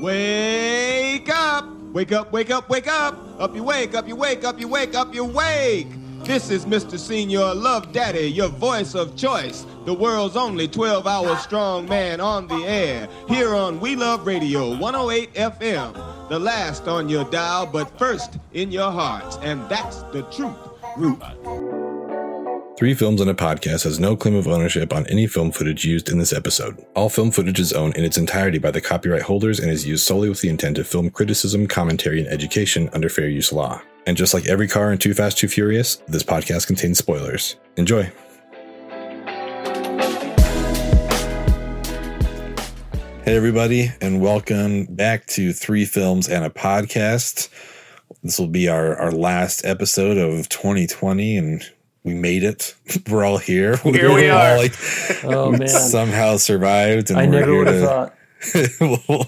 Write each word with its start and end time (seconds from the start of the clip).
Wake 0.00 1.28
up! 1.28 1.66
Wake 1.92 2.10
up, 2.10 2.32
wake 2.32 2.50
up, 2.50 2.68
wake 2.68 2.88
up! 2.88 3.16
Up 3.38 3.54
you 3.54 3.62
wake, 3.62 3.94
up 3.94 4.08
you 4.08 4.16
wake, 4.16 4.42
up 4.42 4.58
you 4.58 4.66
wake, 4.66 4.94
up 4.96 5.14
you 5.14 5.24
wake! 5.24 5.86
This 6.24 6.50
is 6.50 6.66
Mr. 6.66 6.98
Senior 6.98 7.54
Love 7.54 7.92
Daddy, 7.92 8.26
your 8.26 8.48
voice 8.48 8.96
of 8.96 9.14
choice, 9.14 9.64
the 9.84 9.94
world's 9.94 10.34
only 10.34 10.66
12 10.66 11.06
hour 11.06 11.36
strong 11.36 11.88
man 11.88 12.20
on 12.20 12.48
the 12.48 12.64
air, 12.66 13.08
here 13.28 13.54
on 13.54 13.78
We 13.78 13.94
Love 13.94 14.26
Radio 14.26 14.76
108 14.76 15.32
FM. 15.34 16.28
The 16.28 16.40
last 16.40 16.88
on 16.88 17.08
your 17.08 17.24
dial, 17.26 17.64
but 17.64 17.96
first 17.96 18.38
in 18.52 18.72
your 18.72 18.90
hearts, 18.90 19.38
and 19.42 19.68
that's 19.68 19.98
the 20.12 20.22
truth. 20.22 20.56
Root. 20.96 21.83
Three 22.76 22.94
Films 22.94 23.20
and 23.20 23.30
a 23.30 23.34
Podcast 23.34 23.84
has 23.84 24.00
no 24.00 24.16
claim 24.16 24.34
of 24.34 24.48
ownership 24.48 24.92
on 24.92 25.06
any 25.06 25.28
film 25.28 25.52
footage 25.52 25.84
used 25.84 26.08
in 26.08 26.18
this 26.18 26.32
episode. 26.32 26.84
All 26.96 27.08
film 27.08 27.30
footage 27.30 27.60
is 27.60 27.72
owned 27.72 27.96
in 27.96 28.04
its 28.04 28.18
entirety 28.18 28.58
by 28.58 28.72
the 28.72 28.80
copyright 28.80 29.22
holders 29.22 29.60
and 29.60 29.70
is 29.70 29.86
used 29.86 30.04
solely 30.04 30.28
with 30.28 30.40
the 30.40 30.48
intent 30.48 30.78
of 30.78 30.88
film 30.88 31.08
criticism, 31.10 31.68
commentary, 31.68 32.18
and 32.18 32.26
education 32.26 32.90
under 32.92 33.08
fair 33.08 33.28
use 33.28 33.52
law. 33.52 33.80
And 34.08 34.16
just 34.16 34.34
like 34.34 34.48
every 34.48 34.66
car 34.66 34.90
in 34.90 34.98
Too 34.98 35.14
Fast, 35.14 35.38
Too 35.38 35.46
Furious, 35.46 36.02
this 36.08 36.24
podcast 36.24 36.66
contains 36.66 36.98
spoilers. 36.98 37.54
Enjoy. 37.76 38.10
Hey, 43.22 43.36
everybody, 43.36 43.92
and 44.00 44.20
welcome 44.20 44.86
back 44.86 45.26
to 45.28 45.52
Three 45.52 45.84
Films 45.84 46.28
and 46.28 46.44
a 46.44 46.50
Podcast. 46.50 47.50
This 48.24 48.40
will 48.40 48.48
be 48.48 48.68
our, 48.68 48.96
our 48.96 49.12
last 49.12 49.64
episode 49.64 50.16
of 50.16 50.48
2020, 50.48 51.36
and 51.36 51.62
we 52.04 52.14
made 52.14 52.44
it. 52.44 52.74
We're 53.10 53.24
all 53.24 53.38
here. 53.38 53.76
Here 53.78 54.12
we 54.14 54.28
all, 54.28 54.38
are. 54.40 54.56
like, 54.56 54.74
Oh 55.24 55.50
man, 55.50 55.68
somehow 55.68 56.36
survived. 56.36 57.10
And 57.10 57.18
I 57.18 57.24
we're 57.26 57.30
never 57.32 57.46
here 57.52 57.58
would 57.58 57.66
have 57.66 57.80
to- 57.80 57.86
thought. 57.86 58.14
we'll, 59.08 59.24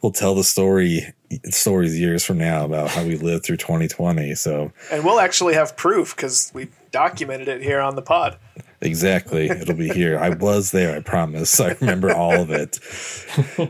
we'll 0.00 0.12
tell 0.12 0.36
the 0.36 0.44
story 0.44 1.12
stories 1.46 1.98
years 1.98 2.24
from 2.24 2.38
now 2.38 2.64
about 2.64 2.88
how 2.88 3.02
we 3.04 3.16
lived 3.16 3.44
through 3.44 3.56
2020 3.56 4.32
so 4.36 4.70
And 4.92 5.04
we'll 5.04 5.18
actually 5.18 5.54
have 5.54 5.76
proof 5.76 6.14
because 6.14 6.52
we 6.54 6.68
documented 6.92 7.48
it 7.48 7.62
here 7.64 7.80
on 7.80 7.96
the 7.96 8.02
pod. 8.02 8.36
exactly 8.80 9.46
it'll 9.48 9.74
be 9.74 9.88
here 9.88 10.16
i 10.20 10.28
was 10.28 10.70
there 10.70 10.96
i 10.96 11.00
promise 11.00 11.58
i 11.58 11.74
remember 11.80 12.14
all 12.14 12.32
of 12.40 12.50
it 12.52 12.78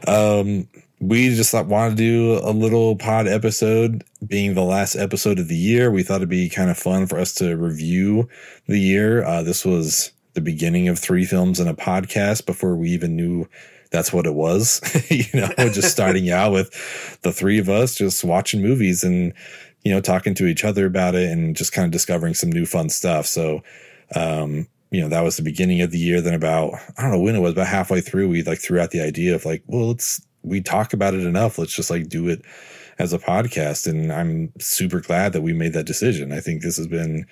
um 0.07 0.69
we 1.01 1.35
just 1.35 1.51
thought, 1.51 1.67
wanted 1.67 1.97
to 1.97 1.97
do 1.97 2.41
a 2.45 2.53
little 2.53 2.95
pod 2.95 3.27
episode 3.27 4.05
being 4.27 4.55
the 4.55 4.63
last 4.63 4.97
episode 4.97 5.39
of 5.39 5.49
the 5.49 5.57
year. 5.57 5.91
We 5.91 6.03
thought 6.03 6.17
it'd 6.17 6.29
be 6.29 6.51
kind 6.51 6.71
of 6.71 6.77
fun 6.77 7.07
for 7.07 7.19
us 7.19 7.33
to 7.37 7.57
review 7.57 8.29
the 8.67 8.79
year. 8.79 9.25
Uh, 9.25 9.43
this 9.43 9.65
was 9.65 10.13
the 10.35 10.43
beginning 10.43 10.89
of 10.89 10.99
three 10.99 11.25
films 11.25 11.59
and 11.59 11.69
a 11.69 11.75
podcast 11.75 12.45
before 12.45 12.77
we 12.77 12.91
even 12.91 13.17
knew 13.17 13.49
that's 13.91 14.13
what 14.13 14.27
it 14.27 14.35
was 14.35 14.81
you 15.11 15.25
know 15.35 15.49
just 15.71 15.91
starting 15.91 16.31
out 16.31 16.53
with 16.53 16.71
the 17.23 17.33
three 17.33 17.59
of 17.59 17.69
us 17.69 17.97
just 17.97 18.23
watching 18.23 18.63
movies 18.63 19.03
and 19.03 19.33
you 19.83 19.93
know 19.93 20.01
talking 20.01 20.33
to 20.33 20.47
each 20.47 20.65
other 20.65 20.87
about 20.87 21.17
it 21.17 21.29
and 21.29 21.57
just 21.57 21.73
kind 21.73 21.85
of 21.85 21.91
discovering 21.91 22.35
some 22.35 22.53
new 22.53 22.67
fun 22.67 22.89
stuff. 22.89 23.27
So 23.27 23.63
um 24.15 24.69
you 24.93 25.01
know 25.01 25.09
that 25.09 25.23
was 25.23 25.37
the 25.37 25.43
beginning 25.43 25.81
of 25.81 25.91
the 25.91 25.99
year. 25.99 26.21
Then 26.21 26.35
about 26.35 26.75
i 26.97 27.03
don't 27.03 27.11
know 27.11 27.21
when 27.21 27.35
it 27.35 27.41
was 27.41 27.53
about 27.53 27.67
halfway 27.67 28.01
through 28.01 28.29
we 28.29 28.43
like 28.43 28.61
threw 28.61 28.79
out 28.79 28.93
the 28.93 29.01
idea 29.01 29.35
of 29.35 29.45
like 29.45 29.63
well 29.67 29.89
let's 29.89 30.21
we 30.43 30.61
talk 30.61 30.93
about 30.93 31.15
it 31.15 31.21
enough 31.25 31.59
let's 31.59 31.75
just 31.75 31.91
like 31.91 32.09
do 32.09 32.29
it 32.29 32.43
as 32.99 33.13
a 33.13 33.19
podcast 33.19 33.87
and 33.87 34.13
i'm 34.13 34.53
super 34.59 35.01
glad 35.01 35.33
that 35.33 35.43
we 35.43 35.53
made 35.53 35.73
that 35.73 35.85
decision 35.87 36.33
i 36.33 36.41
think 36.41 36.63
this 36.63 36.77
has 36.77 36.87
been 36.87 37.27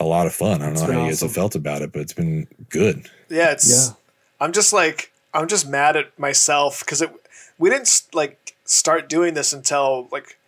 a 0.00 0.04
lot 0.04 0.26
of 0.26 0.34
fun 0.34 0.60
i 0.62 0.64
don't 0.64 0.72
It's 0.72 0.80
know 0.80 0.86
how 0.86 0.92
been 0.92 1.04
you 1.04 1.10
guys 1.10 1.20
have 1.20 1.32
felt 1.32 1.54
about 1.54 1.82
it 1.82 1.92
but 1.92 2.00
it's 2.02 2.12
been 2.14 2.46
good 2.70 3.08
Yeah, 3.28 3.50
it's. 3.52 3.70
Yeah. 3.90 3.94
I'm 4.40 4.52
just 4.52 4.72
like 4.72 5.12
I'm 5.32 5.48
just 5.48 5.66
mad 5.68 5.96
at 5.96 6.16
myself 6.18 6.80
because 6.80 7.00
it. 7.02 7.10
We 7.58 7.70
didn't 7.70 8.02
like 8.12 8.54
start 8.64 9.08
doing 9.08 9.34
this 9.34 9.52
until 9.52 10.08
like 10.12 10.38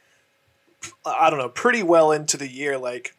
I 1.05 1.31
don't 1.31 1.39
know, 1.39 1.48
pretty 1.48 1.83
well 1.83 2.12
into 2.12 2.37
the 2.37 2.48
year. 2.48 2.77
Like 2.78 3.14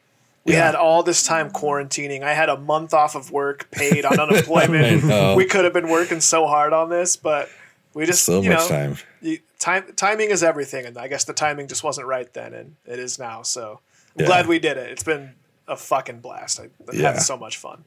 we 0.45 0.53
Yeah. 0.53 0.65
had 0.67 0.75
all 0.75 1.03
this 1.03 1.23
time 1.23 1.49
quarantining. 1.51 2.23
I 2.23 2.33
had 2.33 2.49
a 2.49 2.57
month 2.57 2.93
off 2.93 3.15
of 3.15 3.31
work, 3.31 3.69
paid 3.71 4.05
on 4.05 4.19
unemployment. 4.25 5.35
We 5.37 5.45
could 5.45 5.63
have 5.63 5.73
been 5.73 5.89
working 5.89 6.19
so 6.21 6.47
hard 6.47 6.73
on 6.73 6.89
this, 6.89 7.15
but 7.15 7.49
we 7.97 8.05
just 8.05 8.23
so 8.23 8.41
you 8.41 8.49
much 8.49 8.59
know, 8.59 8.67
time 8.69 8.97
you, 9.21 9.39
time 9.59 9.83
timing 9.95 10.29
is 10.29 10.43
everything, 10.43 10.85
and 10.85 10.97
I 10.97 11.07
guess 11.07 11.23
the 11.25 11.33
timing 11.33 11.67
just 11.67 11.83
wasn't 11.83 12.07
right 12.07 12.31
then, 12.33 12.53
and 12.53 12.75
it 12.85 12.99
is 12.99 13.17
now. 13.19 13.41
So 13.41 13.79
I'm 14.15 14.21
Yeah. 14.21 14.27
glad 14.27 14.47
we 14.47 14.59
did 14.59 14.77
it. 14.77 14.91
It's 14.91 15.03
been 15.03 15.33
a 15.67 15.75
fucking 15.75 16.19
blast. 16.19 16.59
I, 16.59 16.69
Yeah. 16.93 17.13
had 17.13 17.21
so 17.21 17.37
much 17.37 17.57
fun. 17.57 17.83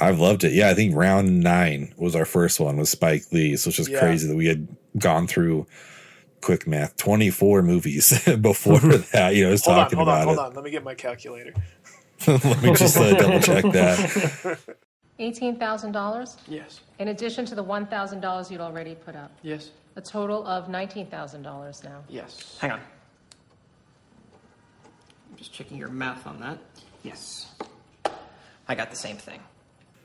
I've 0.00 0.18
loved 0.20 0.44
it. 0.44 0.52
Yeah, 0.52 0.70
I 0.70 0.74
think 0.74 0.96
round 0.96 1.40
nine 1.40 1.92
was 1.98 2.16
our 2.16 2.24
first 2.24 2.58
one 2.60 2.76
with 2.78 2.88
Spike 2.88 3.24
Lee. 3.32 3.56
So 3.56 3.68
it's 3.68 3.76
just 3.76 3.90
Yeah. 3.90 3.98
crazy 3.98 4.26
that 4.28 4.36
we 4.36 4.46
had 4.46 4.68
gone 4.98 5.26
through 5.26 5.66
quick 6.40 6.66
math, 6.66 6.96
24 6.96 7.62
movies 7.62 8.18
before 8.40 8.78
that. 9.12 9.34
You 9.34 9.42
know, 9.42 9.48
I 9.48 9.52
was 9.52 9.64
Hold 9.64 9.76
on, 9.78 9.84
talking 9.84 9.98
hold 9.98 10.08
on, 10.08 10.14
about 10.14 10.24
hold 10.26 10.38
it. 10.38 10.40
on. 10.40 10.54
Let 10.54 10.64
me 10.64 10.70
get 10.70 10.82
my 10.84 10.94
calculator. 10.94 11.52
Let 12.26 12.62
me 12.62 12.72
just 12.72 12.96
uh, 12.96 13.18
double 13.18 13.40
check 13.40 13.64
that. 13.72 14.58
$18,000 15.22 16.36
Yes. 16.48 16.80
in 16.98 17.08
addition 17.08 17.44
to 17.46 17.54
the 17.54 17.64
$1,000 17.64 18.50
you'd 18.50 18.60
already 18.60 18.94
put 18.94 19.14
up. 19.16 19.30
Yes. 19.42 19.70
A 19.96 20.00
total 20.00 20.46
of 20.46 20.68
$19,000 20.68 21.84
now. 21.84 22.02
Yes. 22.08 22.56
Hang 22.60 22.72
on. 22.72 22.80
I'm 25.30 25.36
just 25.36 25.52
checking 25.52 25.76
your 25.78 25.88
math 25.88 26.26
on 26.26 26.40
that. 26.40 26.58
Yes. 27.02 27.52
I 28.68 28.74
got 28.74 28.90
the 28.90 28.96
same 28.96 29.16
thing. 29.16 29.40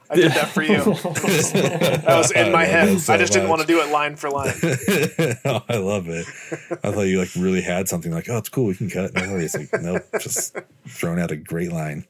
I 0.10 0.16
did 0.16 0.32
that 0.32 0.48
for 0.50 0.62
you. 0.64 0.78
that 0.84 2.04
was 2.08 2.32
in 2.32 2.52
my 2.54 2.62
I 2.62 2.66
head. 2.66 2.88
it 2.88 3.00
so 3.02 3.14
I 3.14 3.18
just 3.18 3.34
didn't 3.34 3.50
want 3.50 3.60
much. 3.60 3.68
to 3.68 3.74
do 3.74 3.82
it 3.82 3.92
line 3.92 4.16
for 4.16 4.30
line. 4.30 4.54
oh, 5.46 5.64
I 5.68 5.76
love 5.78 6.08
it. 6.08 6.26
I 6.82 6.92
thought 6.92 7.02
you 7.02 7.20
like 7.20 7.30
really 7.36 7.62
had 7.62 7.90
something 7.90 8.12
like, 8.14 8.30
oh, 8.30 8.38
it's 8.38 8.48
cool. 8.48 8.68
We 8.68 8.76
can 8.76 8.90
cut. 8.90 9.14
No 9.14 9.30
worries. 9.30 9.54
Like, 9.54 9.70
nope, 9.82 10.04
just 10.22 10.56
thrown 10.88 11.20
out 11.20 11.32
a 11.32 11.36
great 11.36 11.74
line. 11.74 12.06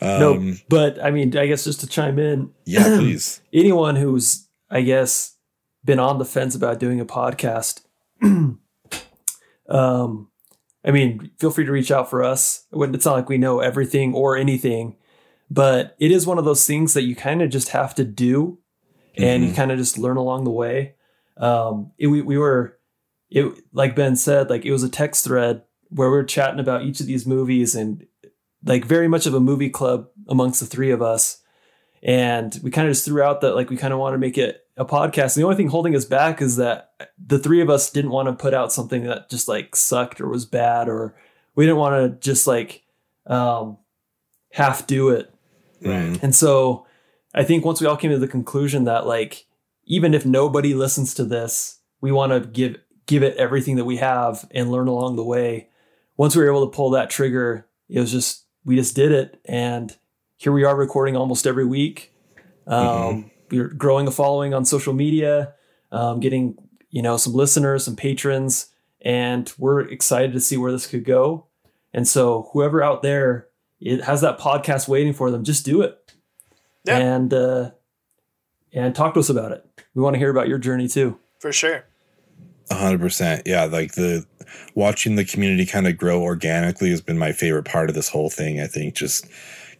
No, 0.00 0.34
Um, 0.34 0.60
but 0.68 1.02
I 1.02 1.10
mean, 1.10 1.36
I 1.36 1.46
guess 1.46 1.64
just 1.64 1.80
to 1.80 1.86
chime 1.86 2.18
in, 2.18 2.50
Yeah, 2.64 2.84
please. 2.98 3.40
anyone 3.52 3.96
who's, 3.96 4.48
I 4.70 4.82
guess, 4.82 5.36
been 5.84 5.98
on 5.98 6.18
the 6.18 6.24
fence 6.24 6.54
about 6.54 6.78
doing 6.78 7.00
a 7.00 7.06
podcast, 7.06 7.82
um, 8.22 8.58
I 10.84 10.90
mean, 10.90 11.30
feel 11.38 11.50
free 11.50 11.64
to 11.66 11.72
reach 11.72 11.90
out 11.90 12.08
for 12.08 12.22
us. 12.24 12.66
It's 12.72 13.04
not 13.04 13.14
like 13.14 13.28
we 13.28 13.38
know 13.38 13.60
everything 13.60 14.14
or 14.14 14.36
anything, 14.36 14.96
but 15.50 15.94
it 15.98 16.10
is 16.10 16.26
one 16.26 16.38
of 16.38 16.44
those 16.44 16.66
things 16.66 16.94
that 16.94 17.02
you 17.02 17.14
kind 17.14 17.42
of 17.42 17.50
just 17.50 17.68
have 17.68 17.94
to 17.96 18.04
do, 18.04 18.58
and 19.16 19.44
you 19.44 19.52
kind 19.52 19.70
of 19.70 19.78
just 19.78 19.98
learn 19.98 20.16
along 20.16 20.44
the 20.44 20.50
way. 20.50 20.94
Um, 21.36 21.92
it, 21.98 22.06
we 22.06 22.22
we 22.22 22.38
were, 22.38 22.78
it 23.30 23.52
like 23.72 23.94
Ben 23.96 24.16
said, 24.16 24.48
like 24.48 24.64
it 24.64 24.72
was 24.72 24.82
a 24.82 24.88
text 24.88 25.24
thread 25.24 25.62
where 25.88 26.08
we 26.08 26.16
were 26.16 26.24
chatting 26.24 26.60
about 26.60 26.82
each 26.84 27.00
of 27.00 27.06
these 27.06 27.26
movies 27.26 27.74
and 27.74 28.06
like 28.64 28.84
very 28.84 29.08
much 29.08 29.26
of 29.26 29.34
a 29.34 29.40
movie 29.40 29.70
club 29.70 30.08
amongst 30.28 30.60
the 30.60 30.66
three 30.66 30.90
of 30.90 31.02
us. 31.02 31.38
And 32.02 32.58
we 32.62 32.70
kind 32.70 32.88
of 32.88 32.94
just 32.94 33.04
threw 33.04 33.22
out 33.22 33.40
that 33.42 33.54
like 33.54 33.70
we 33.70 33.76
kind 33.76 33.92
of 33.92 33.98
want 33.98 34.14
to 34.14 34.18
make 34.18 34.38
it 34.38 34.66
a 34.76 34.84
podcast. 34.84 35.36
And 35.36 35.42
the 35.42 35.44
only 35.44 35.56
thing 35.56 35.68
holding 35.68 35.94
us 35.94 36.04
back 36.04 36.40
is 36.40 36.56
that 36.56 36.92
the 37.24 37.38
three 37.38 37.60
of 37.60 37.68
us 37.68 37.90
didn't 37.90 38.10
want 38.10 38.28
to 38.28 38.42
put 38.42 38.54
out 38.54 38.72
something 38.72 39.04
that 39.04 39.28
just 39.28 39.48
like 39.48 39.76
sucked 39.76 40.20
or 40.20 40.28
was 40.28 40.46
bad, 40.46 40.88
or 40.88 41.14
we 41.54 41.66
didn't 41.66 41.78
want 41.78 42.12
to 42.12 42.18
just 42.20 42.46
like 42.46 42.82
um, 43.26 43.76
half 44.52 44.86
do 44.86 45.10
it. 45.10 45.32
Mm, 45.82 46.22
And 46.22 46.34
so 46.34 46.86
I 47.34 47.44
think 47.44 47.64
once 47.64 47.80
we 47.80 47.86
all 47.86 47.96
came 47.96 48.10
to 48.10 48.18
the 48.18 48.28
conclusion 48.28 48.84
that 48.84 49.06
like 49.06 49.46
even 49.84 50.14
if 50.14 50.24
nobody 50.24 50.72
listens 50.72 51.14
to 51.14 51.24
this, 51.24 51.78
we 52.00 52.12
want 52.12 52.32
to 52.32 52.40
give 52.40 52.76
give 53.06 53.22
it 53.22 53.36
everything 53.36 53.76
that 53.76 53.84
we 53.84 53.96
have 53.96 54.48
and 54.52 54.70
learn 54.70 54.88
along 54.88 55.16
the 55.16 55.24
way. 55.24 55.68
Once 56.16 56.36
we 56.36 56.42
were 56.42 56.48
able 56.48 56.66
to 56.66 56.74
pull 56.74 56.90
that 56.90 57.10
trigger, 57.10 57.66
it 57.88 57.98
was 58.00 58.12
just 58.12 58.44
we 58.64 58.76
just 58.76 58.94
did 58.94 59.12
it 59.12 59.40
and 59.44 59.96
here 60.36 60.52
we 60.52 60.64
are 60.64 60.74
recording 60.74 61.16
almost 61.16 61.46
every 61.46 61.66
week. 61.66 62.14
Um, 62.66 63.30
We're 63.50 63.68
growing 63.68 64.06
a 64.06 64.10
following 64.10 64.54
on 64.54 64.64
social 64.64 64.94
media, 64.94 65.52
um, 65.92 66.18
getting 66.20 66.56
you 66.88 67.02
know 67.02 67.16
some 67.18 67.34
listeners, 67.34 67.84
some 67.84 67.94
patrons, 67.94 68.68
and 69.02 69.52
we're 69.58 69.80
excited 69.80 70.32
to 70.32 70.40
see 70.40 70.56
where 70.56 70.72
this 70.72 70.86
could 70.86 71.04
go. 71.04 71.46
And 71.92 72.08
so 72.08 72.48
whoever 72.52 72.82
out 72.82 73.02
there 73.02 73.48
it 73.80 74.04
has 74.04 74.20
that 74.20 74.38
podcast 74.38 74.88
waiting 74.88 75.12
for 75.12 75.30
them, 75.30 75.44
just 75.44 75.64
do 75.64 75.82
it. 75.82 76.12
Yeah. 76.84 76.98
And 76.98 77.34
uh 77.34 77.70
and 78.72 78.94
talk 78.94 79.14
to 79.14 79.20
us 79.20 79.28
about 79.28 79.52
it. 79.52 79.64
We 79.94 80.02
want 80.02 80.14
to 80.14 80.18
hear 80.18 80.30
about 80.30 80.48
your 80.48 80.58
journey 80.58 80.88
too. 80.88 81.18
For 81.38 81.52
sure. 81.52 81.84
Hundred 82.70 83.00
percent. 83.00 83.42
Yeah. 83.46 83.64
Like 83.64 83.94
the 83.94 84.24
watching 84.74 85.16
the 85.16 85.24
community 85.24 85.66
kind 85.66 85.86
of 85.88 85.98
grow 85.98 86.22
organically 86.22 86.90
has 86.90 87.00
been 87.00 87.18
my 87.18 87.32
favorite 87.32 87.64
part 87.64 87.88
of 87.88 87.94
this 87.94 88.08
whole 88.08 88.30
thing. 88.30 88.60
I 88.60 88.66
think 88.66 88.94
just 88.94 89.26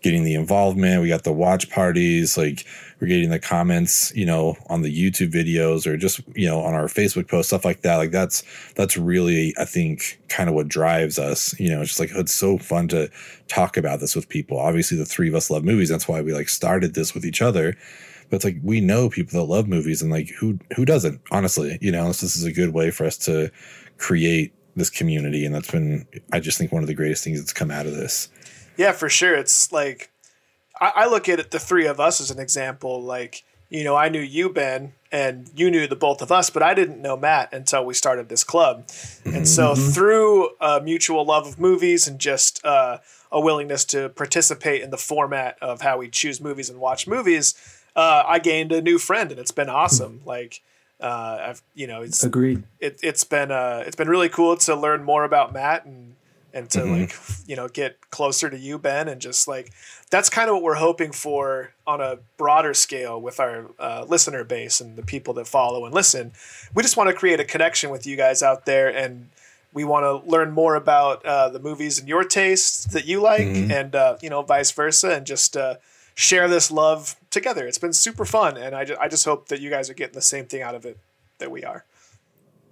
getting 0.02 0.25
the 0.25 0.34
involvement. 0.34 1.02
We 1.02 1.08
got 1.08 1.25
the 1.25 1.32
watch 1.32 1.70
parties, 1.70 2.37
like 2.37 2.64
we're 3.00 3.08
getting 3.08 3.31
the 3.31 3.38
comments, 3.38 4.12
you 4.14 4.26
know, 4.26 4.56
on 4.69 4.82
the 4.82 4.90
YouTube 4.90 5.32
videos 5.32 5.87
or 5.87 5.96
just, 5.96 6.20
you 6.34 6.46
know, 6.46 6.60
on 6.60 6.75
our 6.75 6.87
Facebook 6.87 7.28
post, 7.28 7.48
stuff 7.48 7.64
like 7.64 7.82
that. 7.82 7.96
Like 7.96 8.10
that's, 8.10 8.42
that's 8.75 8.96
really, 8.96 9.54
I 9.58 9.64
think, 9.64 10.19
kind 10.28 10.48
of 10.48 10.54
what 10.54 10.69
drives 10.69 11.19
us. 11.19 11.58
You 11.58 11.70
know, 11.70 11.81
it's 11.81 11.90
just 11.90 12.00
like, 12.00 12.10
it's 12.14 12.32
so 12.32 12.58
fun 12.58 12.88
to 12.88 13.10
talk 13.48 13.76
about 13.76 14.00
this 14.00 14.16
with 14.16 14.28
people. 14.28 14.58
Obviously, 14.58 14.96
the 14.96 15.04
three 15.04 15.28
of 15.28 15.34
us 15.34 15.50
love 15.50 15.64
movies. 15.64 15.88
That's 15.88 16.08
why 16.08 16.20
we 16.20 16.32
like 16.32 16.48
started 16.48 16.94
this 16.94 17.14
with 17.14 17.25
each 17.25 17.42
other. 17.42 17.76
But 18.30 18.36
it's 18.36 18.44
like 18.44 18.58
we 18.62 18.80
know 18.80 19.10
people 19.10 19.38
that 19.38 19.52
love 19.52 19.68
movies 19.68 20.02
and 20.02 20.10
like 20.10 20.30
who 20.38 20.58
who 20.76 20.84
doesn't, 20.84 21.20
honestly, 21.30 21.78
you 21.80 21.90
know, 21.90 22.06
this 22.06 22.22
is 22.22 22.44
a 22.44 22.52
good 22.52 22.72
way 22.72 22.90
for 22.90 23.04
us 23.04 23.18
to 23.18 23.50
create 23.98 24.54
this 24.76 24.88
community. 24.88 25.44
And 25.44 25.54
that's 25.54 25.70
been 25.70 26.06
I 26.32 26.40
just 26.40 26.56
think 26.56 26.72
one 26.72 26.82
of 26.82 26.88
the 26.88 26.94
greatest 26.94 27.24
things 27.24 27.40
that's 27.40 27.52
come 27.52 27.70
out 27.70 27.86
of 27.86 27.94
this. 27.94 28.28
Yeah, 28.76 28.92
for 28.92 29.08
sure. 29.08 29.34
It's 29.34 29.72
like 29.72 30.10
I, 30.80 30.92
I 30.96 31.06
look 31.06 31.28
at 31.28 31.38
it, 31.38 31.50
the 31.50 31.58
three 31.58 31.86
of 31.86 32.00
us 32.00 32.20
as 32.20 32.30
an 32.30 32.38
example. 32.38 33.02
Like, 33.02 33.44
you 33.68 33.84
know, 33.84 33.94
I 33.94 34.08
knew 34.08 34.20
you, 34.20 34.48
Ben, 34.48 34.94
and 35.12 35.50
you 35.54 35.70
knew 35.70 35.86
the 35.86 35.96
both 35.96 36.22
of 36.22 36.32
us, 36.32 36.50
but 36.50 36.62
I 36.62 36.74
didn't 36.74 37.02
know 37.02 37.16
Matt 37.16 37.52
until 37.52 37.84
we 37.84 37.94
started 37.94 38.28
this 38.28 38.44
club. 38.44 38.88
And 39.24 39.46
so, 39.46 39.74
through 39.74 40.50
a 40.60 40.80
mutual 40.80 41.24
love 41.24 41.46
of 41.46 41.58
movies 41.58 42.08
and 42.08 42.18
just 42.18 42.64
uh, 42.64 42.98
a 43.30 43.40
willingness 43.40 43.84
to 43.86 44.08
participate 44.08 44.82
in 44.82 44.90
the 44.90 44.96
format 44.96 45.56
of 45.60 45.82
how 45.82 45.98
we 45.98 46.08
choose 46.08 46.40
movies 46.40 46.68
and 46.70 46.80
watch 46.80 47.06
movies, 47.06 47.54
uh, 47.96 48.25
I 48.26 48.38
gained 48.38 48.72
a 48.72 48.81
new 48.81 48.98
friend, 48.98 49.31
and 49.31 49.40
it's 49.40 49.50
been 49.50 49.69
awesome. 49.69 50.20
Like, 50.25 50.62
uh, 51.00 51.38
I've 51.48 51.62
you 51.75 51.87
know, 51.87 52.02
it's 52.02 52.22
Agreed. 52.22 52.62
it, 52.78 52.98
it's 53.02 53.25
been 53.25 53.50
uh, 53.50 53.84
it's 53.87 53.96
been 53.96 54.08
really 54.08 54.28
cool 54.28 54.56
to 54.56 54.75
learn 54.76 55.02
more 55.02 55.25
about 55.25 55.52
Matt 55.52 55.84
and 55.84 56.14
and 56.52 56.69
to 56.70 56.84
like 56.84 57.14
you 57.46 57.56
know 57.56 57.69
get 57.69 58.10
closer 58.10 58.50
to 58.50 58.58
you 58.58 58.78
Ben 58.78 59.08
and 59.08 59.20
just 59.20 59.46
like 59.46 59.72
that's 60.10 60.28
kind 60.28 60.48
of 60.48 60.56
what 60.56 60.62
we're 60.62 60.75
hoping 60.75 61.12
for 61.12 61.72
on 61.87 62.00
a 62.00 62.19
broader 62.37 62.75
scale 62.75 63.20
with 63.20 63.38
our 63.38 63.66
uh, 63.78 64.04
listener 64.08 64.44
base 64.44 64.81
and 64.81 64.96
the 64.96 65.02
people 65.02 65.34
that 65.34 65.46
follow 65.46 65.84
and 65.84 65.94
listen. 65.94 66.32
We 66.75 66.82
just 66.82 66.96
want 66.96 67.08
to 67.08 67.14
create 67.14 67.40
a 67.40 67.44
connection 67.44 67.90
with 67.90 68.06
you 68.06 68.16
guys 68.16 68.42
out 68.42 68.66
there 68.66 68.88
and 68.88 69.31
we 69.72 69.84
want 69.84 70.04
to 70.04 70.28
learn 70.28 70.50
more 70.50 70.75
about 70.75 71.25
uh, 71.25 71.48
the 71.48 71.60
movies 71.60 71.98
and 71.98 72.08
your 72.08 72.25
tastes 72.25 72.87
that 72.87 73.06
you 73.06 73.20
like 73.20 73.46
and 73.46 73.94
uh, 73.94 74.16
you 74.20 74.31
know 74.31 74.42
vice 74.42 74.72
versa 74.72 75.10
and 75.10 75.26
just 75.26 75.56
uh, 75.56 75.76
share 76.20 76.49
this 76.49 76.70
love 76.70 77.17
together. 77.31 77.67
It's 77.67 77.78
been 77.78 77.94
super 77.94 78.26
fun 78.26 78.58
and 78.58 78.75
I, 78.75 78.84
ju- 78.84 78.96
I 79.00 79.08
just 79.08 79.25
hope 79.25 79.49
that 79.49 79.61
you 79.61 79.70
guys 79.70 79.88
are 79.88 79.94
getting 79.94 80.14
the 80.14 80.20
same 80.20 80.44
thing 80.44 80.61
out 80.61 80.75
of 80.75 80.84
it 80.84 80.99
that 81.38 81.50
we 81.50 81.64
are. 81.64 81.87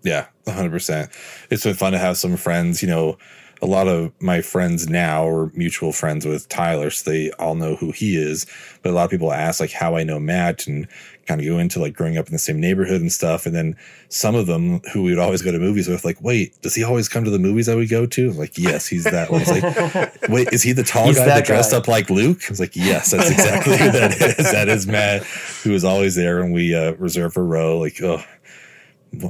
Yeah, 0.03 0.27
100%. 0.47 1.11
It's 1.51 1.65
been 1.65 1.75
fun 1.75 1.93
to 1.93 1.99
have 1.99 2.19
some 2.19 2.37
friends, 2.37 2.83
you 2.83 2.89
know, 2.89 3.17
a 3.61 3.67
lot 3.67 3.89
of 3.89 4.13
my 4.21 4.41
friends 4.41 4.89
now 4.89 5.27
are 5.27 5.51
mutual 5.55 5.93
friends 5.93 6.25
with 6.25 6.49
Tyler, 6.49 6.91
so 6.91 7.11
they 7.11 7.31
all 7.33 7.55
know 7.55 7.75
who 7.75 7.91
he 7.91 8.17
is. 8.17 8.47
But 8.83 8.91
a 8.91 8.93
lot 8.93 9.05
of 9.05 9.11
people 9.11 9.33
ask 9.33 9.61
like 9.61 9.73
how 9.73 9.97
I 9.97 10.05
know 10.05 10.21
Matt 10.21 10.67
and 10.67 10.87
kind 11.29 11.41
of 11.41 11.47
go 11.47 11.59
into 11.59 11.79
like 11.79 11.93
growing 11.95 12.17
up 12.17 12.27
in 12.27 12.33
the 12.33 12.39
same 12.39 12.59
neighborhood 12.59 13.01
and 13.03 13.13
stuff. 13.13 13.45
And 13.47 13.55
then 13.55 13.77
some 14.09 14.35
of 14.35 14.47
them 14.47 14.81
who 14.93 15.03
we'd 15.03 15.19
always 15.19 15.43
go 15.43 15.53
to 15.53 15.59
movies 15.59 15.87
with, 15.87 16.05
like, 16.05 16.21
wait, 16.23 16.61
does 16.63 16.75
he 16.75 16.83
always 16.83 17.09
come 17.09 17.23
to 17.25 17.31
the 17.31 17.39
movies 17.39 17.67
that 17.67 17.77
we 17.77 17.87
go 17.87 18.07
to? 18.07 18.31
I'm 18.31 18.37
like, 18.39 18.57
yes, 18.57 18.87
he's 18.89 19.05
that 19.05 19.31
one. 19.31 19.43
It's 19.45 19.51
like, 19.51 20.23
wait, 20.31 20.49
is 20.53 20.63
he 20.63 20.73
the 20.73 20.83
tall 20.83 21.07
He's 21.07 21.19
guy 21.19 21.27
that 21.27 21.35
that, 21.37 21.45
dressed 21.47 21.73
up 21.75 21.87
like 21.87 22.09
Luke? 22.11 22.41
I 22.47 22.51
was 22.51 22.59
like, 22.61 22.75
yes, 22.75 23.11
that's 23.11 23.31
exactly 23.31 23.77
who 23.77 23.91
that 23.93 24.13
is. 24.39 24.51
That 24.51 24.69
is 24.69 24.87
Matt, 24.87 25.23
who 25.63 25.73
is 25.75 25.85
always 25.85 26.15
there 26.17 26.41
and 26.41 26.53
we 26.53 26.75
uh, 26.75 26.93
reserve 26.95 27.37
a 27.37 27.43
row. 27.43 27.79
Like, 27.79 28.01
oh, 28.03 28.23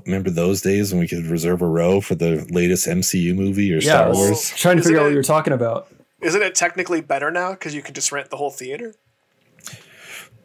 remember 0.06 0.30
those 0.30 0.62
days 0.62 0.92
when 0.92 1.00
we 1.00 1.08
could 1.08 1.26
reserve 1.26 1.62
a 1.62 1.66
row 1.68 2.00
for 2.00 2.14
the 2.14 2.46
latest 2.50 2.86
MCU 2.86 3.34
movie 3.34 3.72
or 3.72 3.76
Yeah, 3.78 3.80
Star 3.80 4.12
Wars? 4.12 4.50
trying 4.50 4.76
to 4.76 4.80
Isn't 4.80 4.90
figure 4.90 5.00
out 5.00 5.04
what 5.04 5.12
you're 5.12 5.22
talking 5.22 5.52
about. 5.52 5.88
Isn't 6.20 6.42
it 6.42 6.54
technically 6.54 7.00
better 7.00 7.30
now 7.30 7.52
because 7.52 7.74
you 7.74 7.82
can 7.82 7.94
just 7.94 8.10
rent 8.10 8.30
the 8.30 8.36
whole 8.36 8.50
theater? 8.50 8.94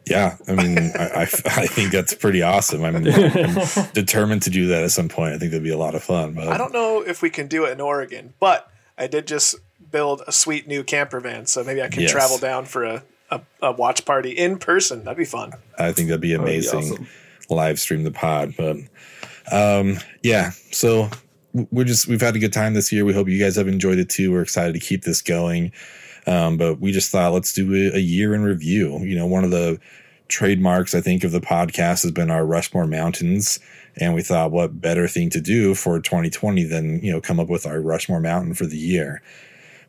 Yeah, 0.06 0.36
I 0.46 0.52
mean, 0.52 0.78
I, 0.98 1.04
I, 1.04 1.22
I 1.46 1.66
think 1.66 1.90
that's 1.92 2.14
pretty 2.14 2.42
awesome. 2.42 2.84
I'm, 2.84 2.96
I'm 2.96 3.02
determined 3.94 4.42
to 4.42 4.50
do 4.50 4.66
that 4.68 4.82
at 4.84 4.90
some 4.90 5.08
point. 5.08 5.34
I 5.34 5.38
think 5.38 5.50
that'd 5.52 5.62
be 5.64 5.70
a 5.70 5.78
lot 5.78 5.94
of 5.94 6.02
fun. 6.02 6.34
But 6.34 6.48
I 6.48 6.58
don't 6.58 6.72
know 6.72 7.00
if 7.00 7.22
we 7.22 7.30
can 7.30 7.46
do 7.46 7.64
it 7.64 7.70
in 7.72 7.80
Oregon, 7.80 8.34
but 8.38 8.70
I 8.98 9.06
did 9.06 9.26
just 9.26 9.54
build 9.90 10.22
a 10.26 10.32
sweet 10.32 10.66
new 10.68 10.84
camper 10.84 11.20
van, 11.20 11.46
so 11.46 11.64
maybe 11.64 11.80
I 11.82 11.88
can 11.88 12.02
Yes. 12.02 12.10
travel 12.10 12.36
down 12.38 12.64
for 12.66 12.84
a, 12.84 13.02
a, 13.30 13.40
a 13.62 13.72
watch 13.72 14.04
party 14.04 14.30
in 14.32 14.58
person. 14.58 15.04
That'd 15.04 15.16
be 15.18 15.24
fun. 15.24 15.52
I 15.78 15.92
think 15.92 16.08
that'd 16.08 16.20
be 16.20 16.28
be 16.28 16.34
amazing. 16.34 16.80
awesome. 16.80 17.06
Live 17.48 17.78
stream 17.78 18.04
the 18.04 18.10
pod, 18.10 18.54
but 18.56 18.76
um, 19.52 19.98
yeah. 20.22 20.50
So 20.70 21.08
we're 21.70 21.84
just 21.84 22.08
we've 22.08 22.20
had 22.20 22.36
a 22.36 22.38
good 22.38 22.52
time 22.52 22.74
this 22.74 22.90
year. 22.92 23.04
We 23.04 23.12
hope 23.14 23.28
you 23.28 23.38
guys 23.38 23.56
have 23.56 23.68
enjoyed 23.68 23.98
it 23.98 24.08
too. 24.08 24.32
We're 24.32 24.42
excited 24.42 24.72
to 24.74 24.80
keep 24.80 25.04
this 25.04 25.22
going. 25.22 25.72
Um, 26.26 26.56
but 26.56 26.80
we 26.80 26.92
just 26.92 27.10
thought 27.10 27.32
let's 27.32 27.52
do 27.52 27.72
a, 27.74 27.96
a 27.96 28.00
year 28.00 28.34
in 28.34 28.42
review. 28.42 28.98
You 29.00 29.16
know, 29.16 29.26
one 29.26 29.44
of 29.44 29.50
the 29.50 29.78
trademarks 30.28 30.94
I 30.94 31.00
think 31.00 31.22
of 31.22 31.32
the 31.32 31.40
podcast 31.40 32.02
has 32.02 32.10
been 32.10 32.30
our 32.30 32.46
Rushmore 32.46 32.86
Mountains, 32.86 33.60
and 33.96 34.14
we 34.14 34.22
thought 34.22 34.50
what 34.50 34.80
better 34.80 35.06
thing 35.06 35.30
to 35.30 35.40
do 35.40 35.74
for 35.74 36.00
2020 36.00 36.64
than 36.64 37.00
you 37.00 37.12
know 37.12 37.20
come 37.20 37.38
up 37.38 37.48
with 37.48 37.66
our 37.66 37.80
Rushmore 37.80 38.20
Mountain 38.20 38.54
for 38.54 38.66
the 38.66 38.78
year. 38.78 39.22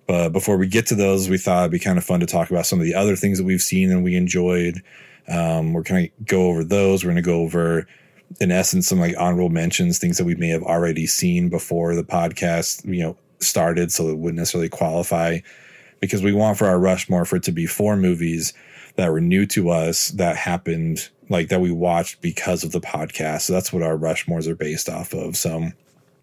But 0.08 0.30
before 0.30 0.58
we 0.58 0.68
get 0.68 0.86
to 0.88 0.96
those, 0.96 1.30
we 1.30 1.38
thought 1.38 1.62
it'd 1.62 1.72
be 1.72 1.80
kind 1.80 1.98
of 1.98 2.04
fun 2.04 2.20
to 2.20 2.26
talk 2.26 2.52
about 2.52 2.66
some 2.66 2.80
of 2.80 2.86
the 2.86 2.94
other 2.94 3.16
things 3.16 3.38
that 3.38 3.44
we've 3.44 3.62
seen 3.62 3.92
and 3.92 4.04
we 4.04 4.16
enjoyed. 4.16 4.84
Um, 5.28 5.74
we're 5.74 5.82
going 5.82 6.06
to 6.06 6.12
go 6.24 6.48
over 6.48 6.64
those. 6.64 7.04
We're 7.04 7.12
going 7.12 7.24
to 7.24 7.28
go 7.28 7.42
over, 7.42 7.88
in 8.40 8.52
essence, 8.52 8.88
some 8.88 9.00
like 9.00 9.16
honorable 9.18 9.50
mentions, 9.50 9.98
things 9.98 10.20
that 10.20 10.26
we 10.26 10.36
may 10.36 10.50
have 10.50 10.62
already 10.62 11.08
seen 11.08 11.50
before 11.50 11.96
the 11.96 12.04
podcast, 12.04 12.86
you 12.86 13.02
know, 13.02 13.18
started, 13.40 13.92
so 13.92 14.10
it 14.10 14.18
wouldn't 14.18 14.38
necessarily 14.38 14.70
qualify. 14.70 15.40
Because 16.06 16.24
we 16.24 16.34
want 16.34 16.58
for 16.58 16.66
our 16.68 16.80
Rushmore 16.80 17.26
for 17.26 17.38
it 17.38 17.44
to 17.44 17.52
be 17.52 17.66
four 17.66 17.96
movies 17.96 18.54
that 18.96 19.12
were 19.12 19.22
new 19.22 19.46
to 19.48 19.70
us 19.70 20.10
that 20.10 20.38
happened, 20.38 21.10
like 21.30 21.50
that 21.50 21.62
we 21.62 21.72
watched 21.72 22.22
because 22.22 22.64
of 22.64 22.72
the 22.72 22.82
podcast. 22.82 23.42
So 23.42 23.54
that's 23.54 23.74
what 23.74 23.84
our 23.84 23.98
Rushmores 23.98 24.48
are 24.48 24.56
based 24.56 24.90
off 24.90 25.14
of. 25.14 25.36
So, 25.36 25.70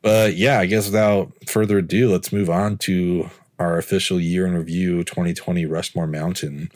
but 0.01 0.35
yeah, 0.35 0.59
I 0.59 0.67
guess 0.67 0.87
without 0.87 1.33
further 1.47 1.79
ado, 1.79 2.11
let's 2.11 2.33
move 2.33 2.51
on 2.51 2.79
to 2.79 3.31
our 3.59 3.79
official 3.79 4.19
year 4.19 4.47
in 4.47 4.55
review 4.55 5.05
2020 5.05 5.67
Rushmore 5.67 6.07
Mountain. 6.07 6.71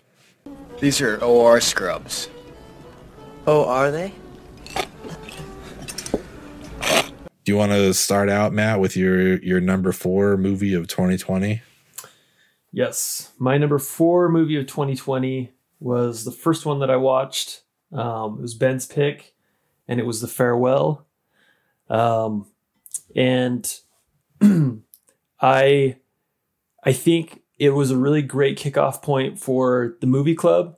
These 0.81 1.01
are 1.01 1.23
OR 1.23 1.61
scrubs. 1.61 2.29
Oh, 3.47 3.65
are 3.65 3.91
they? 3.91 4.13
Do 7.47 7.53
you 7.53 7.57
want 7.57 7.73
to 7.73 7.95
start 7.95 8.29
out, 8.29 8.53
Matt, 8.53 8.81
with 8.81 8.97
your 8.97 9.37
your 9.39 9.61
number 9.61 9.93
four 9.93 10.37
movie 10.37 10.75
of 10.75 10.89
2020? 10.89 11.63
Yes, 12.77 13.33
my 13.39 13.57
number 13.57 13.79
four 13.79 14.29
movie 14.29 14.57
of 14.57 14.67
2020 14.67 15.51
was 15.81 16.25
the 16.27 16.31
first 16.31 16.67
one 16.67 16.81
that 16.81 16.91
I 16.91 16.97
watched. 16.97 17.63
Um, 17.91 18.37
it 18.39 18.43
was 18.43 18.53
Ben's 18.53 18.85
pick, 18.85 19.35
and 19.89 19.99
it 19.99 20.05
was 20.05 20.21
The 20.21 20.29
Farewell. 20.29 21.07
Um, 21.89 22.45
and 23.15 23.67
I, 25.41 25.97
I 26.85 26.93
think 26.93 27.41
it 27.59 27.71
was 27.71 27.91
a 27.91 27.97
really 27.97 28.21
great 28.21 28.59
kickoff 28.59 29.01
point 29.01 29.39
for 29.39 29.97
the 30.03 30.07
movie 30.07 30.35
club. 30.35 30.77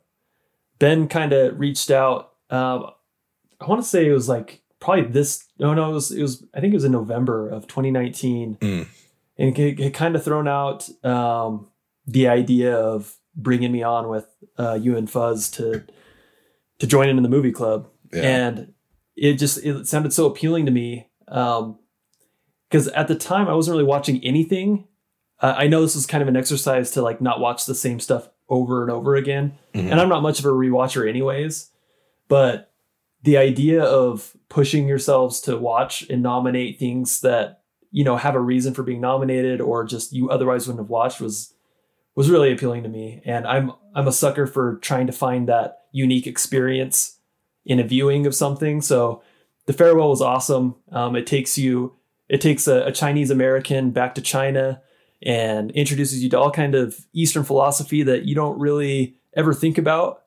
Ben 0.79 1.09
kind 1.09 1.33
of 1.33 1.59
reached 1.59 1.91
out. 1.91 2.31
Um, 2.49 2.91
I 3.61 3.67
want 3.67 3.83
to 3.83 3.89
say 3.89 4.07
it 4.07 4.13
was 4.13 4.29
like 4.29 4.63
probably 4.79 5.07
this. 5.07 5.47
No, 5.59 5.75
no, 5.75 5.91
it 5.91 5.95
was. 5.95 6.13
It 6.13 6.23
was. 6.23 6.45
I 6.55 6.61
think 6.61 6.73
it 6.75 6.77
was 6.77 6.85
in 6.85 6.93
November 6.93 7.49
of 7.49 7.67
2019, 7.67 8.59
Mm. 8.61 8.87
and 9.37 9.59
it, 9.59 9.81
it 9.81 9.95
kind 9.95 10.15
of 10.15 10.23
thrown 10.23 10.47
out 10.47 10.89
um, 11.05 11.67
the 12.09 12.27
idea 12.27 12.75
of 12.75 13.15
bringing 13.37 13.71
me 13.71 13.83
on 13.85 14.09
with 14.09 14.27
uh, 14.59 14.75
you 14.81 14.97
and 14.97 15.09
Fuzz 15.09 15.49
to 15.53 15.85
to 16.81 16.87
join 16.87 17.09
in 17.09 17.17
in 17.17 17.23
the 17.23 17.29
movie 17.29 17.53
club, 17.53 17.89
Yeah. 18.13 18.23
and 18.23 18.73
it 19.17 19.35
just 19.35 19.65
it 19.65 19.87
sounded 19.87 20.13
so 20.13 20.27
appealing 20.27 20.65
to 20.67 20.73
me 20.73 21.09
because 22.71 22.89
at 22.95 23.09
the 23.09 23.15
time 23.15 23.49
I 23.49 23.55
wasn't 23.55 23.75
really 23.75 23.85
watching 23.89 24.23
anything. 24.25 24.87
Uh, 25.41 25.55
I 25.57 25.69
know 25.69 25.83
this 25.83 25.95
is 25.97 26.07
kind 26.07 26.23
of 26.23 26.29
an 26.29 26.37
exercise 26.37 26.91
to 26.93 27.03
like 27.03 27.21
not 27.21 27.39
watch 27.41 27.67
the 27.67 27.75
same 27.75 28.01
stuff 28.01 28.29
over 28.49 28.83
and 28.83 28.91
over 28.91 29.15
again, 29.15 29.53
Mhm. 29.75 29.91
and 29.91 30.01
I'm 30.01 30.09
not 30.09 30.23
much 30.23 30.39
of 30.39 30.45
a 30.47 30.49
rewatcher 30.49 31.09
anyways, 31.09 31.71
but 32.29 32.73
the 33.23 33.37
idea 33.37 33.83
of 33.85 34.37
pushing 34.49 34.89
yourselves 34.89 35.41
to 35.43 35.57
watch 35.57 36.09
and 36.09 36.23
nominate 36.23 36.79
things 36.79 37.21
that 37.21 37.63
you 37.91 38.05
know 38.05 38.17
have 38.17 38.35
a 38.35 38.41
reason 38.41 38.75
for 38.75 38.83
being 38.83 39.01
nominated 39.01 39.61
or 39.61 39.85
just 39.85 40.13
you 40.13 40.31
otherwise 40.31 40.67
wouldn't 40.67 40.85
have 40.85 40.91
watched 40.91 41.21
was 41.21 41.53
was 42.19 42.29
really 42.29 42.51
appealing 42.53 42.83
to 42.83 42.89
me 42.89 43.23
and 43.25 43.47
i'm 43.47 43.71
i'm 43.95 44.09
a 44.09 44.13
sucker 44.13 44.45
for 44.45 44.79
trying 44.79 45.07
to 45.07 45.13
find 45.13 45.49
that 45.49 45.83
unique 45.93 46.27
experience 46.27 47.17
in 47.65 47.79
a 47.79 47.85
viewing 47.85 48.27
of 48.27 48.35
something 48.35 48.81
so 48.83 49.23
the 49.67 49.73
farewell 49.73 50.09
was 50.11 50.21
awesome 50.21 50.75
um, 50.91 51.15
it 51.15 51.29
takes 51.29 51.57
you 51.57 51.95
it 52.29 52.41
takes 52.41 52.67
a, 52.67 52.87
a 52.87 52.93
chinese 52.93 53.31
american 53.31 53.93
back 53.93 54.17
to 54.17 54.21
china 54.21 54.83
and 55.23 55.71
introduces 55.71 56.21
you 56.21 56.29
to 56.29 56.37
all 56.37 56.51
kind 56.51 56.75
of 56.75 57.07
eastern 57.13 57.45
philosophy 57.45 58.03
that 58.03 58.25
you 58.25 58.35
don't 58.35 58.59
really 58.59 59.17
ever 59.37 59.55
think 59.55 59.79
about 59.79 60.25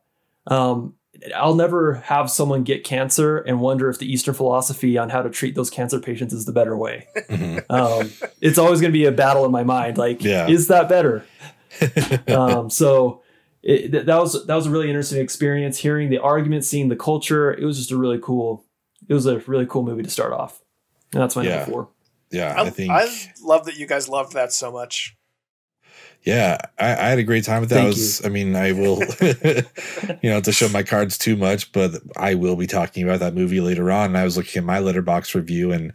um, 0.47 0.95
I'll 1.35 1.55
never 1.55 1.95
have 1.95 2.31
someone 2.31 2.63
get 2.63 2.83
cancer 2.83 3.37
and 3.39 3.59
wonder 3.59 3.89
if 3.89 3.99
the 3.99 4.11
Eastern 4.11 4.33
philosophy 4.33 4.97
on 4.97 5.09
how 5.09 5.21
to 5.21 5.29
treat 5.29 5.53
those 5.53 5.69
cancer 5.69 5.99
patients 5.99 6.33
is 6.33 6.45
the 6.45 6.51
better 6.51 6.75
way. 6.75 7.07
um, 7.69 8.09
it's 8.39 8.57
always 8.57 8.81
going 8.81 8.91
to 8.91 8.97
be 8.97 9.05
a 9.05 9.11
battle 9.11 9.45
in 9.45 9.51
my 9.51 9.63
mind. 9.63 9.99
Like, 9.99 10.23
Yeah. 10.23 10.47
is 10.47 10.67
that 10.69 10.89
better? 10.89 11.23
um, 12.27 12.69
so 12.69 13.21
it, 13.63 13.91
that 14.05 14.19
was 14.19 14.45
that 14.45 14.55
was 14.55 14.67
a 14.67 14.69
really 14.69 14.89
interesting 14.89 15.21
experience. 15.21 15.77
Hearing 15.77 16.09
the 16.09 16.19
argument, 16.19 16.65
seeing 16.65 16.89
the 16.89 16.95
culture, 16.95 17.53
it 17.53 17.63
was 17.63 17.77
just 17.77 17.91
a 17.91 17.97
really 17.97 18.19
cool. 18.19 18.65
It 19.07 19.13
was 19.13 19.25
a 19.25 19.39
really 19.39 19.65
cool 19.65 19.83
movie 19.83 20.03
to 20.03 20.09
start 20.09 20.33
off, 20.33 20.61
and 21.13 21.21
that's 21.21 21.35
my 21.35 21.43
Yeah. 21.43 21.57
number 21.57 21.71
four. 21.71 21.89
Yeah, 22.31 22.53
I, 22.57 22.67
I 22.67 22.69
think 22.69 22.91
I 22.91 23.07
love 23.43 23.65
that 23.65 23.77
you 23.77 23.85
guys 23.85 24.07
loved 24.07 24.33
that 24.33 24.53
so 24.53 24.71
much. 24.71 25.17
Yeah, 26.23 26.57
I, 26.77 26.91
I 26.91 27.09
had 27.09 27.19
a 27.19 27.23
great 27.23 27.43
time 27.45 27.61
with 27.61 27.69
that. 27.71 27.79
I 27.79 27.81
Thank 27.83 27.95
was, 27.95 28.25
I 28.25 28.29
mean, 28.29 28.55
I 28.55 28.71
will, 28.73 28.99
you 30.21 30.29
know, 30.29 30.39
to 30.39 30.51
show 30.51 30.69
my 30.69 30.83
cards 30.83 31.17
too 31.17 31.35
much, 31.35 31.71
but 31.71 31.95
I 32.15 32.35
will 32.35 32.55
be 32.55 32.67
talking 32.67 33.03
about 33.03 33.19
that 33.21 33.33
movie 33.33 33.59
later 33.59 33.91
on. 33.91 34.11
And 34.11 34.17
I 34.17 34.23
was 34.23 34.37
looking 34.37 34.59
at 34.59 34.65
my 34.65 34.79
Letterboxd 34.79 35.33
review, 35.33 35.71
and 35.71 35.93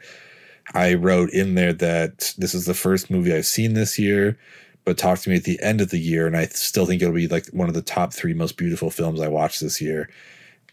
I 0.75 0.95
wrote 0.95 1.31
in 1.31 1.55
there 1.55 1.73
that 1.75 2.35
this 2.39 2.55
is 2.55 2.67
the 2.67 2.75
first 2.75 3.09
movie 3.09 3.33
I've 3.33 3.47
seen 3.47 3.75
this 3.75 3.99
year, 3.99 4.37
but 4.87 4.97
talk 4.97 5.19
to 5.19 5.29
me 5.29 5.37
at 5.37 5.45
the 5.45 5.61
end 5.61 5.81
of 5.83 5.91
the 5.91 5.99
year, 5.99 6.27
and 6.27 6.37
I 6.37 6.47
still 6.47 6.87
think 6.87 7.03
it'll 7.03 7.13
be 7.13 7.27
like 7.27 7.49
one 7.49 7.69
of 7.69 7.75
the 7.75 7.83
top 7.83 8.15
three 8.15 8.33
most 8.33 8.57
beautiful 8.57 8.91
films 8.91 9.21
I 9.21 9.29
watched 9.29 9.61
this 9.61 9.81
year. 9.81 10.09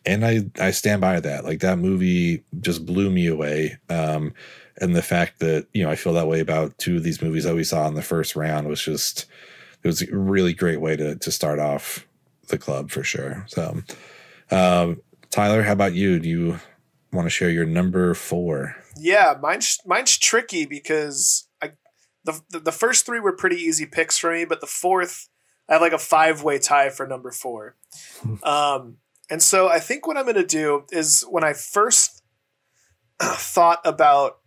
And 0.05 0.23
I, 0.25 0.45
I 0.59 0.71
stand 0.71 1.01
by 1.01 1.19
that. 1.19 1.43
Like 1.43 1.61
that 1.61 1.79
movie 1.79 2.43
just 2.61 2.85
blew 2.85 3.09
me 3.09 3.25
away. 3.25 3.77
Um, 3.89 4.33
and 4.79 4.95
the 4.95 5.01
fact 5.01 5.39
that 5.39 5.67
you 5.73 5.83
know 5.83 5.89
I 5.89 5.95
feel 5.95 6.13
that 6.13 6.27
way 6.27 6.39
about 6.39 6.77
two 6.77 6.97
of 6.97 7.03
these 7.03 7.21
movies 7.21 7.43
that 7.43 7.55
we 7.55 7.63
saw 7.63 7.87
in 7.87 7.95
the 7.95 8.01
first 8.01 8.35
round 8.35 8.67
was 8.67 8.81
just 8.81 9.25
it 9.83 9.87
was 9.87 10.01
a 10.01 10.15
really 10.15 10.53
great 10.53 10.79
way 10.79 10.95
to 10.95 11.15
to 11.15 11.31
start 11.31 11.59
off 11.59 12.07
the 12.47 12.57
club 12.57 12.91
for 12.91 13.03
sure. 13.03 13.45
So, 13.47 13.81
um, 14.51 15.01
Tyler, 15.31 15.63
how 15.63 15.73
about 15.73 15.93
you? 15.93 16.19
Do 16.19 16.29
you 16.29 16.59
want 17.11 17.25
to 17.25 17.31
share 17.31 17.49
your 17.49 17.65
number 17.65 18.13
four? 18.13 18.75
Yeah, 18.97 19.35
mine's 19.41 19.79
mine's 19.85 20.17
tricky 20.17 20.65
because 20.65 21.47
the 22.23 22.41
the, 22.49 22.59
the 22.59 22.71
first 22.71 23.05
three 23.05 23.19
were 23.19 23.33
pretty 23.33 23.57
easy 23.57 23.85
picks 23.85 24.17
for 24.17 24.31
me, 24.31 24.45
but 24.45 24.61
the 24.61 24.67
fourth 24.67 25.29
I 25.69 25.73
have 25.73 25.81
like 25.81 25.93
a 25.93 25.99
five 25.99 26.43
way 26.43 26.59
tie 26.59 26.89
for 26.89 27.07
number 27.07 27.31
four. 27.31 27.75
um, 28.43 28.97
and 29.29 29.41
so 29.41 29.69
I 29.69 29.79
think 29.79 30.05
what 30.05 30.17
I'm 30.17 30.25
going 30.25 30.35
to 30.35 30.45
do 30.45 30.85
is 30.91 31.25
when 31.29 31.43
I 31.43 31.53
first 31.53 32.21
thought 33.21 33.79
about 33.85 34.39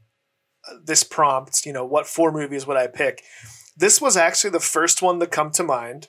this 0.85 1.03
prompt, 1.03 1.65
you 1.65 1.73
know, 1.73 1.85
what 1.85 2.07
four 2.07 2.33
movies 2.33 2.67
would 2.67 2.77
I 2.77 2.87
pick? 2.87 3.23
This 3.77 4.01
was 4.01 4.17
actually 4.17 4.51
the 4.51 4.61
first 4.61 5.03
one 5.03 5.21
to 5.21 5.27
come 5.27 5.51
to 5.53 5.63
mind. 5.63 6.09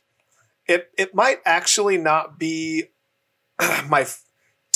It 0.67 0.89
it 0.97 1.15
might 1.15 1.39
actually 1.45 1.97
not 1.97 2.37
be 2.37 2.85
my 3.87 4.05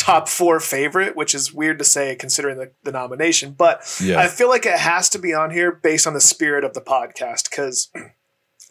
top 0.02 0.28
four 0.28 0.60
favorite, 0.60 1.16
which 1.16 1.36
is 1.36 1.54
weird 1.54 1.78
to 1.78 1.86
say 1.86 2.16
considering 2.16 2.58
the, 2.58 2.72
the 2.84 2.92
nomination, 2.92 3.52
but 3.52 3.84
Yeah. 4.02 4.20
I 4.20 4.28
feel 4.28 4.50
like 4.50 4.66
it 4.66 4.80
has 4.80 5.10
to 5.10 5.20
be 5.20 5.32
on 5.32 5.52
here 5.52 5.72
based 5.72 6.08
on 6.08 6.14
the 6.16 6.20
spirit 6.20 6.64
of 6.64 6.74
the 6.74 6.82
podcast 6.82 7.52
because 7.52 7.92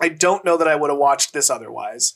I 0.00 0.08
don't 0.08 0.44
know 0.44 0.56
that 0.56 0.66
I 0.66 0.74
would 0.74 0.90
have 0.90 0.98
watched 0.98 1.32
this 1.32 1.48
otherwise. 1.48 2.14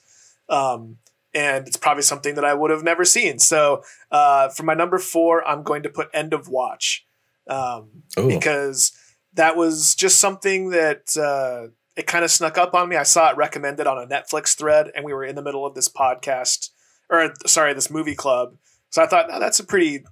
Um, 0.48 0.96
and 1.32 1.68
it's 1.68 1.76
probably 1.76 2.02
something 2.02 2.34
that 2.34 2.44
I 2.44 2.54
would 2.54 2.72
have 2.72 2.82
never 2.82 3.04
seen. 3.04 3.38
So 3.38 3.84
uh, 4.10 4.48
for 4.48 4.64
my 4.64 4.74
number 4.74 4.98
four, 4.98 5.46
I'm 5.46 5.62
going 5.62 5.84
to 5.84 5.88
put 5.88 6.08
End 6.12 6.32
of 6.32 6.48
Watch 6.48 7.06
um, 7.46 8.02
because 8.16 8.92
that 9.34 9.56
was 9.56 9.94
just 9.94 10.18
something 10.18 10.70
that 10.70 11.16
uh, 11.16 11.70
it 11.96 12.08
kind 12.08 12.24
of 12.24 12.32
snuck 12.32 12.58
up 12.58 12.74
on 12.74 12.88
me. 12.88 12.96
I 12.96 13.04
saw 13.04 13.30
it 13.30 13.36
recommended 13.36 13.86
on 13.86 13.96
a 13.98 14.06
Netflix 14.06 14.56
thread, 14.56 14.90
and 14.94 15.04
we 15.04 15.12
were 15.12 15.24
in 15.24 15.36
the 15.36 15.42
middle 15.42 15.64
of 15.64 15.74
this 15.74 15.88
podcast, 15.88 16.70
or 17.08 17.32
sorry, 17.46 17.74
this 17.74 17.90
movie 17.90 18.16
club. 18.16 18.56
So 18.94 19.02
I 19.02 19.08
thought, 19.08 19.26
no, 19.28 19.40
that's 19.40 19.58
a 19.58 19.64
pretty, 19.64 20.04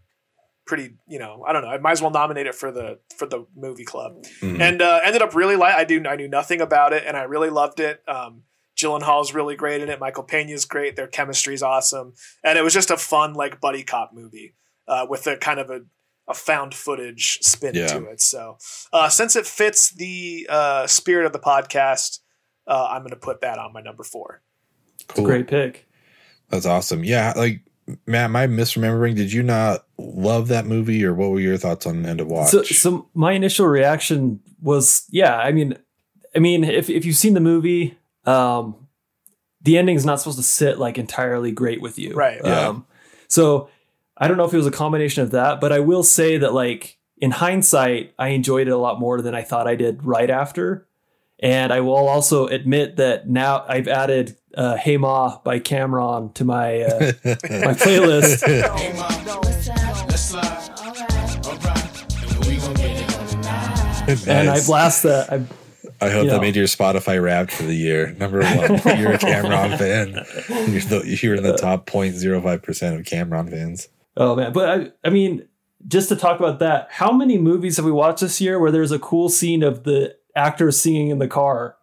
pretty, 0.67 0.95
you 1.07 1.21
know, 1.21 1.45
I 1.47 1.53
don't 1.53 1.63
know. 1.63 1.69
I 1.69 1.79
might 1.79 1.93
as 1.93 2.03
well 2.03 2.11
nominate 2.11 2.49
it 2.49 2.55
for 2.57 2.73
the 2.73 2.99
for 3.17 3.27
the 3.27 3.47
movie 3.55 3.85
club, 3.85 4.25
Mhm. 4.41 4.61
and 4.61 4.83
uh, 4.83 4.99
ended 5.05 5.23
up 5.23 5.37
really 5.37 5.55
like. 5.55 5.77
I 5.77 5.85
do 5.85 6.03
I 6.05 6.17
knew 6.17 6.27
nothing 6.27 6.61
about 6.61 6.93
it, 6.93 7.05
and 7.07 7.17
I 7.17 7.23
really 7.23 7.49
loved 7.49 7.79
it. 7.79 8.03
Um, 8.09 8.43
Gyllenhaal's 8.77 9.33
really 9.35 9.55
great 9.55 9.83
in 9.83 9.89
it. 9.89 10.01
Michael 10.01 10.25
Pena's 10.25 10.65
great. 10.65 10.97
Their 10.97 11.07
chemistry's 11.07 11.63
awesome, 11.63 12.15
and 12.43 12.59
it 12.59 12.63
was 12.63 12.75
just 12.75 12.91
a 12.91 12.97
fun 12.97 13.35
like 13.35 13.61
buddy 13.61 13.85
cop 13.85 14.13
movie 14.13 14.57
uh, 14.89 15.07
with 15.09 15.29
a 15.29 15.37
kind 15.37 15.61
of 15.61 15.71
a, 15.71 15.83
a 16.27 16.35
found 16.35 16.75
footage 16.75 17.39
spin 17.43 17.77
Yeah. 17.77 17.87
to 17.87 18.07
it. 18.07 18.21
So 18.21 18.59
uh, 18.93 19.09
since 19.11 19.37
it 19.37 19.47
fits 19.47 19.91
the 19.93 20.49
uh, 20.51 20.89
spirit 20.89 21.27
of 21.27 21.33
the 21.33 21.39
podcast, 21.39 22.19
uh, 22.67 22.89
I'm 22.91 23.03
going 23.03 23.11
to 23.11 23.17
put 23.17 23.43
that 23.43 23.59
on 23.61 23.73
my 23.73 23.81
number 23.81 24.03
four. 24.03 24.43
cool. 25.07 25.25
Great 25.25 25.47
pick. 25.47 25.87
That's 26.49 26.67
awesome. 26.67 27.05
Yeah, 27.05 27.33
like 27.37 27.61
Matt, 28.07 28.25
am 28.25 28.37
I 28.37 28.47
misremembering? 28.47 29.17
Did 29.17 29.33
you 29.33 29.43
not 29.43 29.85
love 29.99 30.49
that 30.49 30.67
movie, 30.67 31.05
or 31.05 31.15
what 31.15 31.31
were 31.31 31.41
your 31.41 31.57
thoughts 31.57 31.87
on 31.87 32.07
End 32.07 32.21
of 32.21 32.29
Watch? 32.29 32.51
So, 32.51 32.63
so 32.63 33.09
my 33.15 33.33
initial 33.33 33.67
reaction 33.67 34.41
was, 34.61 35.05
yeah. 35.11 35.37
I 35.37 35.53
mean, 35.53 35.77
I 36.35 36.39
mean, 36.39 36.65
if 36.65 36.89
if 36.89 37.05
you've 37.05 37.17
seen 37.17 37.35
the 37.35 37.41
movie, 37.41 37.99
um, 38.25 38.77
the 39.63 39.79
ending's 39.79 40.05
not 40.05 40.21
supposed 40.21 40.39
to 40.39 40.45
sit 40.45 40.79
like 40.79 40.99
entirely 40.99 41.53
great 41.53 41.81
with 41.81 41.99
you, 41.99 42.15
Right. 42.15 42.41
Yeah. 42.45 42.69
Um, 42.69 42.87
so 43.29 43.69
I 44.17 44.29
don't 44.29 44.37
know 44.37 44.45
if 44.45 44.53
it 44.53 44.59
was 44.59 44.67
a 44.67 44.73
combination 44.73 45.23
of 45.23 45.31
that, 45.33 45.61
but 45.61 45.73
I 45.73 45.81
will 45.81 46.03
say 46.03 46.39
that 46.39 46.53
like 46.53 46.99
in 47.19 47.31
hindsight, 47.31 48.15
I 48.19 48.29
enjoyed 48.29 48.69
it 48.69 48.73
a 48.73 48.77
lot 48.77 49.01
more 49.01 49.23
than 49.23 49.35
I 49.35 49.43
thought 49.43 49.67
I 49.67 49.75
did 49.75 50.05
right 50.05 50.29
after. 50.29 50.87
And 51.43 51.73
I 51.73 51.81
will 51.81 52.09
also 52.09 52.47
admit 52.47 52.97
that 52.97 53.29
now 53.29 53.65
I've 53.69 53.89
added 53.89 54.37
uh, 54.57 54.77
"Hey 54.77 54.97
Ma" 54.97 55.39
by 55.43 55.59
Cam'ron 55.59 56.33
to 56.35 56.45
my 56.45 56.83
uh, 56.83 57.13
my 57.25 57.75
playlist. 57.75 58.43
and 64.27 64.49
I 64.49 64.55
Nice. 64.55 64.67
blast 64.67 65.03
that. 65.05 65.33
I, 65.33 65.37
I 66.05 66.11
hope 66.11 66.27
that 66.27 66.33
know. 66.35 66.41
made 66.41 66.57
your 66.57 66.67
Spotify 66.67 67.23
Wrapped 67.23 67.53
for 67.53 67.63
the 67.63 67.75
year. 67.75 68.13
Number 68.19 68.41
one, 68.41 68.57
you're 68.99 69.13
a 69.13 69.19
Cam'ron 69.19 69.79
fan. 69.79 70.09
You're, 70.73 70.81
the, 70.83 71.19
you're 71.23 71.35
in 71.37 71.45
the 71.45 71.57
top 71.57 71.87
0.05 71.87 72.63
percent 72.63 72.99
of 72.99 73.07
Cam'ron 73.07 73.51
fans. 73.51 73.89
oh 74.17 74.35
man, 74.35 74.53
but 74.53 74.69
I, 74.69 74.91
I 75.05 75.11
mean, 75.11 75.47
just 75.87 76.09
to 76.09 76.17
talk 76.17 76.41
about 76.41 76.59
that, 76.59 76.89
how 76.91 77.13
many 77.13 77.39
movies 77.39 77.77
have 77.77 77.87
we 77.87 77.93
watched 77.93 78.21
this 78.21 78.41
year 78.41 78.59
where 78.59 78.73
there's 78.73 78.91
a 78.93 78.99
cool 78.99 79.29
scene 79.29 79.63
of 79.63 79.85
the 79.85 80.17
actors 80.37 80.81
singing 80.81 81.09
in 81.09 81.19
the 81.19 81.29
car? 81.29 81.77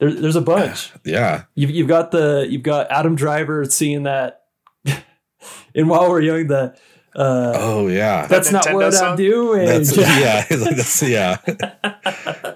There, 0.00 0.12
there's 0.12 0.36
a 0.36 0.40
bunch. 0.40 0.92
Yeah, 1.04 1.44
You've, 1.54 1.70
you've 1.70 1.88
got 1.88 2.10
the 2.10 2.46
you've 2.48 2.62
got 2.62 2.90
Adam 2.90 3.14
Driver 3.16 3.64
singing 3.66 4.04
that. 4.04 4.42
in 5.74 5.88
while 5.88 6.08
we're 6.10 6.20
young, 6.20 6.46
the 6.46 6.76
uh, 7.16 7.52
oh 7.56 7.86
yeah, 7.88 8.26
that's 8.26 8.50
not 8.50 8.64
Nintendo 8.66 8.74
what 8.74 8.94
song? 8.94 9.08
I'm 9.10 9.16
doing. 9.16 9.66
that's 9.66 9.96
yeah, 9.96 10.44
that's 10.50 11.02
yeah. 11.02 11.36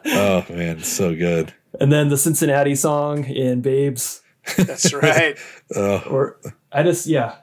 oh 0.07 0.45
man, 0.51 0.83
so 0.83 1.15
good. 1.15 1.53
and 1.81 1.93
then 1.93 2.09
the 2.09 2.17
Cincinnati 2.19 2.75
song 2.75 3.25
in 3.25 3.61
Babes. 3.61 4.21
That's 4.57 4.93
right. 4.95 5.37
Oh 5.77 6.03
Or 6.11 6.41
I 6.73 6.83
just 6.83 7.07
yeah, 7.07 7.37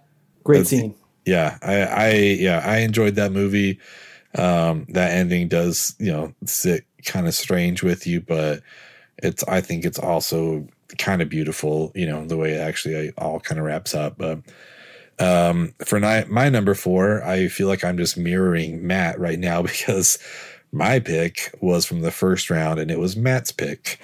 great 0.43 0.59
That's- 0.65 0.69
scene. 0.69 0.95
yeah, 1.25 1.57
I, 1.61 1.75
I 1.81 2.09
yeah, 2.13 2.61
I 2.65 2.77
enjoyed 2.79 3.15
that 3.15 3.31
movie. 3.31 3.79
Um, 4.37 4.85
that 4.89 5.11
ending 5.11 5.47
does 5.47 5.95
you 5.99 6.11
know 6.11 6.33
sit 6.45 6.85
kind 7.05 7.27
of 7.27 7.33
strange 7.33 7.83
with 7.83 8.05
you, 8.07 8.21
but 8.21 8.61
it's 9.17 9.43
I 9.45 9.61
think 9.61 9.85
it's 9.85 9.99
also 9.99 10.67
kind 10.97 11.21
of 11.21 11.29
beautiful. 11.29 11.91
You 11.95 12.07
know 12.07 12.25
the 12.25 12.37
way 12.37 12.53
it 12.53 12.61
actually 12.61 13.11
all 13.17 13.39
kind 13.39 13.59
of 13.59 13.65
wraps 13.65 13.93
up, 13.93 14.17
but. 14.17 14.39
Um, 15.17 15.73
for 15.85 15.97
my, 16.01 16.25
my 16.27 16.49
number 16.49 16.75
four, 16.75 17.23
I 17.23 17.47
feel 17.47 17.69
like 17.69 17.85
I'm 17.85 17.95
just 17.95 18.17
mirroring 18.17 18.85
Matt 18.85 19.17
right 19.17 19.39
now 19.39 19.61
because 19.61 20.19
my 20.73 20.99
pick 20.99 21.55
was 21.61 21.85
from 21.85 22.01
the 22.01 22.11
first 22.11 22.49
round 22.49 22.79
and 22.81 22.91
it 22.91 22.99
was 22.99 23.15
Matt's 23.15 23.53
pick. 23.53 23.97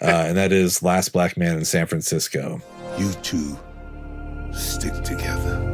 Uh, 0.00 0.26
and 0.28 0.36
that 0.36 0.52
is 0.52 0.82
Last 0.82 1.14
Black 1.14 1.38
Man 1.38 1.56
in 1.56 1.64
San 1.64 1.86
Francisco. 1.86 2.60
You 2.98 3.10
two 3.22 3.58
stick 4.52 4.92
together. 5.02 5.64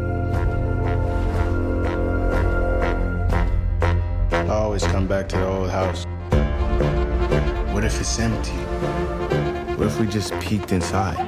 I 4.30 4.48
always 4.48 4.84
come 4.84 5.06
back 5.06 5.28
to 5.30 5.36
the 5.36 5.46
old 5.46 5.70
house. 5.70 6.06
What 7.74 7.84
if 7.84 8.00
it's 8.00 8.20
empty? 8.20 8.52
What 9.74 9.88
if 9.88 9.98
we 9.98 10.06
just 10.06 10.32
peeked 10.38 10.70
inside? 10.70 11.18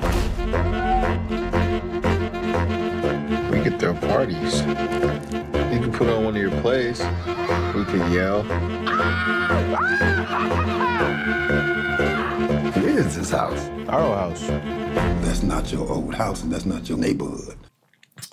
We 3.50 3.60
could 3.62 3.80
throw 3.80 3.94
parties. 3.94 4.60
You 4.60 5.80
could 5.80 5.92
put 5.92 6.08
on 6.08 6.24
one 6.24 6.36
of 6.36 6.40
your 6.40 6.52
plays. 6.62 7.00
We 7.74 7.84
could 7.84 8.12
yell. 8.12 8.46
It 12.76 12.84
is 12.84 13.16
this 13.16 13.30
house. 13.30 13.68
Our 13.88 14.00
old 14.00 14.16
house. 14.16 14.46
That's 14.46 15.42
not 15.42 15.72
your 15.72 15.90
old 15.90 16.14
house 16.14 16.44
and 16.44 16.52
that's 16.52 16.64
not 16.64 16.88
your 16.88 16.96
neighborhood. 16.96 17.58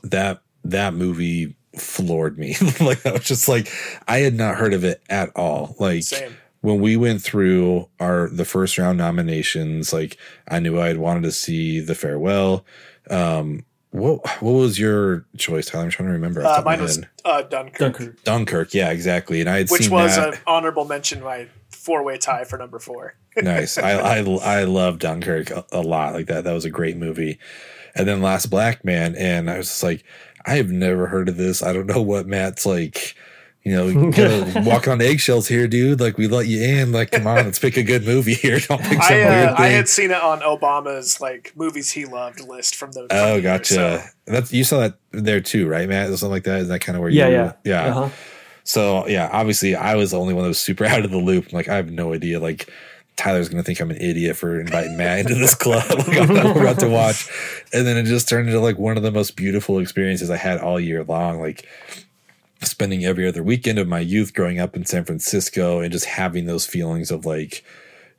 that 0.04 0.44
that 0.64 0.94
movie 0.94 1.56
floored 1.76 2.38
me. 2.38 2.56
like 2.80 3.04
I 3.08 3.14
was 3.14 3.24
just 3.24 3.50
like 3.50 3.70
I 4.08 4.20
had 4.20 4.36
not 4.36 4.56
heard 4.56 4.74
of 4.74 4.84
it 4.84 5.02
at 5.10 5.32
all. 5.36 5.76
Like 5.80 6.04
Same. 6.04 6.36
When 6.64 6.80
we 6.80 6.96
went 6.96 7.22
through 7.22 7.90
our 8.00 8.30
the 8.30 8.46
first 8.46 8.78
round 8.78 8.98
nominations, 8.98 9.92
like 9.92 10.18
I 10.48 10.60
knew 10.60 10.80
I'd 10.80 10.98
wanted 10.98 11.24
to 11.24 11.32
see 11.32 11.82
The 11.82 11.94
Farewell. 11.94 12.66
Um 13.10 13.66
what 13.92 14.26
what 14.42 14.54
was 14.54 14.80
your 14.80 15.26
choice, 15.38 15.68
Tyler? 15.68 15.84
I'm 15.84 15.90
trying 15.92 16.08
to 16.08 16.14
remember. 16.14 16.42
Uh, 16.42 16.46
top 16.46 16.60
of 16.60 16.66
my 16.66 16.76
mine 16.78 16.82
was 16.82 17.02
uh, 17.26 17.42
Dunkirk, 17.44 17.78
Dunkirk. 17.78 18.24
Dunkirk, 18.24 18.74
yeah, 18.74 18.92
exactly. 18.92 19.42
And 19.42 19.50
I 19.50 19.58
had 19.58 19.70
which 19.70 19.84
seen 19.84 19.92
was 19.92 20.16
that. 20.16 20.34
an 20.34 20.40
honorable 20.48 20.86
mention, 20.86 21.22
my 21.22 21.48
four 21.70 22.02
way 22.04 22.18
tie 22.18 22.46
for 22.46 22.58
number 22.58 22.80
four. 22.80 23.16
nice. 23.38 23.78
I, 23.78 23.92
I 23.92 24.18
I 24.22 24.64
love 24.64 25.00
Dunkirk 25.00 25.52
a, 25.52 25.66
a 25.74 25.82
lot. 25.82 26.14
Like 26.14 26.28
that. 26.28 26.46
That 26.46 26.54
was 26.54 26.66
a 26.66 26.72
great 26.72 26.98
movie. 26.98 27.38
And 27.94 28.08
then 28.08 28.22
Last 28.22 28.48
Black 28.48 28.84
Man, 28.84 29.16
and 29.16 29.52
I 29.52 29.58
was 29.58 29.68
just 29.68 29.84
like, 29.84 30.04
I 30.46 30.56
have 30.56 30.72
never 30.72 31.08
heard 31.08 31.30
of 31.30 31.38
this. 31.38 31.62
I 31.62 31.74
don't 31.74 31.86
know 31.86 32.02
what 32.02 32.26
Matt's 32.26 32.66
like, 32.66 33.16
You 33.64 33.72
know, 33.72 33.88
you 33.88 34.12
gotta 34.12 34.62
walk 34.66 34.90
on 34.90 35.02
eggshells 35.02 35.48
here, 35.48 35.68
dude. 35.70 36.02
Like 36.02 36.18
we 36.18 36.28
let 36.28 36.48
you 36.48 36.62
in. 36.62 36.92
Like, 36.92 37.12
come 37.12 37.26
on, 37.28 37.46
let's 37.46 37.60
pick 37.60 37.78
a 37.78 37.84
good 37.84 38.06
movie 38.06 38.34
here. 38.34 38.60
Don't 38.68 38.82
pick 38.82 39.02
some 39.02 39.14
I, 39.16 39.18
weird 39.18 39.28
uh, 39.50 39.56
thing. 39.56 39.66
I 39.66 39.68
had 39.70 39.88
seen 39.88 40.12
it 40.12 40.22
on 40.22 40.42
Obama's 40.42 41.22
like 41.22 41.54
movies 41.56 41.92
he 41.92 42.04
loved 42.06 42.42
list 42.42 42.76
from 42.76 42.92
the. 42.92 43.08
oh, 43.12 43.42
gotcha. 43.42 43.74
year, 43.74 44.00
so- 44.00 44.08
That's 44.26 44.52
you 44.52 44.64
saw 44.66 44.80
that 44.82 44.96
there 45.12 45.40
too, 45.40 45.68
right, 45.70 45.88
Matt? 45.88 46.10
Something 46.10 46.30
like 46.30 46.44
that. 46.44 46.60
Is 46.60 46.68
that 46.68 46.80
kind 46.80 46.98
of 46.98 47.02
where 47.02 47.10
Yeah, 47.10 47.28
you? 47.28 47.34
yeah. 47.34 47.54
yeah. 47.64 47.86
Uh-huh. 47.96 48.10
So 48.66 49.08
yeah, 49.08 49.30
obviously 49.32 49.76
I 49.76 49.96
was 49.96 50.12
the 50.12 50.20
only 50.20 50.34
one 50.34 50.44
that 50.44 50.50
was 50.50 50.60
super 50.60 50.84
out 50.94 51.06
of 51.06 51.12
the 51.12 51.18
loop. 51.18 51.54
Like 51.54 51.70
I 51.70 51.76
have 51.78 51.90
no 51.90 52.14
idea. 52.14 52.40
Like 52.42 52.70
Tyler's 53.16 53.48
gonna 53.48 53.64
think 53.64 53.80
I'm 53.80 53.92
an 53.92 53.98
idiot 53.98 54.36
for 54.36 54.60
inviting 54.60 54.98
Matt 54.98 55.20
into 55.20 55.36
this 55.36 55.56
club. 55.56 55.86
like 55.90 56.18
I'm 56.18 56.34
not 56.34 56.58
about 56.58 56.80
to 56.80 56.90
watch, 56.90 57.30
and 57.72 57.86
then 57.88 57.96
it 57.96 58.04
just 58.04 58.28
turned 58.28 58.48
into 58.50 58.60
like 58.60 58.78
one 58.78 58.98
of 58.98 59.04
the 59.04 59.12
most 59.12 59.36
beautiful 59.38 59.80
experiences 59.80 60.30
I 60.30 60.38
had 60.38 60.60
all 60.60 60.80
year 60.80 61.04
long. 61.04 61.40
Like 61.40 61.66
spending 62.68 63.06
every 63.06 63.28
other 63.28 63.44
weekend 63.44 63.80
of 63.80 63.88
my 63.88 64.00
youth 64.00 64.34
growing 64.34 64.60
up 64.60 64.76
in 64.76 64.86
San 64.86 65.06
Francisco 65.06 65.80
and 65.80 65.92
just 65.92 66.06
having 66.06 66.46
those 66.46 66.66
feelings 66.66 67.12
of 67.12 67.26
like 67.26 67.64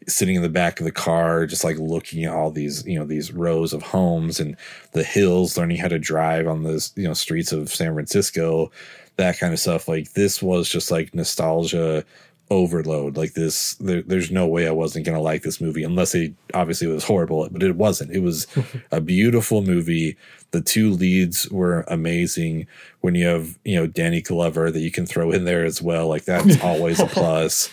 sitting 0.06 0.34
in 0.34 0.42
the 0.42 0.48
back 0.48 0.80
of 0.80 0.84
the 0.84 0.92
car, 0.92 1.46
just 1.46 1.64
like 1.64 1.78
looking 1.78 2.24
at 2.24 2.32
all 2.32 2.50
these, 2.50 2.86
you 2.86 2.98
know, 2.98 3.06
these 3.06 3.32
rows 3.32 3.72
of 3.72 3.82
homes 3.82 4.38
and 4.40 4.56
the 4.92 5.02
hills, 5.02 5.56
learning 5.56 5.78
how 5.78 5.88
to 5.88 5.98
drive 5.98 6.46
on 6.46 6.62
the, 6.62 6.90
you 6.96 7.04
know, 7.04 7.14
streets 7.14 7.52
of 7.52 7.72
San 7.72 7.94
Francisco, 7.94 8.70
that 9.16 9.38
kind 9.38 9.52
of 9.52 9.60
stuff. 9.60 9.88
Like 9.88 10.12
this 10.12 10.42
was 10.42 10.68
just 10.68 10.90
like 10.90 11.14
nostalgia 11.14 12.04
overload. 12.50 13.16
Like 13.16 13.34
this, 13.34 13.74
there, 13.76 14.02
there's 14.02 14.30
no 14.30 14.46
way 14.46 14.66
I 14.66 14.72
wasn't 14.72 15.06
going 15.06 15.16
to 15.16 15.22
like 15.22 15.42
this 15.42 15.60
movie 15.60 15.82
unless 15.82 16.14
it 16.14 16.34
obviously 16.52 16.86
was 16.86 17.04
horrible, 17.04 17.48
but 17.50 17.62
it 17.62 17.76
wasn't. 17.76 18.12
It 18.12 18.20
was 18.20 18.46
a 18.90 19.00
beautiful 19.00 19.62
movie. 19.62 20.16
The 20.50 20.60
two 20.60 20.90
leads 20.90 21.50
were 21.50 21.84
amazing. 21.88 22.66
When 23.00 23.14
you 23.14 23.26
have, 23.26 23.58
you 23.64 23.76
know, 23.76 23.86
Danny 23.86 24.20
Glover 24.20 24.70
that 24.70 24.80
you 24.80 24.90
can 24.90 25.06
throw 25.06 25.30
in 25.30 25.44
there 25.44 25.64
as 25.64 25.80
well, 25.82 26.08
like 26.08 26.24
that's 26.24 26.60
always 26.62 27.00
a 27.00 27.06
plus 27.06 27.72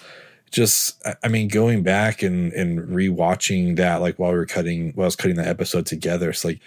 just 0.51 1.01
I- 1.07 1.15
I 1.23 1.27
mean 1.29 1.47
going 1.47 1.81
back 1.81 2.21
and 2.21 2.51
and 2.53 2.79
rewatching 2.89 3.77
that 3.77 4.01
like 4.01 4.19
while 4.19 4.31
we 4.31 4.37
were 4.37 4.45
cutting 4.45 4.91
while 4.95 5.05
I 5.05 5.07
was 5.07 5.15
cutting 5.15 5.37
that 5.37 5.47
episode 5.47 5.85
together 5.85 6.29
it's 6.29 6.43
like 6.43 6.59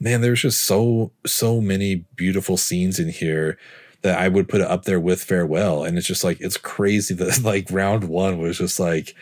man 0.00 0.22
there's 0.22 0.40
just 0.40 0.64
so 0.64 1.12
so 1.26 1.60
many 1.60 1.96
beautiful 2.16 2.56
scenes 2.56 2.98
in 2.98 3.10
here 3.10 3.58
that 4.02 4.18
I 4.18 4.28
would 4.28 4.48
put 4.48 4.60
it 4.60 4.66
up 4.66 4.84
there 4.84 5.00
with 5.00 5.22
farewell. 5.22 5.84
And 5.84 5.98
it's 5.98 6.06
just 6.06 6.24
like 6.24 6.40
it's 6.40 6.56
crazy 6.56 7.14
that 7.14 7.40
like 7.42 7.68
round 7.70 8.04
1 8.04 8.38
was 8.38 8.58
just 8.58 8.78
like 8.78 9.14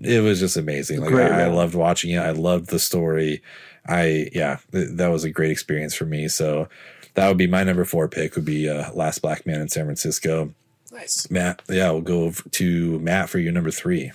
it 0.00 0.22
was 0.22 0.38
just 0.38 0.56
amazing. 0.56 1.00
Like 1.00 1.10
Great 1.10 1.32
I, 1.32 1.42
I 1.42 1.48
loved 1.48 1.74
watching 1.74 2.12
it. 2.12 2.18
I 2.18 2.30
loved 2.30 2.68
the 2.68 2.78
story. 2.78 3.42
I 3.86 4.28
yeah 4.32 4.58
th- 4.72 4.90
that 4.92 5.08
was 5.08 5.24
a 5.24 5.30
great 5.30 5.50
experience 5.50 5.94
for 5.94 6.04
me. 6.04 6.28
So 6.28 6.68
that 7.14 7.26
would 7.28 7.38
be 7.38 7.46
my 7.46 7.64
number 7.64 7.84
4 7.84 8.08
pick 8.08 8.36
would 8.36 8.44
be 8.44 8.68
uh, 8.68 8.92
Last 8.92 9.20
Black 9.20 9.46
Man 9.46 9.60
in 9.60 9.68
San 9.68 9.84
Francisco. 9.84 10.54
Nice. 10.92 11.30
Matt, 11.30 11.62
yeah, 11.68 11.90
we'll 11.90 12.00
go 12.00 12.32
to 12.32 12.98
Matt 12.98 13.28
for 13.28 13.38
your 13.38 13.52
number 13.52 13.70
three. 13.70 14.10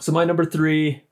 So 0.00 0.12
my 0.12 0.24
number 0.24 0.44
three, 0.44 1.02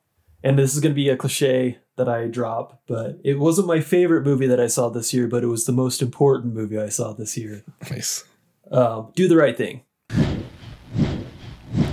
and 0.42 0.58
this 0.58 0.75
is 0.75 0.80
going 0.80 0.90
to 0.92 0.96
be 0.96 1.08
a 1.08 1.16
cliche 1.16 1.78
that 1.96 2.08
I 2.08 2.26
drop, 2.26 2.82
but 2.86 3.18
it 3.24 3.38
wasn't 3.38 3.68
my 3.68 3.80
favorite 3.80 4.24
movie 4.24 4.46
that 4.46 4.60
I 4.60 4.66
saw 4.66 4.88
this 4.88 5.14
year, 5.14 5.26
but 5.28 5.42
it 5.44 5.48
was 5.48 5.64
the 5.64 5.72
most 5.72 6.02
important 6.02 6.54
movie 6.54 6.78
I 6.78 6.88
saw 6.88 7.12
this 7.12 7.36
year. 7.36 7.64
Nice. 7.90 8.24
Um, 8.70 9.12
Do 9.14 9.28
the 9.28 9.36
right 9.36 9.56
thing. 9.56 9.82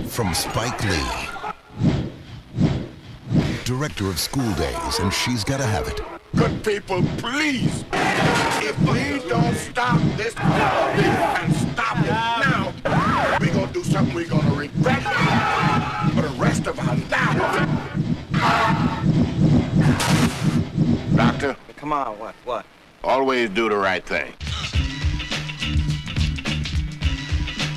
From 0.08 0.34
Spike 0.34 0.82
Lee, 0.84 1.28
director 3.64 4.08
of 4.08 4.18
School 4.18 4.52
Daze, 4.54 4.98
and 4.98 5.12
She's 5.12 5.44
Gotta 5.44 5.64
Have 5.64 5.86
It. 5.88 6.00
Good 6.36 6.64
people, 6.64 7.02
please. 7.18 7.84
If 7.92 8.78
we 8.80 9.28
don't 9.28 9.54
stop 9.54 10.00
this 10.16 10.34
and 10.36 11.54
stop 11.54 11.98
it 11.98 12.06
now, 12.10 12.72
we're 13.40 13.52
gonna 13.54 13.72
do 13.72 13.82
something 13.84 14.14
we're 14.14 14.28
gonna 14.28 14.54
regret 14.54 15.02
for 16.14 16.22
the 16.22 16.34
rest 16.38 16.66
of 16.66 16.78
our 16.78 16.96
lives. 16.96 18.91
Doctor, 21.22 21.56
Come 21.76 21.92
on, 21.92 22.18
what? 22.18 22.34
What? 22.44 22.66
always 23.04 23.48
do 23.50 23.68
the 23.68 23.76
right 23.76 24.04
thing. 24.04 24.32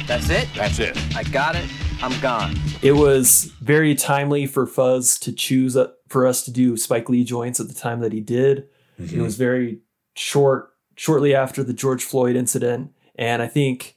That's 0.08 0.32
it? 0.32 0.48
That's 0.56 0.80
it. 0.80 0.98
I 1.16 1.22
got 1.22 1.56
it. 1.56 1.70
I'm 2.02 2.20
gone. 2.22 2.56
It 2.82 2.94
was 2.94 3.52
very 3.62 3.94
timely 3.94 4.48
for 4.48 4.66
Fuzz 4.66 5.20
to 5.20 5.32
choose 5.32 5.78
uh, 5.78 5.92
for 6.08 6.26
us 6.26 6.44
to 6.46 6.52
do 6.52 6.76
Spike 6.76 7.08
Lee 7.08 7.24
joints 7.24 7.60
at 7.60 7.68
the 7.68 7.76
time 7.76 8.00
that 8.00 8.14
he 8.14 8.20
did. 8.20 8.68
It 8.98 9.22
was 9.22 9.38
very 9.38 9.82
short, 10.16 10.74
shortly 10.96 11.36
after 11.36 11.64
the 11.64 11.74
George 11.74 12.04
Floyd 12.04 12.36
incident, 12.36 12.96
and 13.16 13.44
I 13.44 13.48
think 13.48 13.96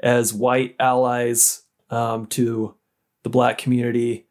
as 0.00 0.34
white 0.34 0.76
allies 0.78 1.62
um, 1.88 2.26
to 2.26 2.74
the 3.22 3.30
black 3.30 3.56
community, 3.56 4.26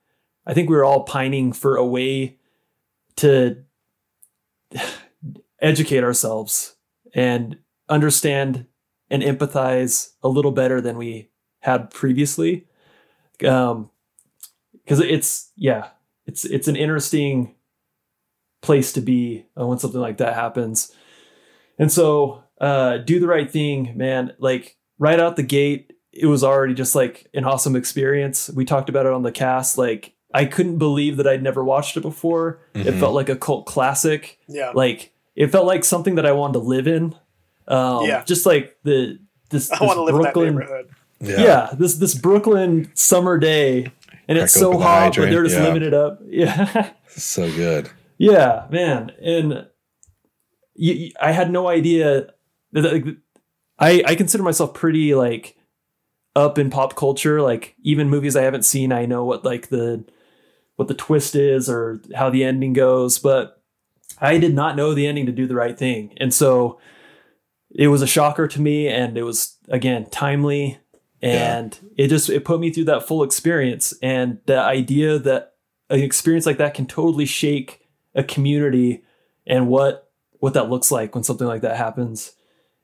I 0.45 0.53
think 0.53 0.69
we 0.69 0.75
were 0.75 0.86
all 0.86 1.05
pining 1.05 1.53
for 1.53 1.75
a 1.75 1.86
way 1.86 2.38
to 3.15 3.63
educate 5.62 6.03
ourselves 6.03 6.75
and 7.13 7.58
understand 7.88 8.65
and 9.10 9.23
empathize 9.23 10.12
a 10.21 10.29
little 10.29 10.51
better 10.51 10.79
than 10.82 10.97
we 10.97 11.29
had 11.60 11.89
previously. 11.89 12.67
Um 13.45 13.89
because 14.73 14.99
it's 14.99 15.51
yeah 15.55 15.89
it's 16.25 16.45
it's 16.45 16.67
an 16.67 16.75
interesting 16.75 17.55
place 18.62 18.91
to 18.93 19.01
be 19.01 19.45
uh, 19.60 19.65
when 19.65 19.79
something 19.79 20.01
like 20.01 20.17
that 20.17 20.36
happens. 20.36 20.93
And 21.77 21.91
so 21.91 22.43
uh 22.60 22.97
do 22.97 23.19
the 23.19 23.27
right 23.27 23.49
thing 23.49 23.97
man. 23.97 24.34
Like 24.39 24.77
right 24.97 25.19
out 25.19 25.36
the 25.36 25.43
gate 25.43 25.93
it 26.12 26.25
was 26.25 26.43
already 26.43 26.73
just 26.73 26.95
like 26.95 27.27
an 27.34 27.45
awesome 27.45 27.75
experience. 27.75 28.49
We 28.49 28.65
talked 28.65 28.89
about 28.89 29.05
it 29.05 29.13
on 29.13 29.23
the 29.23 29.32
cast 29.32 29.77
like 29.77 30.13
i 30.33 30.45
couldn't 30.45 30.77
believe 30.77 31.17
that 31.17 31.27
i'd 31.27 31.41
never 31.43 31.63
watched 31.63 31.97
it 31.97 32.01
before 32.01 32.59
it 32.73 32.85
Mhm. 32.87 32.99
felt 32.99 33.13
like 33.13 33.29
a 33.29 33.35
cult 33.35 33.65
classic 33.65 34.37
Yeah. 34.47 34.71
like 34.73 35.11
it 35.35 35.47
felt 35.47 35.65
like 35.65 35.83
something 35.83 36.15
that 36.15 36.25
i 36.25 36.31
wanted 36.31 36.53
to 36.53 36.59
live 36.59 36.87
in 36.87 37.15
um 37.67 38.05
Yeah. 38.05 38.23
just 38.25 38.45
like 38.45 38.77
the 38.83 39.19
this, 39.49 39.71
I 39.71 39.75
this 39.79 39.87
want 39.87 39.97
to 39.97 40.03
live 40.03 40.15
brooklyn 40.15 40.47
in 40.49 40.55
that 40.55 40.59
neighborhood. 40.61 40.89
yeah. 41.21 41.69
this 41.77 41.95
this 41.95 42.15
Brooklyn 42.15 42.91
summer 42.93 43.37
day, 43.37 43.91
and 44.27 44.37
it's 44.37 44.53
so 44.53 44.67
open 44.69 44.79
the 44.79 44.85
hot, 44.85 45.15
but 45.17 45.29
they're 45.29 45.43
just 45.43 45.55
yeah. 45.57 45.63
living 45.63 45.83
it 45.83 45.93
up. 45.93 46.19
Yeah, 46.29 46.91
So 47.07 47.49
good. 47.51 47.89
yeah, 48.17 48.67
man. 48.69 49.11
And 49.21 49.65
you, 50.75 50.93
you- 50.93 51.11
I 51.21 51.31
had 51.31 51.51
no 51.51 51.67
idea. 51.67 52.27
That, 52.73 52.93
like, 52.93 53.05
I 53.79 54.03
I 54.05 54.15
consider 54.15 54.43
myself 54.43 54.73
pretty 54.73 55.15
like 55.15 55.57
up 56.35 56.57
in 56.59 56.69
pop 56.69 56.95
culture. 56.95 57.41
Like 57.41 57.75
even 57.83 58.09
movies 58.09 58.35
I 58.35 58.43
haven't 58.43 58.63
seen, 58.63 58.91
I 58.93 59.05
know 59.05 59.25
what 59.25 59.43
like 59.43 59.67
the 59.69 60.03
what 60.79 60.87
the 60.87 60.93
twist 60.93 61.35
is 61.35 61.69
or 61.69 62.01
how 62.15 62.29
the 62.29 62.41
ending 62.41 62.71
goes, 62.71 63.19
but 63.19 63.61
I 64.21 64.37
did 64.37 64.55
not 64.55 64.77
know 64.77 64.93
the 64.93 65.07
ending 65.07 65.25
to 65.25 65.33
do 65.33 65.45
the 65.45 65.55
right 65.55 65.77
thing, 65.77 66.13
and 66.15 66.33
so 66.33 66.79
it 67.69 67.89
was 67.89 68.01
a 68.01 68.07
shocker 68.07 68.47
to 68.47 68.61
me 68.61 68.87
and 68.87 69.17
it 69.17 69.23
was 69.23 69.57
again 69.67 70.09
timely. 70.09 70.79
And 71.21 71.77
it 71.97 72.07
just 72.07 72.29
it 72.29 72.45
put 72.45 72.61
me 72.61 72.71
through 72.71 72.85
that 72.85 73.05
full 73.05 73.23
experience. 73.23 73.93
And 74.01 74.39
the 74.45 74.57
idea 74.57 75.19
that 75.19 75.55
an 75.89 75.99
experience 75.99 76.45
like 76.45 76.57
that 76.59 76.73
can 76.73 76.85
totally 76.85 77.25
shake 77.25 77.85
a 78.15 78.23
community 78.23 79.03
and 79.45 79.67
what 79.67 80.09
what 80.39 80.53
that 80.53 80.69
looks 80.69 80.91
like 80.91 81.13
when 81.13 81.25
something 81.25 81.47
like 81.47 81.61
that 81.61 81.75
happens. 81.75 82.31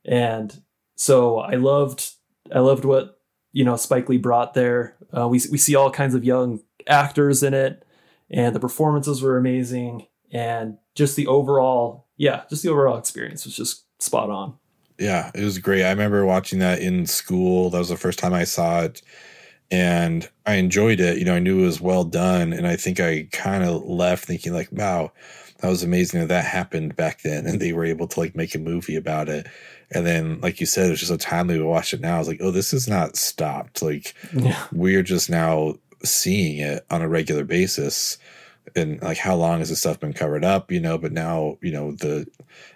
And 0.04 0.62
so 0.98 1.38
i 1.38 1.54
loved 1.54 2.12
i 2.54 2.58
loved 2.58 2.84
what 2.84 3.20
you 3.52 3.64
know 3.64 3.76
spike 3.76 4.08
lee 4.08 4.18
brought 4.18 4.54
there. 4.54 4.96
Uh, 5.16 5.26
we, 5.26 5.40
we 5.50 5.58
see 5.58 5.74
all 5.74 5.90
kinds 5.90 6.14
of 6.14 6.24
young 6.24 6.60
actors 6.86 7.42
in 7.42 7.54
it 7.54 7.85
and 8.30 8.54
the 8.54 8.60
performances 8.60 9.22
were 9.22 9.36
amazing 9.36 10.06
and 10.32 10.78
just 10.94 11.14
the 11.16 11.26
overall 11.26 12.06
yeah 12.16 12.42
just 12.50 12.62
the 12.62 12.68
overall 12.68 12.98
experience 12.98 13.44
was 13.44 13.54
just 13.56 13.84
spot 14.02 14.28
on 14.30 14.54
Yeah, 14.98 15.30
it 15.34 15.44
was 15.44 15.58
great. 15.58 15.84
I 15.84 15.90
remember 15.90 16.24
watching 16.24 16.58
that 16.60 16.80
in 16.80 17.06
school. 17.06 17.68
That 17.70 17.78
was 17.78 17.88
the 17.90 17.96
first 17.96 18.18
time 18.18 18.32
I 18.34 18.44
saw 18.44 18.80
it. 18.82 19.02
And 19.70 20.28
I 20.46 20.54
enjoyed 20.54 21.00
it. 21.00 21.18
You 21.18 21.24
know, 21.24 21.34
I 21.34 21.38
knew 21.40 21.60
it 21.62 21.66
was 21.66 21.80
well 21.80 22.04
done. 22.04 22.52
And 22.52 22.66
I 22.66 22.76
think 22.76 23.00
I 23.00 23.28
kind 23.32 23.64
of 23.64 23.82
left 23.84 24.24
thinking, 24.24 24.52
like, 24.52 24.68
wow, 24.70 25.10
that 25.60 25.68
was 25.68 25.82
amazing 25.82 26.20
that 26.20 26.28
that 26.28 26.44
happened 26.44 26.94
back 26.96 27.22
then. 27.22 27.46
And 27.46 27.60
they 27.60 27.72
were 27.72 27.84
able 27.84 28.06
to 28.06 28.20
like 28.20 28.36
make 28.36 28.54
a 28.54 28.58
movie 28.60 28.96
about 28.96 29.28
it. 29.28 29.46
And 29.90 30.06
then, 30.06 30.40
like 30.40 30.60
you 30.60 30.66
said, 30.66 30.86
it 30.86 30.90
was 30.90 31.00
just 31.00 31.10
so 31.10 31.16
timely 31.16 31.58
to 31.58 31.64
watch 31.66 31.92
it 31.92 32.00
now. 32.00 32.16
I 32.16 32.18
was 32.18 32.28
like, 32.28 32.40
oh, 32.40 32.50
this 32.52 32.72
is 32.72 32.86
not 32.88 33.16
stopped. 33.16 33.82
Like, 33.82 34.14
Yeah. 34.32 34.62
we're 34.72 35.02
just 35.02 35.28
now 35.28 35.74
seeing 36.02 36.58
it 36.58 36.84
on 36.90 37.02
a 37.02 37.08
regular 37.08 37.44
basis 37.44 38.18
and 38.74 39.00
like 39.02 39.18
how 39.18 39.34
long 39.34 39.60
has 39.60 39.68
this 39.68 39.80
stuff 39.80 40.00
been 40.00 40.12
covered 40.12 40.44
up 40.44 40.70
you 40.70 40.80
know 40.80 40.98
but 40.98 41.12
now 41.12 41.56
you 41.62 41.72
know 41.72 41.92
the 41.92 42.26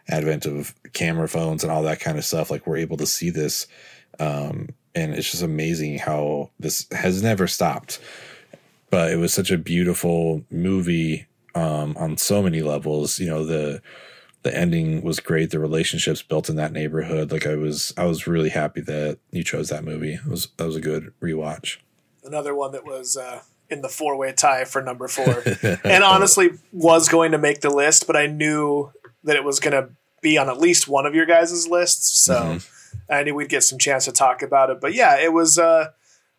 advent 0.09 0.47
of 0.47 0.75
camera 0.93 1.29
phones 1.29 1.63
and 1.63 1.73
all 1.73 1.83
that 1.83 2.01
kind 2.01 2.19
of 2.19 2.25
stuff 2.25 2.51
like 2.51 2.67
we're 2.67 2.77
able 2.77 2.97
to 2.97 3.07
see 3.07 3.31
this 3.31 3.67
um 4.19 4.69
and 4.95 5.15
it's 5.15 5.31
just 5.31 5.43
amazing 5.43 5.99
how 5.99 6.51
this 6.59 6.87
has 6.93 7.23
never 7.23 7.47
stopped 7.47 8.01
but 8.91 9.11
it 9.11 9.17
was 9.17 9.33
such 9.33 9.51
a 9.51 9.59
beautiful 9.59 10.45
movie 10.51 11.27
um 11.55 11.97
on 11.97 12.17
so 12.17 12.43
many 12.43 12.63
levels 12.63 13.19
you 13.19 13.29
know 13.29 13.45
the 13.45 13.83
the 14.43 14.57
ending 14.57 15.03
was 15.03 15.21
great. 15.21 15.51
The 15.51 15.59
relationships 15.59 16.23
built 16.23 16.49
in 16.49 16.57
that 16.57 16.73
neighborhood. 16.73 17.31
Like 17.31 17.47
I 17.47 17.57
was, 17.57 17.93
I 17.97 18.05
was 18.05 18.27
really 18.27 18.49
happy 18.49 18.81
that 18.83 19.19
you 19.31 19.45
chose 19.45 19.69
that 19.69 19.85
movie. 19.85 20.15
It 20.15 20.27
was 20.27 20.49
that 20.57 20.67
was 20.67 20.77
a 20.77 20.81
good 20.81 21.13
rewatch. 21.21 21.77
Another 22.25 22.55
one 22.55 22.73
that 22.73 22.85
was 22.85 23.17
uh, 23.17 23.41
in 23.69 23.83
the 23.83 23.89
four 23.89 24.17
way 24.17 24.33
tie 24.33 24.65
for 24.65 24.83
number 24.83 25.09
four, 25.09 25.43
and 25.85 26.05
honestly 26.05 26.51
was 26.73 27.09
going 27.09 27.33
to 27.33 27.39
make 27.39 27.61
the 27.61 27.71
list, 27.71 28.07
but 28.07 28.17
I 28.17 28.27
knew 28.27 28.91
that 29.25 29.37
it 29.37 29.45
was 29.45 29.61
going 29.61 29.73
to 29.73 29.91
be 30.23 30.37
on 30.37 30.49
at 30.49 30.59
least 30.59 30.87
one 30.89 31.07
of 31.07 31.15
your 31.15 31.27
guys' 31.27 31.67
lists, 31.69 32.23
so 32.25 32.35
Mhm. 32.35 32.71
I 33.09 33.23
knew 33.23 33.35
we'd 33.35 33.49
get 33.49 33.65
some 33.65 33.79
chance 33.79 34.05
to 34.05 34.13
talk 34.13 34.43
about 34.43 34.71
it. 34.71 34.81
But 34.81 34.95
yeah, 34.95 35.19
it 35.19 35.33
was. 35.33 35.59
Uh, 35.59 35.89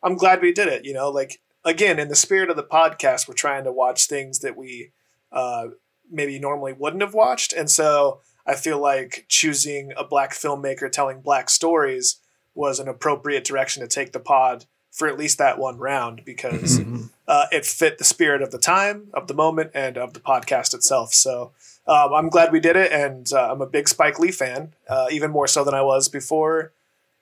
I'm 0.04 0.15
glad 0.15 0.41
we 0.41 0.52
did 0.54 0.67
it. 0.67 0.86
You 0.86 0.94
know, 0.94 1.10
like 1.10 1.41
again, 1.65 2.00
in 2.00 2.08
the 2.08 2.15
spirit 2.15 2.50
of 2.50 2.56
the 2.56 2.63
podcast, 2.63 3.28
we're 3.28 3.34
trying 3.34 3.63
to 3.65 3.72
watch 3.72 4.08
things 4.08 4.39
that 4.39 4.56
we 4.56 4.91
uh, 5.32 5.67
maybe 6.10 6.39
normally 6.39 6.74
wouldn't 6.74 7.02
have 7.02 7.13
watched, 7.13 7.54
and 7.54 7.70
so 7.72 8.22
I 8.46 8.56
feel 8.56 8.80
like 8.80 9.26
choosing 9.30 9.91
a 9.98 10.04
black 10.04 10.34
filmmaker 10.34 10.91
telling 10.91 11.22
black 11.22 11.50
stories 11.50 12.17
was 12.54 12.80
an 12.80 12.88
appropriate 12.88 13.44
direction 13.46 13.82
to 13.82 13.88
take 13.88 14.12
the 14.12 14.20
pod 14.20 14.65
for 14.92 15.08
at 15.08 15.18
least 15.18 15.38
that 15.38 15.58
one 15.58 15.78
round 15.78 16.24
because 16.26 16.80
uh, 17.28 17.46
it 17.52 17.66
fit 17.66 17.98
the 17.98 18.04
spirit 18.04 18.42
of 18.42 18.52
the 18.52 18.58
time, 18.60 19.08
of 19.14 19.28
the 19.28 19.34
moment, 19.34 19.72
and 19.74 19.98
of 19.98 20.14
the 20.14 20.20
podcast 20.20 20.74
itself. 20.74 21.14
So 21.14 21.52
um, 21.88 22.14
I'm 22.14 22.30
glad 22.30 22.52
we 22.52 22.60
did 22.60 22.76
it, 22.76 22.92
and 22.92 23.32
uh, 23.34 23.52
I'm 23.52 23.62
a 23.62 23.66
big 23.66 23.88
Spike 23.88 24.20
Lee 24.20 24.32
fan, 24.32 24.74
uh, 24.90 25.08
even 25.10 25.32
more 25.32 25.48
so 25.48 25.64
than 25.64 25.74
I 25.74 25.82
was 25.82 26.10
before 26.10 26.74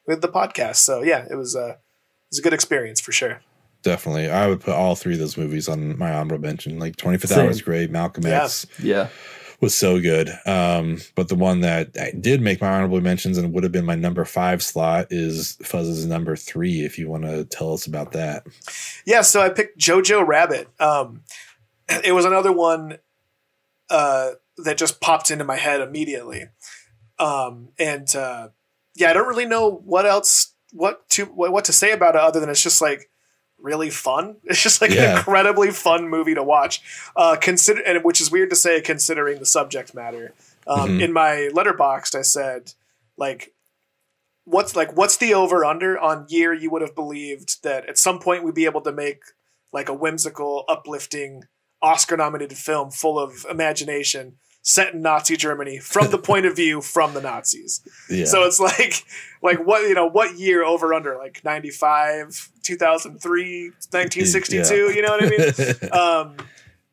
with 0.08 0.22
the 0.22 0.28
podcast. 0.28 0.78
So 0.78 1.04
yeah, 1.04 1.26
it 1.30 1.36
was 1.36 1.56
a 1.56 1.70
it 1.70 2.32
was 2.32 2.40
a 2.40 2.42
good 2.42 2.54
experience 2.54 3.00
for 3.00 3.12
sure. 3.12 3.42
Definitely, 3.82 4.30
I 4.30 4.48
would 4.48 4.60
put 4.60 4.74
all 4.74 4.96
three 4.96 5.14
of 5.14 5.20
those 5.20 5.38
movies 5.38 5.70
on 5.70 5.98
my 5.98 6.14
honorable 6.14 6.46
mention. 6.46 6.80
Like 6.80 6.96
Twenty 6.98 7.18
Fifth 7.18 7.30
Same. 7.32 7.46
Hour 7.46 7.52
is 7.52 7.62
great. 7.62 7.92
Malcolm 7.92 8.26
Yeah. 8.26 8.44
X 8.44 8.66
Yeah. 8.82 9.08
Was 9.62 9.76
so 9.76 10.00
good. 10.00 10.30
Um, 10.46 11.00
but 11.16 11.28
the 11.28 11.36
one 11.36 11.62
that 11.62 11.96
I 12.00 12.12
did 12.12 12.42
make 12.42 12.62
my 12.62 12.70
honorable 12.70 13.02
mentions 13.02 13.38
and 13.38 13.54
would 13.54 13.64
have 13.64 13.72
been 13.72 13.86
my 13.86 13.96
number 13.96 14.24
five 14.26 14.64
slot 14.64 15.08
is 15.10 15.58
Fuzz's 15.64 16.06
number 16.06 16.36
three. 16.36 16.86
If 16.86 16.98
you 16.98 17.10
want 17.10 17.24
to 17.24 17.46
tell 17.46 17.74
us 17.74 17.86
about 17.86 18.14
that, 18.14 18.46
Yeah, 19.06 19.22
so 19.22 19.42
I 19.42 19.50
picked 19.50 19.80
Jojo 19.80 20.26
Rabbit. 20.26 20.70
Um, 20.80 21.24
it 22.04 22.14
was 22.14 22.26
another 22.26 22.52
one 22.52 22.98
uh, 23.90 24.32
that 24.58 24.78
just 24.78 25.02
popped 25.02 25.32
into 25.32 25.44
my 25.44 25.58
head 25.58 25.82
immediately, 25.82 26.46
um, 27.18 27.70
and 27.78 28.14
uh, 28.16 28.50
yeah, 28.96 29.10
I 29.10 29.14
don't 29.14 29.28
really 29.28 29.46
know 29.46 29.70
what 29.70 30.06
else 30.06 30.54
what 30.72 31.10
to 31.10 31.26
what, 31.26 31.52
what 31.52 31.66
to 31.66 31.74
say 31.74 31.92
about 31.92 32.16
it 32.16 32.22
other 32.22 32.40
than 32.40 32.50
it's 32.50 32.62
just 32.62 32.82
like 32.82 33.10
really 33.62 33.90
fun. 33.90 34.38
It's 34.46 34.62
just 34.62 34.82
like 34.82 34.92
an 34.92 35.18
incredibly 35.18 35.72
fun 35.72 36.08
movie 36.10 36.36
to 36.36 36.44
watch. 36.44 36.82
Uh, 37.16 37.36
consider 37.40 37.82
and 37.82 38.04
which 38.04 38.22
is 38.22 38.32
weird 38.32 38.50
to 38.52 38.56
say 38.56 38.82
considering 38.82 39.40
the 39.40 39.46
subject 39.46 39.94
matter. 39.94 40.34
Um, 40.68 40.90
Mhm. 40.90 41.04
In 41.04 41.14
my 41.14 41.50
letterboxd, 41.54 42.16
I 42.16 42.22
said 42.22 42.74
like 43.18 43.54
what's 44.46 44.76
like 44.76 44.96
what's 44.96 45.18
the 45.18 45.34
over 45.34 45.64
under 45.66 46.00
on 46.00 46.26
year 46.30 46.54
you 46.54 46.70
would 46.72 46.82
have 46.82 46.96
believed 46.96 47.62
that 47.64 47.88
at 47.88 47.98
some 47.98 48.20
point 48.20 48.44
we'd 48.44 48.56
be 48.56 48.66
able 48.66 48.82
to 48.82 48.92
make 48.92 49.22
like 49.72 49.90
a 49.90 49.94
whimsical 49.94 50.64
uplifting 50.68 51.44
oscar 51.82 52.18
nominated 52.18 52.58
film 52.58 52.90
full 52.90 53.20
of 53.20 53.46
imagination 53.50 54.38
set 54.62 54.94
in 54.94 55.02
nazi 55.02 55.36
germany 55.38 55.80
from 55.80 56.12
the 56.12 56.18
point 56.18 56.46
of 56.46 56.56
view 56.56 56.82
from 56.82 57.14
the 57.14 57.22
nazis 57.22 57.82
yeah, 58.10 58.26
so 58.26 58.44
it's 58.44 58.60
like 58.60 59.04
like 59.42 59.58
what 59.66 59.82
you 59.88 59.94
know 59.94 60.06
what 60.08 60.38
year 60.38 60.64
over 60.64 60.94
under 60.94 61.18
like 61.18 61.42
95 61.44 62.50
2003 62.64 63.70
1962 63.92 64.76
Yeah. 64.76 64.90
you 64.96 65.02
know 65.02 65.12
what 65.12 65.24
i 65.24 65.30
mean 65.30 65.92
um, 66.40 66.48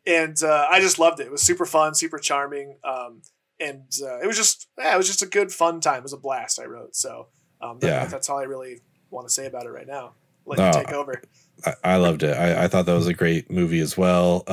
and 0.09 0.41
uh, 0.45 0.69
I 0.71 0.81
just 0.81 1.01
loved 1.01 1.19
it. 1.19 1.25
It 1.27 1.33
was 1.33 1.43
super 1.43 1.67
fun, 1.67 1.97
super 1.97 2.19
charming, 2.21 2.77
um, 2.85 3.23
and 3.59 3.83
uh, 4.01 4.21
it 4.21 4.27
was 4.29 4.37
just 4.37 4.69
yeah, 4.79 4.95
it 4.95 4.97
was 4.97 5.09
just 5.09 5.21
a 5.21 5.27
good 5.27 5.51
fun 5.51 5.81
time. 5.81 5.97
It 5.97 6.03
was 6.05 6.13
a 6.13 6.17
blast. 6.17 6.61
I 6.61 6.67
wrote 6.67 6.95
so. 6.95 7.27
Um, 7.61 7.81
that- 7.81 7.89
Yeah. 7.89 8.05
that's 8.07 8.31
all 8.31 8.39
I 8.39 8.45
really 8.45 8.83
want 9.11 9.27
to 9.27 9.35
say 9.35 9.47
about 9.47 9.67
it 9.67 9.71
right 9.71 9.89
now. 9.89 10.13
Let 10.45 10.61
you 10.61 10.81
take 10.85 10.93
over. 10.93 11.21
I, 11.65 11.73
I 11.83 11.97
loved 11.97 12.23
it. 12.23 12.37
I, 12.37 12.65
I 12.67 12.69
thought 12.69 12.87
that 12.87 12.95
was 12.95 13.09
a 13.09 13.15
great 13.15 13.51
movie 13.51 13.81
as 13.81 13.99
well. 13.99 14.45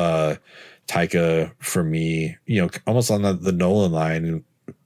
Taika, 0.87 1.51
for 1.59 1.83
me, 1.83 2.37
you 2.45 2.61
know, 2.61 2.69
almost 2.87 3.09
on 3.11 3.21
the, 3.21 3.33
the 3.33 3.51
Nolan 3.51 3.91
line. 3.91 4.43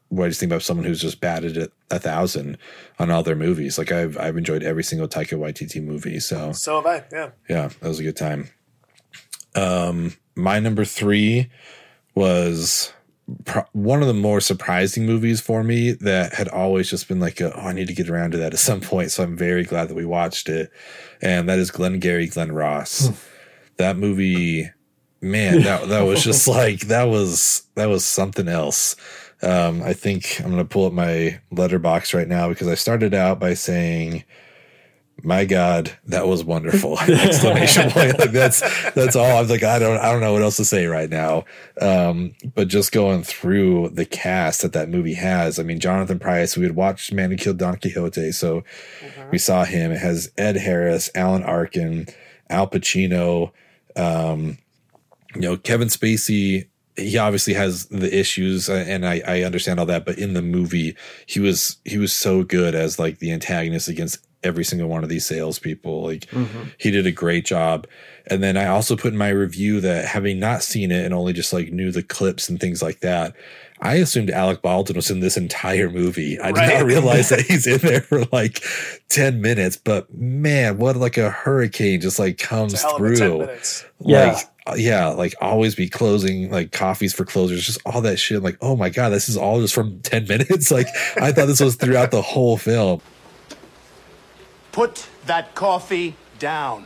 What 0.10 0.25
I 0.25 0.27
just 0.29 0.39
think 0.39 0.51
about 0.51 0.62
someone 0.62 0.86
who's 0.86 1.01
just 1.01 1.19
batted 1.19 1.57
at 1.57 1.69
a 1.91 1.99
thousand 1.99 2.57
on 2.97 3.12
all 3.12 3.23
their 3.23 3.36
movies. 3.36 3.77
Like 3.77 3.91
I've 3.91 4.17
I've 4.17 4.38
enjoyed 4.38 4.63
every 4.63 4.83
single 4.83 5.07
Taika 5.07 5.38
Waititi 5.38 5.83
movie. 5.83 6.19
So 6.21 6.53
So 6.53 6.81
have 6.81 6.86
I. 6.86 7.03
Yeah. 7.12 7.29
yeah, 7.49 7.67
that 7.81 7.88
was 7.89 7.99
a 7.99 8.03
good 8.03 8.15
time. 8.15 8.49
Um, 9.55 10.15
my 10.36 10.60
number 10.60 10.86
three 10.86 11.49
was 12.15 12.93
pro- 13.45 13.65
one 13.73 14.01
of 14.01 14.07
the 14.07 14.13
more 14.13 14.39
surprising 14.39 15.05
movies 15.05 15.41
for 15.41 15.63
me 15.63 15.91
that 15.91 16.33
had 16.33 16.47
always 16.47 16.89
just 16.89 17.07
been 17.07 17.19
like, 17.19 17.41
a, 17.41 17.53
oh, 17.53 17.67
I 17.67 17.73
need 17.73 17.88
to 17.88 17.93
get 17.93 18.10
around 18.10 18.31
to 18.31 18.38
that 18.38 18.53
at 18.53 18.60
some 18.60 18.81
point. 18.81 19.12
So 19.12 19.23
I'm 19.23 19.36
very 19.36 19.63
glad 19.63 19.89
that 19.89 19.95
we 19.95 20.05
watched 20.05 20.47
it, 20.47 20.71
and 21.21 21.49
that 21.49 21.60
is 21.60 21.71
Glenn 21.71 21.93
Glengarry 21.99 22.27
Glen 22.27 22.51
Ross. 22.51 23.10
that 23.77 23.97
movie, 23.97 24.69
man, 25.21 25.62
that 25.63 25.89
that 25.89 26.01
was 26.01 26.23
just 26.23 26.47
like 26.47 26.82
that 26.82 27.06
was 27.06 27.63
that 27.75 27.88
was 27.88 28.06
something 28.06 28.47
else. 28.47 28.95
Um, 29.41 29.84
I 29.84 29.93
think 29.93 30.41
I'm 30.43 30.49
gonna 30.49 30.65
pull 30.65 30.86
up 30.86 30.93
my 30.93 31.39
Letterboxd 31.51 32.13
right 32.13 32.27
now 32.27 32.49
because 32.49 32.67
I 32.67 32.75
started 32.75 33.13
out 33.13 33.39
by 33.39 33.53
saying 33.53 34.23
my 35.23 35.45
god 35.45 35.97
that 36.06 36.27
was 36.27 36.43
wonderful. 36.43 36.99
Exclamation 37.10 37.89
point. 37.89 38.19
Like 38.19 38.32
that's 38.32 38.62
that's 38.91 39.15
all. 39.15 39.38
I'm 39.38 39.47
like 39.47 39.63
i 39.63 39.80
don't 39.80 39.97
i 39.97 40.12
don't 40.12 40.21
know 40.21 40.34
what 40.34 40.41
else 40.41 40.58
to 40.58 40.65
say 40.65 40.86
right 40.86 41.10
now. 41.10 41.45
Um 41.82 42.34
but 42.56 42.67
just 42.67 42.91
going 42.91 43.23
through 43.23 43.89
the 43.89 44.06
cast 44.06 44.62
that 44.62 44.73
that 44.73 44.89
movie 44.89 45.15
has 45.15 45.60
i 45.60 45.63
mean 45.63 45.80
jonathan 45.80 46.19
pryce 46.19 46.56
we 46.56 46.63
had 46.63 46.75
watched 46.75 47.13
man 47.13 47.32
who 47.32 47.38
killed 47.38 47.58
don 47.58 47.77
quixote 47.77 48.32
so 48.32 48.63
we 49.32 49.38
saw 49.38 49.65
him. 49.65 49.91
It 49.91 49.99
has 49.99 50.32
ed 50.38 50.58
harris 50.58 51.10
alan 51.15 51.43
arkin 51.43 52.08
al 52.49 52.67
pacino 52.67 53.51
um 53.95 54.58
you 55.35 55.41
know 55.41 55.57
kevin 55.57 55.87
spacey 55.87 56.67
he 56.95 57.17
obviously 57.17 57.53
has 57.53 57.85
the 57.87 58.17
issues 58.17 58.69
uh, 58.69 58.83
and 58.87 59.05
I, 59.07 59.21
I 59.27 59.41
understand 59.43 59.79
all 59.79 59.85
that 59.85 60.03
but 60.05 60.17
in 60.17 60.33
the 60.33 60.41
movie 60.41 60.95
he 61.27 61.39
was 61.39 61.77
he 61.85 61.97
was 61.99 62.11
so 62.13 62.43
good 62.43 62.73
as 62.73 62.97
like 62.97 63.19
the 63.19 63.31
antagonist 63.31 63.87
against 63.87 64.25
every 64.43 64.63
single 64.63 64.87
one 64.87 65.03
of 65.03 65.09
these 65.09 65.25
salespeople. 65.25 66.03
Like 66.03 66.27
he 66.77 66.91
did 66.91 67.07
a 67.07 67.11
great 67.11 67.43
job. 67.45 67.87
And 68.29 68.41
then 68.43 68.55
i 68.57 68.65
also 68.67 68.95
put 68.95 69.11
in 69.13 69.17
my 69.17 69.29
review 69.29 69.79
that 69.81 70.05
having 70.05 70.39
not 70.39 70.61
seen 70.63 70.91
it 70.91 71.05
and 71.05 71.13
only 71.13 71.33
just 71.33 71.53
like 71.53 71.71
knew 71.71 71.91
the 71.91 72.03
clips 72.03 72.49
and 72.49 72.59
things 72.59 72.81
like 72.81 72.99
that 72.99 73.33
i 73.79 73.95
assumed 73.95 74.29
alec 74.29 74.61
baldwin 74.61 74.95
was 74.97 75.09
in 75.09 75.21
this 75.21 75.37
entire 75.37 75.89
movie. 75.89 76.37
I 76.39 76.51
did 76.51 76.73
not 76.73 76.85
realize 76.85 77.29
that 77.29 77.41
he's 77.47 77.65
in 77.67 77.79
there 77.79 78.01
for 78.01 78.25
like 78.31 78.61
10 79.09 79.39
minutes 79.39 79.77
but 79.77 80.13
man 80.13 80.77
what 80.77 80.97
like 80.97 81.17
a 81.17 81.29
hurricane 81.29 82.01
just 82.01 82.19
like 82.19 82.37
comes 82.37 82.73
It's 82.73 82.83
a 82.83 82.87
hell 82.87 82.95
of 82.97 83.01
a 83.03 83.07
10 83.09 83.17
through. 83.17 83.37
minutes. 83.39 83.85
Yeah. 83.99 84.39
Uh, 84.67 84.75
yeah 84.75 85.08
like 85.08 85.34
always 85.41 85.73
be 85.75 85.89
closing 85.89 86.51
like 86.51 86.71
coffees 86.71 87.13
for 87.13 87.25
closers 87.25 87.65
just 87.65 87.80
all 87.86 88.01
that 88.01 88.17
shit 88.17 88.43
like 88.43 88.58
oh 88.62 88.75
my 88.75 88.89
god 88.89 89.10
this 89.10 89.30
is 89.30 89.38
all 89.38 89.62
just 89.62 89.73
from 89.73 89.99
10 90.01 90.27
minutes 90.30 90.69
like 90.69 90.88
i 91.21 91.32
thought 91.32 91.47
this 91.47 91.60
was 91.60 91.75
throughout 91.75 92.12
the 92.12 92.21
whole 92.21 92.58
film 92.58 93.01
Put 94.77 95.08
that 95.25 95.56
coffee 95.56 96.15
down. 96.38 96.86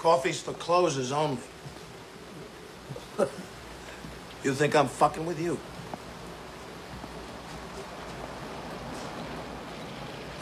Coffee's 0.00 0.40
for 0.40 0.52
closers 0.54 1.12
only. 1.12 1.38
you 4.42 4.54
think 4.54 4.74
I'm 4.74 4.88
fucking 4.88 5.24
with 5.24 5.40
you? 5.40 5.56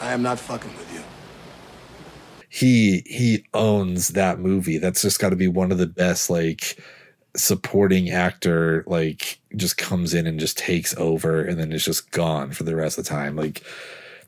I 0.01 0.13
am 0.13 0.23
not 0.23 0.39
fucking 0.39 0.75
with 0.75 0.91
you. 0.91 1.03
He 2.49 3.03
he 3.05 3.45
owns 3.53 4.09
that 4.09 4.39
movie. 4.39 4.77
That's 4.77 5.01
just 5.03 5.19
got 5.19 5.29
to 5.29 5.35
be 5.35 5.47
one 5.47 5.71
of 5.71 5.77
the 5.77 5.87
best 5.87 6.29
like 6.29 6.79
supporting 7.35 8.09
actor 8.09 8.83
like 8.87 9.39
just 9.55 9.77
comes 9.77 10.15
in 10.15 10.25
and 10.25 10.39
just 10.39 10.57
takes 10.57 10.95
over 10.97 11.43
and 11.43 11.59
then 11.59 11.71
is 11.71 11.85
just 11.85 12.09
gone 12.11 12.51
for 12.51 12.63
the 12.63 12.75
rest 12.75 12.97
of 12.97 13.05
the 13.05 13.09
time. 13.09 13.35
Like 13.35 13.63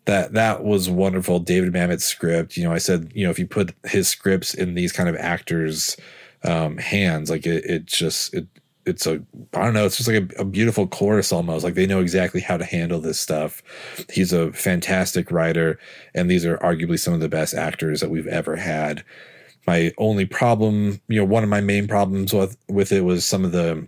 that 0.06 0.34
that 0.34 0.64
was 0.64 0.90
wonderful. 0.90 1.40
David 1.40 1.74
mamet's 1.74 2.06
script 2.06 2.58
you 2.58 2.64
know 2.64 2.74
i 2.74 2.78
said 2.78 3.12
you 3.16 3.24
know 3.24 3.32
if 3.32 3.40
you 3.40 3.48
put 3.48 3.74
his 3.86 4.08
scripts 4.08 4.54
in 4.54 4.76
these 4.76 4.92
kind 4.92 5.10
of 5.10 5.16
actors 5.16 5.98
um 6.44 6.78
hands 6.78 7.30
like 7.30 7.46
it, 7.46 7.64
it 7.66 7.86
just 7.86 8.34
it 8.34 8.48
it's 8.86 9.06
a 9.06 9.22
i 9.54 9.64
don't 9.64 9.74
know 9.74 9.86
it's 9.86 9.98
just 9.98 10.10
like 10.10 10.24
a, 10.24 10.42
a 10.42 10.46
beautiful 10.46 10.88
chorus 10.88 11.32
almost 11.32 11.64
like 11.64 11.76
they 11.76 11.86
know 11.86 12.00
exactly 12.00 12.42
how 12.42 12.58
to 12.58 12.66
handle 12.66 13.00
this 13.00 13.20
stuff. 13.20 13.62
He's 14.12 14.34
a 14.34 14.52
fantastic 14.54 15.32
writer 15.32 15.80
and 16.14 16.30
these 16.30 16.46
are 16.46 16.58
arguably 16.58 17.00
some 17.00 17.14
of 17.14 17.20
the 17.20 17.30
best 17.30 17.54
actors 17.54 18.02
that 18.02 18.10
we've 18.10 18.28
ever 18.28 18.56
had. 18.56 19.04
My 19.68 19.92
only 19.98 20.26
problem 20.26 21.02
you 21.08 21.20
know 21.20 21.26
one 21.26 21.44
of 21.44 21.50
my 21.50 21.62
main 21.62 21.88
problems 21.88 22.34
with 22.34 22.58
with 22.68 22.92
it 22.92 23.02
was 23.02 23.26
some 23.26 23.46
of 23.46 23.52
the 23.52 23.88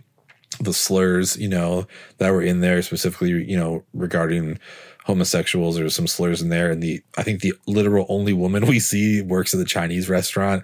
the 0.60 0.72
slurs 0.72 1.36
you 1.36 1.48
know 1.48 1.86
that 2.18 2.30
were 2.30 2.42
in 2.42 2.60
there 2.60 2.80
specifically 2.82 3.30
you 3.30 3.56
know 3.56 3.84
regarding 3.92 4.58
homosexuals 5.04 5.78
or 5.78 5.90
some 5.90 6.06
slurs 6.06 6.40
in 6.40 6.48
there 6.48 6.70
and 6.70 6.82
the 6.82 7.02
i 7.18 7.22
think 7.22 7.40
the 7.40 7.52
literal 7.66 8.06
only 8.08 8.32
woman 8.32 8.66
we 8.68 8.78
see 8.78 9.20
works 9.22 9.52
at 9.52 9.58
the 9.58 9.66
chinese 9.66 10.08
restaurant 10.08 10.62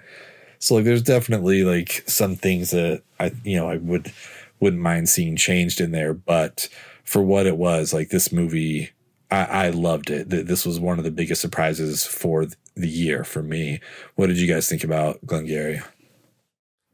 So 0.61 0.75
like, 0.75 0.85
there's 0.85 1.01
definitely 1.01 1.63
like 1.63 2.03
some 2.07 2.35
things 2.35 2.69
that 2.69 3.01
I, 3.19 3.31
you 3.43 3.57
know, 3.57 3.67
I 3.67 3.77
would 3.77 4.13
wouldn't 4.59 4.81
mind 4.81 5.09
seeing 5.09 5.35
changed 5.35 5.81
in 5.81 5.91
there, 5.91 6.13
but 6.13 6.69
for 7.03 7.21
what 7.21 7.47
it 7.47 7.57
was, 7.57 7.93
like 7.93 8.09
this 8.09 8.31
movie, 8.31 8.91
I, 9.31 9.45
I 9.45 9.69
loved 9.71 10.11
it. 10.11 10.29
This 10.29 10.63
was 10.63 10.79
one 10.79 10.99
of 10.99 11.03
the 11.03 11.09
biggest 11.09 11.41
surprises 11.41 12.05
for 12.05 12.45
the 12.75 12.87
year 12.87 13.23
for 13.23 13.41
me. 13.41 13.79
What 14.15 14.27
did 14.27 14.37
you 14.37 14.47
guys 14.47 14.69
think 14.69 14.83
about 14.83 15.25
Glengarry? 15.25 15.81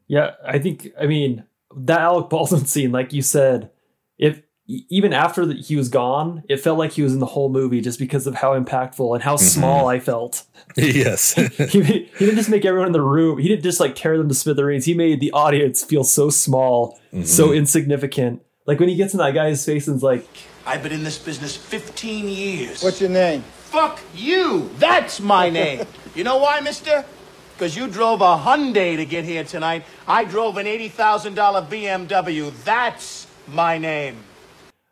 Yeah, 0.06 0.32
I 0.42 0.58
think 0.58 0.88
I 0.98 1.06
mean 1.06 1.44
that 1.76 2.00
Alec 2.00 2.30
Baldwin 2.30 2.64
scene, 2.66 2.90
like 2.90 3.12
you 3.12 3.20
said, 3.20 3.70
if 4.16 4.40
even 4.68 5.14
after 5.14 5.46
that 5.46 5.58
he 5.58 5.76
was 5.76 5.88
gone, 5.88 6.44
it 6.46 6.58
felt 6.58 6.78
like 6.78 6.92
he 6.92 7.02
was 7.02 7.14
in 7.14 7.20
the 7.20 7.26
whole 7.26 7.48
movie 7.48 7.80
just 7.80 7.98
because 7.98 8.26
of 8.26 8.34
how 8.34 8.58
impactful 8.58 9.14
and 9.14 9.22
how 9.22 9.34
mm-hmm. 9.36 9.44
small 9.44 9.88
I 9.88 9.98
felt. 9.98 10.44
yes. 10.76 11.32
he, 11.56 11.82
he 11.82 12.08
didn't 12.18 12.36
just 12.36 12.50
make 12.50 12.66
everyone 12.66 12.86
in 12.86 12.92
the 12.92 13.00
room. 13.00 13.38
He 13.38 13.48
didn't 13.48 13.62
just 13.62 13.80
like 13.80 13.94
tear 13.94 14.18
them 14.18 14.28
to 14.28 14.34
smithereens. 14.34 14.84
He 14.84 14.92
made 14.92 15.20
the 15.20 15.32
audience 15.32 15.82
feel 15.82 16.04
so 16.04 16.28
small, 16.28 17.00
mm-hmm. 17.12 17.24
so 17.24 17.52
insignificant. 17.52 18.42
Like 18.66 18.78
when 18.78 18.90
he 18.90 18.96
gets 18.96 19.14
in 19.14 19.18
that 19.18 19.32
guy's 19.32 19.64
face 19.64 19.88
and's 19.88 20.02
like, 20.02 20.26
I've 20.66 20.82
been 20.82 20.92
in 20.92 21.02
this 21.02 21.18
business 21.18 21.56
15 21.56 22.28
years. 22.28 22.82
What's 22.82 23.00
your 23.00 23.08
name? 23.08 23.40
Fuck 23.70 24.00
you! 24.14 24.70
That's 24.78 25.18
my 25.18 25.48
name. 25.48 25.86
you 26.14 26.24
know 26.24 26.36
why, 26.36 26.60
mister? 26.60 27.06
Because 27.54 27.74
you 27.74 27.88
drove 27.88 28.20
a 28.20 28.36
Hyundai 28.36 28.96
to 28.96 29.06
get 29.06 29.24
here 29.24 29.44
tonight. 29.44 29.84
I 30.06 30.24
drove 30.24 30.58
an 30.58 30.66
$80,000 30.66 31.34
BMW. 31.68 32.52
That's 32.64 33.26
my 33.48 33.78
name. 33.78 34.16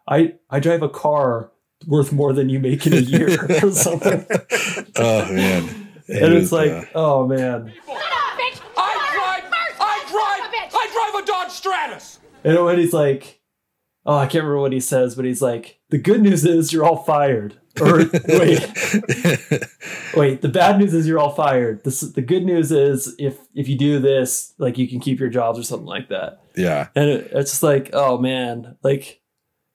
I 0.08 0.34
I 0.50 0.60
drive 0.60 0.82
a 0.82 0.88
car 0.88 1.50
worth 1.86 2.12
more 2.12 2.32
than 2.32 2.48
you 2.48 2.58
make 2.58 2.86
in 2.86 2.92
a 2.94 2.96
year 2.98 3.28
or 3.62 3.70
something. 3.72 4.26
Oh 4.96 5.32
man. 5.32 5.64
and 6.08 6.34
it's 6.34 6.52
like, 6.52 6.70
uh, 6.70 6.84
oh 6.94 7.26
man. 7.26 7.72
I 7.88 9.10
drive, 9.14 9.52
I 9.80 10.04
drive, 10.08 10.70
I 10.74 11.10
drive 11.12 11.22
a 11.22 11.26
Dodge 11.26 11.50
Stratus. 11.50 12.18
And 12.44 12.64
when 12.64 12.78
he's 12.78 12.92
like, 12.92 13.40
oh, 14.04 14.16
I 14.16 14.26
can't 14.26 14.44
remember 14.44 14.60
what 14.60 14.72
he 14.72 14.80
says, 14.80 15.16
but 15.16 15.24
he's 15.24 15.42
like, 15.42 15.80
the 15.90 15.98
good 15.98 16.22
news 16.22 16.44
is 16.44 16.72
you're 16.72 16.84
all 16.84 17.02
fired. 17.02 17.58
Or 17.80 17.98
wait, 18.28 18.60
wait. 20.16 20.40
The 20.40 20.50
bad 20.50 20.78
news 20.78 20.94
is 20.94 21.06
you're 21.06 21.18
all 21.18 21.34
fired. 21.34 21.84
The 21.84 22.12
the 22.14 22.22
good 22.22 22.44
news 22.44 22.72
is 22.72 23.14
if 23.18 23.36
if 23.54 23.68
you 23.68 23.76
do 23.76 23.98
this, 23.98 24.54
like 24.56 24.78
you 24.78 24.88
can 24.88 24.98
keep 24.98 25.20
your 25.20 25.28
jobs 25.28 25.58
or 25.58 25.62
something 25.62 25.86
like 25.86 26.08
that. 26.08 26.40
yeah. 26.56 26.88
And 26.94 27.10
it, 27.10 27.30
it's 27.32 27.50
just 27.50 27.62
like, 27.62 27.90
oh 27.92 28.16
man, 28.16 28.76
like 28.82 29.20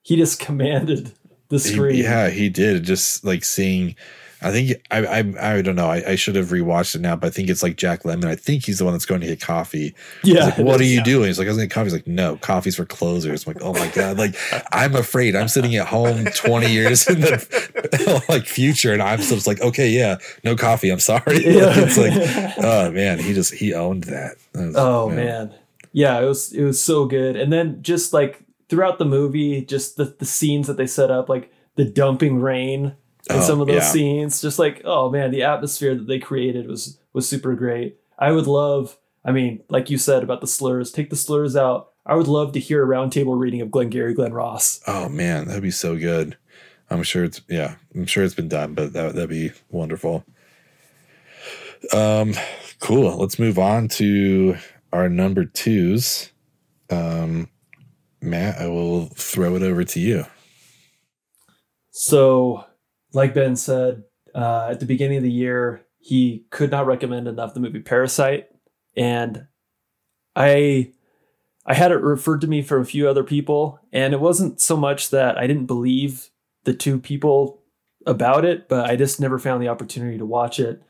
he 0.02 0.16
just 0.16 0.38
commanded 0.46 1.12
the 1.48 1.56
He- 1.58 1.72
screen. 1.74 1.96
yeah, 1.96 2.28
he 2.30 2.48
did. 2.48 2.82
Just 2.84 3.24
like 3.24 3.44
seeing, 3.44 3.94
I 4.40 4.50
think 4.50 4.72
I 4.90 5.04
I, 5.06 5.56
I 5.58 5.62
don't 5.62 5.76
know. 5.76 5.86
I, 5.88 6.02
I 6.12 6.14
should 6.16 6.34
have 6.34 6.48
rewatched 6.48 6.96
it 6.96 7.00
now, 7.00 7.14
but 7.14 7.28
I 7.28 7.30
think 7.30 7.48
it's 7.48 7.62
like 7.62 7.76
Jack 7.76 8.02
Lemmon. 8.02 8.24
I 8.24 8.34
think 8.34 8.64
he's 8.64 8.78
the 8.78 8.84
one 8.84 8.92
that's 8.94 9.06
going 9.06 9.20
to 9.20 9.26
get 9.28 9.40
coffee. 9.40 9.94
Yeah, 10.24 10.46
like, 10.46 10.58
what 10.58 10.80
are 10.80 10.84
you 10.84 10.96
Yeah. 10.96 11.02
doing? 11.04 11.26
He's 11.28 11.38
like, 11.38 11.46
I 11.46 11.50
was 11.50 11.58
gonna 11.58 11.66
get 11.68 11.74
coffee. 11.74 11.84
He's 11.84 11.92
like, 11.92 12.06
no, 12.08 12.36
coffee's 12.38 12.74
for 12.74 12.84
closers. 12.84 13.46
I'm 13.46 13.52
like, 13.54 13.62
oh 13.62 13.72
my 13.74 13.86
god, 13.88 14.18
like 14.18 14.34
I'm 14.72 14.96
afraid. 14.96 15.36
I'm 15.36 15.46
sitting 15.46 15.76
at 15.76 15.86
home 15.86 16.24
20 16.24 16.72
years 16.72 17.06
in 17.06 17.20
the 17.20 18.24
like 18.28 18.46
future, 18.46 18.92
and 18.92 19.00
I'm 19.02 19.20
still 19.20 19.36
just 19.36 19.46
like, 19.46 19.60
okay, 19.60 19.90
yeah, 19.90 20.16
no 20.42 20.56
coffee. 20.56 20.90
I'm 20.90 20.98
sorry. 21.00 21.44
Yeah. 21.44 21.72
it's 21.76 21.98
like, 21.98 22.54
oh 22.64 22.90
man, 22.90 23.18
he 23.20 23.34
just 23.34 23.54
he 23.54 23.74
owned 23.74 24.04
that. 24.04 24.36
Was- 24.54 24.74
Oh 24.76 25.08
man. 25.08 25.54
Yeah, 25.92 26.18
it 26.20 26.24
was 26.24 26.52
it 26.52 26.64
was 26.64 26.80
so 26.82 27.04
good. 27.04 27.36
And 27.36 27.52
then 27.52 27.82
just 27.82 28.12
like 28.14 28.42
throughout 28.72 28.98
the 28.98 29.04
movie, 29.04 29.62
just 29.62 29.98
the, 29.98 30.06
the 30.18 30.24
scenes 30.24 30.66
that 30.66 30.78
they 30.78 30.86
set 30.86 31.10
up, 31.10 31.28
like 31.28 31.52
the 31.76 31.84
dumping 31.84 32.40
rain 32.40 32.96
and 33.28 33.38
Oh, 33.38 33.42
some 33.42 33.60
of 33.60 33.66
those 33.66 33.76
yeah. 33.76 33.90
scenes, 33.90 34.40
just 34.40 34.58
like, 34.58 34.80
oh 34.86 35.10
man, 35.10 35.30
the 35.30 35.42
atmosphere 35.42 35.94
that 35.94 36.06
they 36.06 36.18
created 36.18 36.66
was 36.66 36.98
was 37.12 37.28
super 37.28 37.54
great. 37.54 37.98
I 38.18 38.32
would 38.32 38.46
love, 38.46 38.96
I 39.26 39.30
mean, 39.30 39.62
like 39.68 39.90
you 39.90 39.98
said 39.98 40.22
about 40.22 40.40
the 40.40 40.46
slurs, 40.46 40.90
take 40.90 41.10
the 41.10 41.16
slurs 41.16 41.54
out. 41.54 41.90
I 42.06 42.14
would 42.14 42.28
love 42.28 42.52
to 42.52 42.60
hear 42.60 42.82
a 42.82 42.86
roundtable 42.86 43.38
reading 43.38 43.60
of 43.60 43.70
Glengarry 43.70 44.14
Glen 44.14 44.32
Ross. 44.32 44.80
Oh 44.86 45.10
man, 45.10 45.46
that'd 45.48 45.62
be 45.62 45.70
so 45.70 45.98
good. 45.98 46.38
I'm 46.88 47.02
sure 47.02 47.24
it's 47.24 47.42
yeah, 47.46 47.74
I'm 47.94 48.06
sure 48.06 48.24
it's 48.24 48.34
been 48.34 48.48
done, 48.48 48.72
but 48.72 48.94
that 48.94 49.14
that'd 49.14 49.28
be 49.28 49.52
wonderful. 49.70 50.24
Um, 51.92 52.32
cool. 52.80 53.18
Let's 53.18 53.38
move 53.38 53.58
on 53.58 53.88
to 53.88 54.56
our 54.92 55.08
number 55.10 55.44
twos. 55.44 56.30
Um, 56.90 57.48
Matt, 58.22 58.60
I 58.60 58.68
will 58.68 59.06
throw 59.06 59.56
it 59.56 59.62
over 59.62 59.84
to 59.84 60.00
you. 60.00 60.26
So, 61.90 62.64
like 63.12 63.34
Ben 63.34 63.56
said, 63.56 64.04
uh, 64.34 64.68
at 64.70 64.80
the 64.80 64.86
beginning 64.86 65.18
of 65.18 65.22
the 65.22 65.30
year, 65.30 65.84
he 65.98 66.46
could 66.50 66.70
not 66.70 66.86
recommend 66.86 67.28
enough 67.28 67.54
the 67.54 67.60
movie 67.60 67.80
Parasite, 67.80 68.48
and 68.96 69.46
I, 70.34 70.92
I 71.66 71.74
had 71.74 71.92
it 71.92 72.00
referred 72.00 72.40
to 72.40 72.46
me 72.46 72.62
from 72.62 72.80
a 72.80 72.86
few 72.86 73.08
other 73.08 73.24
people, 73.24 73.78
and 73.92 74.14
it 74.14 74.20
wasn't 74.20 74.60
so 74.60 74.76
much 74.76 75.10
that 75.10 75.36
I 75.36 75.46
didn't 75.46 75.66
believe 75.66 76.30
the 76.64 76.74
two 76.74 76.98
people 76.98 77.62
about 78.06 78.44
it, 78.44 78.68
but 78.68 78.88
I 78.88 78.96
just 78.96 79.20
never 79.20 79.38
found 79.38 79.62
the 79.62 79.68
opportunity 79.68 80.18
to 80.18 80.26
watch 80.26 80.58
it. 80.58 80.82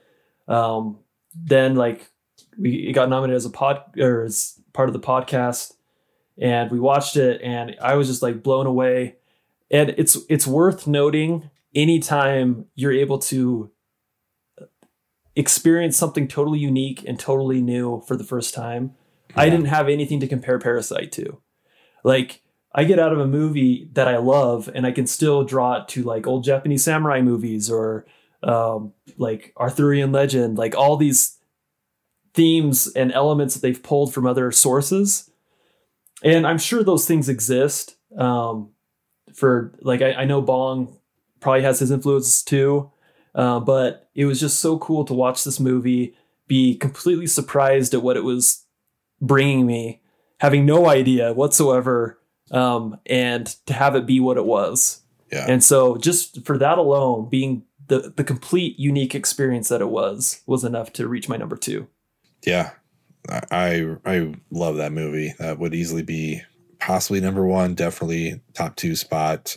Um, 0.49 0.99
then, 1.35 1.75
like, 1.75 2.11
we 2.59 2.88
it 2.88 2.92
got 2.92 3.09
nominated 3.09 3.37
as 3.37 3.45
a 3.45 3.51
pod 3.51 3.83
or 3.99 4.23
as 4.23 4.59
part 4.73 4.88
of 4.88 4.92
the 4.92 5.01
podcast, 5.01 5.73
and 6.38 6.71
we 6.71 6.81
watched 6.81 7.16
it, 7.16 7.40
and 7.42 7.77
I 7.81 7.95
was 7.95 8.09
just 8.09 8.23
like 8.23 8.42
blown 8.42 8.66
away. 8.66 9.16
And 9.71 9.90
it's 9.97 10.18
it's 10.29 10.47
worth 10.47 10.87
noting 10.87 11.51
anytime 11.75 12.66
you're 12.75 12.92
able 12.92 13.18
to 13.18 13.71
experience 15.35 15.97
something 15.97 16.29
totally 16.29 16.59
unique 16.59 17.05
and 17.07 17.18
totally 17.18 17.62
new 17.62 18.03
for 18.07 18.16
the 18.16 18.25
first 18.25 18.53
time 18.53 18.95
i 19.35 19.49
didn't 19.49 19.66
have 19.66 19.88
anything 19.88 20.21
to 20.21 20.29
compare 20.29 20.59
parasite 20.59 21.11
to. 21.11 21.40
Like 22.05 22.42
i 22.75 22.85
get 22.85 22.99
out 22.99 23.12
of 23.12 23.18
a 23.18 23.27
movie 23.27 23.88
that 23.92 24.09
i 24.09 24.18
love 24.18 24.68
and 24.75 24.87
i 24.87 24.92
can 24.92 25.07
still 25.07 25.45
draw 25.45 25.77
it 25.77 25.88
to 25.88 26.03
like 26.03 26.27
old 26.27 26.45
japanese 26.45 26.85
samurai 26.85 27.21
movies 27.23 27.71
or 27.71 28.05
um, 28.42 28.92
like 29.16 29.53
arthurian 29.57 30.11
legend 30.11 30.59
like 30.59 30.75
all 30.75 30.97
these 30.97 31.38
themes 32.35 32.88
and 32.88 33.12
elements 33.12 33.55
that 33.55 33.61
they've 33.61 33.83
pulled 33.83 34.12
from 34.12 34.27
other 34.27 34.51
sources 34.51 35.31
and 36.22 36.46
i'm 36.46 36.58
sure 36.58 36.82
those 36.82 37.06
things 37.06 37.28
exist 37.28 37.96
um, 38.18 38.70
for 39.35 39.72
like 39.80 40.02
I, 40.02 40.12
I 40.12 40.24
know 40.24 40.42
Bong 40.42 40.96
probably 41.40 41.62
has 41.62 41.80
his 41.80 41.90
influence 41.90 42.42
too, 42.42 42.90
uh, 43.35 43.61
but 43.61 44.08
it 44.14 44.26
was 44.26 44.40
just 44.40 44.61
so 44.61 44.78
cool 44.78 45.04
to 45.04 45.14
watch 45.14 45.44
this 45.44 45.58
movie, 45.58 46.14
be 46.46 46.76
completely 46.76 47.26
surprised 47.26 47.94
at 47.94 48.02
what 48.02 48.16
it 48.16 48.24
was 48.24 48.64
bringing 49.20 49.66
me, 49.66 50.00
having 50.40 50.66
no 50.66 50.88
idea 50.88 51.32
whatsoever, 51.32 52.18
um, 52.50 52.98
and 53.06 53.46
to 53.66 53.72
have 53.72 53.96
it 53.96 54.06
be 54.06 54.20
what 54.20 54.37
it 54.37 54.44
was. 54.44 55.00
Yeah. 55.30 55.46
And 55.48 55.64
so 55.64 55.96
just 55.96 56.44
for 56.44 56.58
that 56.58 56.78
alone, 56.78 57.28
being 57.28 57.64
the 57.88 58.12
the 58.14 58.24
complete 58.24 58.78
unique 58.78 59.14
experience 59.14 59.68
that 59.68 59.80
it 59.80 59.88
was 59.88 60.42
was 60.46 60.64
enough 60.64 60.92
to 60.94 61.08
reach 61.08 61.28
my 61.28 61.37
number 61.37 61.56
two. 61.56 61.88
Yeah, 62.44 62.72
I 63.28 63.96
I 64.04 64.35
love 64.50 64.76
that 64.76 64.92
movie. 64.92 65.35
That 65.38 65.58
would 65.58 65.74
easily 65.74 66.02
be 66.02 66.42
possibly 66.78 67.20
number 67.20 67.46
one, 67.46 67.74
definitely 67.74 68.40
top 68.54 68.76
two 68.76 68.96
spot. 68.96 69.56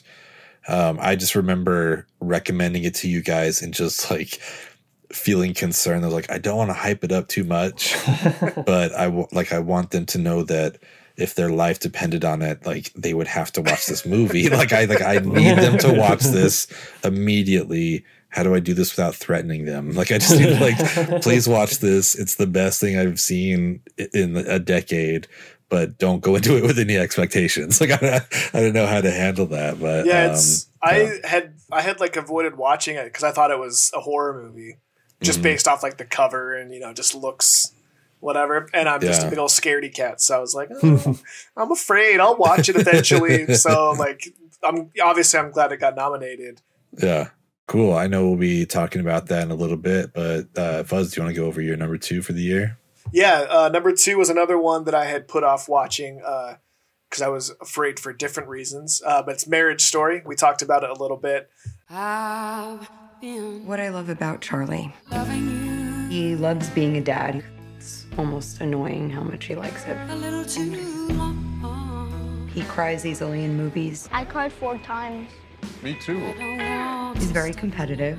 Um, 0.67 0.97
I 1.01 1.15
just 1.15 1.35
remember 1.35 2.07
recommending 2.19 2.83
it 2.83 2.95
to 2.95 3.09
you 3.09 3.21
guys 3.21 3.61
and 3.61 3.73
just 3.73 4.09
like 4.11 4.39
feeling 5.11 5.53
concerned. 5.53 6.03
I 6.03 6.07
was 6.07 6.15
like, 6.15 6.31
I 6.31 6.37
don't 6.37 6.57
want 6.57 6.69
to 6.69 6.75
hype 6.75 7.03
it 7.03 7.11
up 7.11 7.27
too 7.27 7.43
much, 7.43 7.95
but 8.65 8.93
I 8.95 9.05
w- 9.05 9.27
like 9.31 9.53
I 9.53 9.59
want 9.59 9.91
them 9.91 10.05
to 10.07 10.17
know 10.17 10.43
that 10.43 10.77
if 11.17 11.35
their 11.35 11.49
life 11.49 11.79
depended 11.79 12.25
on 12.25 12.41
it, 12.41 12.65
like 12.65 12.91
they 12.93 13.13
would 13.13 13.27
have 13.27 13.51
to 13.53 13.61
watch 13.61 13.85
this 13.85 14.05
movie. 14.05 14.49
like 14.49 14.73
I 14.73 14.85
like 14.85 15.01
I 15.01 15.19
need 15.19 15.57
them 15.57 15.77
to 15.79 15.93
watch 15.93 16.21
this 16.21 16.67
immediately. 17.03 18.05
How 18.35 18.43
do 18.43 18.53
I 18.53 18.59
do 18.59 18.73
this 18.73 18.95
without 18.95 19.15
threatening 19.15 19.63
them? 19.63 19.93
Like 19.93 20.11
I 20.11 20.17
just 20.17 20.37
need 20.37 20.47
to 20.47 20.59
like 20.59 21.21
please 21.23 21.47
watch 21.47 21.79
this. 21.79 22.15
It's 22.15 22.35
the 22.35 22.45
best 22.47 22.81
thing 22.81 22.99
I've 22.99 23.19
seen 23.19 23.79
in 24.13 24.35
a 24.35 24.59
decade. 24.59 25.27
But 25.69 25.97
don't 25.97 26.19
go 26.19 26.35
into 26.35 26.57
it 26.57 26.63
with 26.63 26.77
any 26.77 26.95
expectations. 26.97 27.79
Like 27.81 27.91
I, 28.03 28.21
I 28.53 28.61
don't 28.61 28.73
know 28.73 28.85
how 28.85 29.01
to 29.01 29.09
handle 29.09 29.45
that. 29.47 29.79
But 29.79 30.05
yeah, 30.05 30.25
um, 30.25 30.31
it's 30.31 30.67
I 30.83 31.19
had 31.23 31.53
I 31.71 31.81
had 31.81 31.99
like 32.01 32.17
avoided 32.17 32.57
watching 32.57 32.97
it 32.97 33.05
because 33.05 33.23
I 33.23 33.31
thought 33.31 33.51
it 33.51 33.57
was 33.59 33.89
a 33.95 34.01
horror 34.01 34.43
movie, 34.43 34.77
just 35.23 35.39
Mhm. 35.39 35.43
based 35.43 35.67
off 35.67 35.81
like 35.81 35.97
the 35.97 36.05
cover 36.05 36.55
and 36.55 36.71
you 36.73 36.79
know 36.81 36.93
just 36.93 37.15
looks 37.15 37.71
whatever. 38.19 38.69
And 38.73 38.87
I'm 38.89 38.99
just 39.01 39.25
a 39.25 39.29
big 39.29 39.39
old 39.39 39.49
scaredy 39.49 39.93
cat, 39.93 40.19
so 40.21 40.37
I 40.37 40.39
was 40.39 40.53
like, 40.53 40.69
oh, 40.83 41.19
I'm 41.57 41.71
afraid 41.71 42.19
I'll 42.19 42.35
watch 42.37 42.69
it 42.69 42.75
eventually. 42.75 43.53
so 43.55 43.91
like, 43.97 44.21
I'm 44.61 44.91
obviously 45.01 45.39
I'm 45.39 45.51
glad 45.51 45.71
it 45.71 45.77
got 45.77 45.95
nominated. 45.95 46.61
Yeah. 46.97 47.29
Cool. 47.67 47.93
I 47.93 48.07
know 48.07 48.27
we'll 48.27 48.37
be 48.37 48.65
talking 48.65 49.01
about 49.01 49.27
that 49.27 49.43
in 49.43 49.51
a 49.51 49.55
little 49.55 49.77
bit, 49.77 50.13
but 50.13 50.47
uh, 50.55 50.83
Fuzz, 50.83 51.11
do 51.11 51.19
you 51.19 51.25
want 51.25 51.35
to 51.35 51.41
go 51.41 51.47
over 51.47 51.61
your 51.61 51.75
number 51.75 51.97
two 51.97 52.21
for 52.21 52.33
the 52.33 52.41
year? 52.41 52.77
Yeah, 53.11 53.45
uh, 53.49 53.69
number 53.69 53.91
two 53.91 54.17
was 54.17 54.29
another 54.29 54.57
one 54.57 54.83
that 54.85 54.93
I 54.93 55.05
had 55.05 55.27
put 55.27 55.43
off 55.43 55.67
watching 55.67 56.17
because 56.17 57.21
I 57.21 57.27
was 57.27 57.51
afraid 57.61 57.99
for 57.99 58.13
different 58.13 58.49
reasons. 58.49 59.01
Uh, 59.05 59.23
but 59.23 59.35
it's 59.35 59.47
Marriage 59.47 59.81
Story. 59.81 60.21
We 60.25 60.35
talked 60.35 60.61
about 60.61 60.83
it 60.83 60.89
a 60.89 60.93
little 60.93 61.17
bit. 61.17 61.49
What 61.87 63.79
I 63.79 63.89
love 63.89 64.09
about 64.09 64.41
Charlie, 64.41 64.93
he 66.09 66.35
loves 66.35 66.69
being 66.69 66.97
a 66.97 67.01
dad. 67.01 67.43
It's 67.77 68.05
almost 68.17 68.61
annoying 68.61 69.09
how 69.09 69.21
much 69.21 69.45
he 69.45 69.55
likes 69.55 69.83
it. 69.87 69.97
He 72.53 72.61
cries 72.63 73.05
easily 73.05 73.43
in 73.43 73.57
movies. 73.57 74.07
I 74.11 74.23
cried 74.25 74.53
four 74.53 74.77
times. 74.79 75.29
Me 75.81 75.97
too. 76.01 76.19
He's 77.15 77.31
very 77.31 77.53
competitive. 77.53 78.17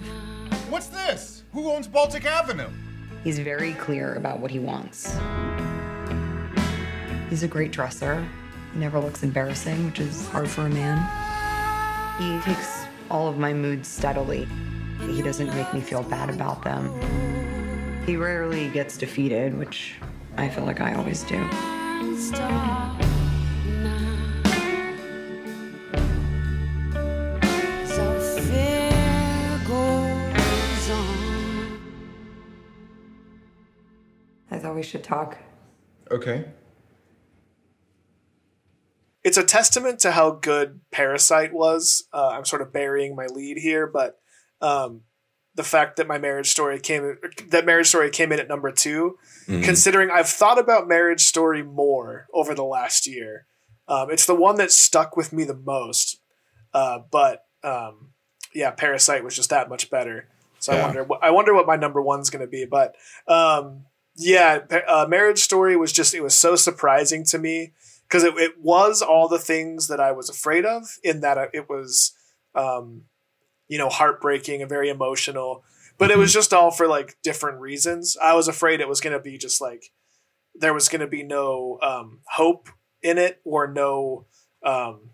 What's 0.69 0.89
this? 0.89 1.45
Who 1.53 1.71
owns 1.71 1.87
Baltic 1.89 2.25
Avenue? 2.25 2.69
He's 3.25 3.39
very 3.39 3.73
clear 3.75 4.15
about 4.15 4.41
what 4.41 4.51
he 4.51 4.59
wants. 4.59 5.17
He's 7.29 7.43
a 7.43 7.49
great 7.49 7.73
dresser. 7.73 8.27
He 8.73 8.79
never 8.79 9.01
looks 9.01 9.23
embarrassing, 9.23 9.87
which 9.87 10.01
is 10.01 10.29
hard 10.29 10.49
for 10.49 10.63
a 10.63 10.71
man. 10.71 10.99
He 12.19 12.39
takes 12.41 12.85
all 13.11 13.29
of 13.29 13.39
my 13.39 13.53
moods 13.53 13.89
steadily. 13.89 14.47
He 15.01 15.23
doesn't 15.23 15.49
make 15.55 15.73
me 15.75 15.81
feel 15.81 16.03
bad 16.03 16.31
about 16.31 16.63
them. 16.63 16.91
He 18.07 18.17
rarely 18.17 18.69
gets 18.69 18.97
defeated, 18.97 19.59
which 19.59 19.97
I 20.37 20.49
feel 20.49 20.65
like 20.65 20.81
I 20.81 20.95
always 20.95 21.25
do. 21.25 21.37
We 34.77 34.83
should 34.83 35.03
talk. 35.03 35.39
Okay. 36.11 36.45
it's 39.25 39.37
a 39.37 39.43
testament 39.43 39.99
to 39.99 40.13
how 40.13 40.31
good 40.31 40.79
Parasite 40.93 41.53
was. 41.53 42.07
Uh, 42.13 42.29
I'm 42.29 42.45
sort 42.45 42.63
of 42.63 42.73
burying 42.73 43.17
my 43.17 43.27
lead 43.27 43.57
here, 43.59 43.85
but 43.89 44.21
um, 44.61 45.01
the 45.57 45.65
fact 45.65 45.97
that 45.97 46.07
my 46.07 46.17
marriage 46.17 46.49
story 46.49 46.79
came 46.79 47.17
that 47.49 47.67
marriage 47.67 47.89
story 47.89 48.09
came 48.11 48.31
in 48.31 48.39
at 48.39 48.47
number 48.49 48.71
2 48.71 49.19
Mhm. 49.49 49.65
considering 49.65 50.11
I've 50.13 50.29
thought 50.29 50.59
about 50.61 50.87
marriage 50.87 51.23
story 51.25 51.63
more 51.65 52.27
over 52.33 52.55
the 52.55 52.65
last 52.65 53.07
year. 53.09 53.47
Um, 53.89 54.11
it's 54.13 54.27
the 54.27 54.35
one 54.35 54.57
that 54.57 54.71
stuck 54.71 55.17
with 55.17 55.33
me 55.33 55.43
the 55.45 55.55
most, 55.57 56.21
uh, 56.73 57.01
but 57.11 57.43
um, 57.65 58.13
yeah, 58.55 58.71
Parasite 58.71 59.25
was 59.25 59.35
just 59.35 59.51
that 59.51 59.69
much 59.69 59.91
better. 59.91 60.29
So 60.61 60.73
I 60.73 60.83
wonder, 60.83 61.03
what- 61.05 61.23
I 61.25 61.31
wonder 61.31 61.53
what 61.53 61.67
my 61.67 61.77
number 61.77 62.01
one's 62.01 62.31
going 62.31 62.45
to 62.45 62.51
be. 62.51 62.65
But 62.65 62.95
um, 63.29 63.87
yeah, 64.17 64.61
uh, 64.89 65.07
Marriage 65.09 65.41
Story 65.41 65.77
was 65.77 65.93
just 65.93 66.15
it 66.15 66.23
was 66.23 66.35
so 66.35 66.57
surprising 66.57 67.25
to 67.27 67.39
me 67.39 67.73
because 68.09 68.25
it, 68.25 68.35
it 68.37 68.53
was 68.61 69.03
all 69.03 69.29
the 69.29 69.39
things 69.39 69.89
that 69.89 70.01
I 70.01 70.13
was 70.13 70.31
afraid 70.31 70.65
of. 70.65 70.85
In 71.03 71.21
that 71.21 71.51
it 71.53 71.69
was, 71.69 72.13
um, 72.55 73.03
you 73.69 73.79
know, 73.79 73.89
heartbreaking 73.89 74.63
and 74.63 74.69
very 74.69 74.89
emotional, 74.89 75.65
but 75.99 76.11
it 76.11 76.19
was 76.19 76.33
just 76.33 76.55
all 76.55 76.71
for 76.71 76.87
like 76.87 77.17
different 77.23 77.61
reasons. 77.61 78.17
I 78.23 78.35
was 78.35 78.49
afraid 78.49 78.81
it 78.81 78.89
was 78.89 79.01
going 79.01 79.17
to 79.17 79.23
be 79.23 79.37
just 79.37 79.61
like 79.61 79.93
there 80.55 80.75
was 80.75 80.89
going 80.89 81.01
to 81.01 81.07
be 81.07 81.23
no 81.23 81.79
um, 81.83 82.21
hope 82.35 82.69
in 83.03 83.19
it 83.19 83.41
or 83.45 83.67
no. 83.67 84.27
Um, 84.65 85.11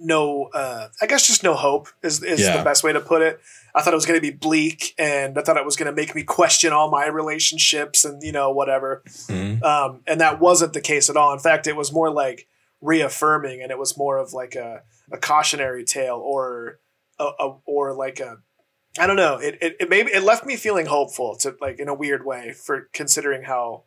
no 0.00 0.44
uh 0.54 0.88
i 1.02 1.06
guess 1.06 1.26
just 1.26 1.42
no 1.42 1.54
hope 1.54 1.88
is, 2.02 2.22
is 2.22 2.40
Yeah. 2.40 2.56
the 2.58 2.64
best 2.64 2.82
way 2.84 2.92
to 2.92 3.00
put 3.00 3.22
it 3.22 3.40
i 3.74 3.82
thought 3.82 3.92
it 3.92 3.96
was 3.96 4.06
going 4.06 4.20
to 4.20 4.22
be 4.22 4.30
bleak 4.36 4.94
and 4.98 5.38
i 5.38 5.42
thought 5.42 5.56
it 5.56 5.64
was 5.64 5.76
going 5.76 5.86
to 5.86 5.92
make 6.00 6.14
me 6.14 6.22
question 6.22 6.72
all 6.72 6.90
my 6.90 7.06
relationships 7.06 8.04
and 8.04 8.22
you 8.22 8.32
know 8.32 8.50
whatever 8.50 9.02
Mhm. 9.28 9.62
um 9.62 10.02
and 10.06 10.20
that 10.20 10.40
wasn't 10.40 10.72
the 10.72 10.80
case 10.80 11.10
at 11.10 11.16
all 11.16 11.32
in 11.32 11.38
fact 11.38 11.66
it 11.66 11.76
was 11.76 11.92
more 11.92 12.10
like 12.10 12.46
reaffirming 12.80 13.60
and 13.62 13.70
it 13.72 13.78
was 13.78 13.96
more 13.98 14.18
of 14.18 14.32
like 14.32 14.54
a, 14.54 14.82
a 15.12 15.18
cautionary 15.18 15.84
tale 15.84 16.16
or 16.24 16.78
a, 17.18 17.24
a 17.40 17.56
or 17.66 17.92
like 17.94 18.20
a 18.20 18.38
i 18.98 19.06
don't 19.06 19.16
know 19.16 19.34
it, 19.38 19.58
it 19.60 19.76
it 19.80 19.90
maybe 19.90 20.10
it 20.12 20.22
left 20.22 20.46
me 20.46 20.54
feeling 20.56 20.86
hopeful 20.86 21.36
to 21.36 21.56
like 21.60 21.78
in 21.80 21.88
a 21.88 21.94
weird 21.94 22.24
way 22.24 22.52
for 22.52 22.88
considering 22.92 23.42
how 23.42 23.82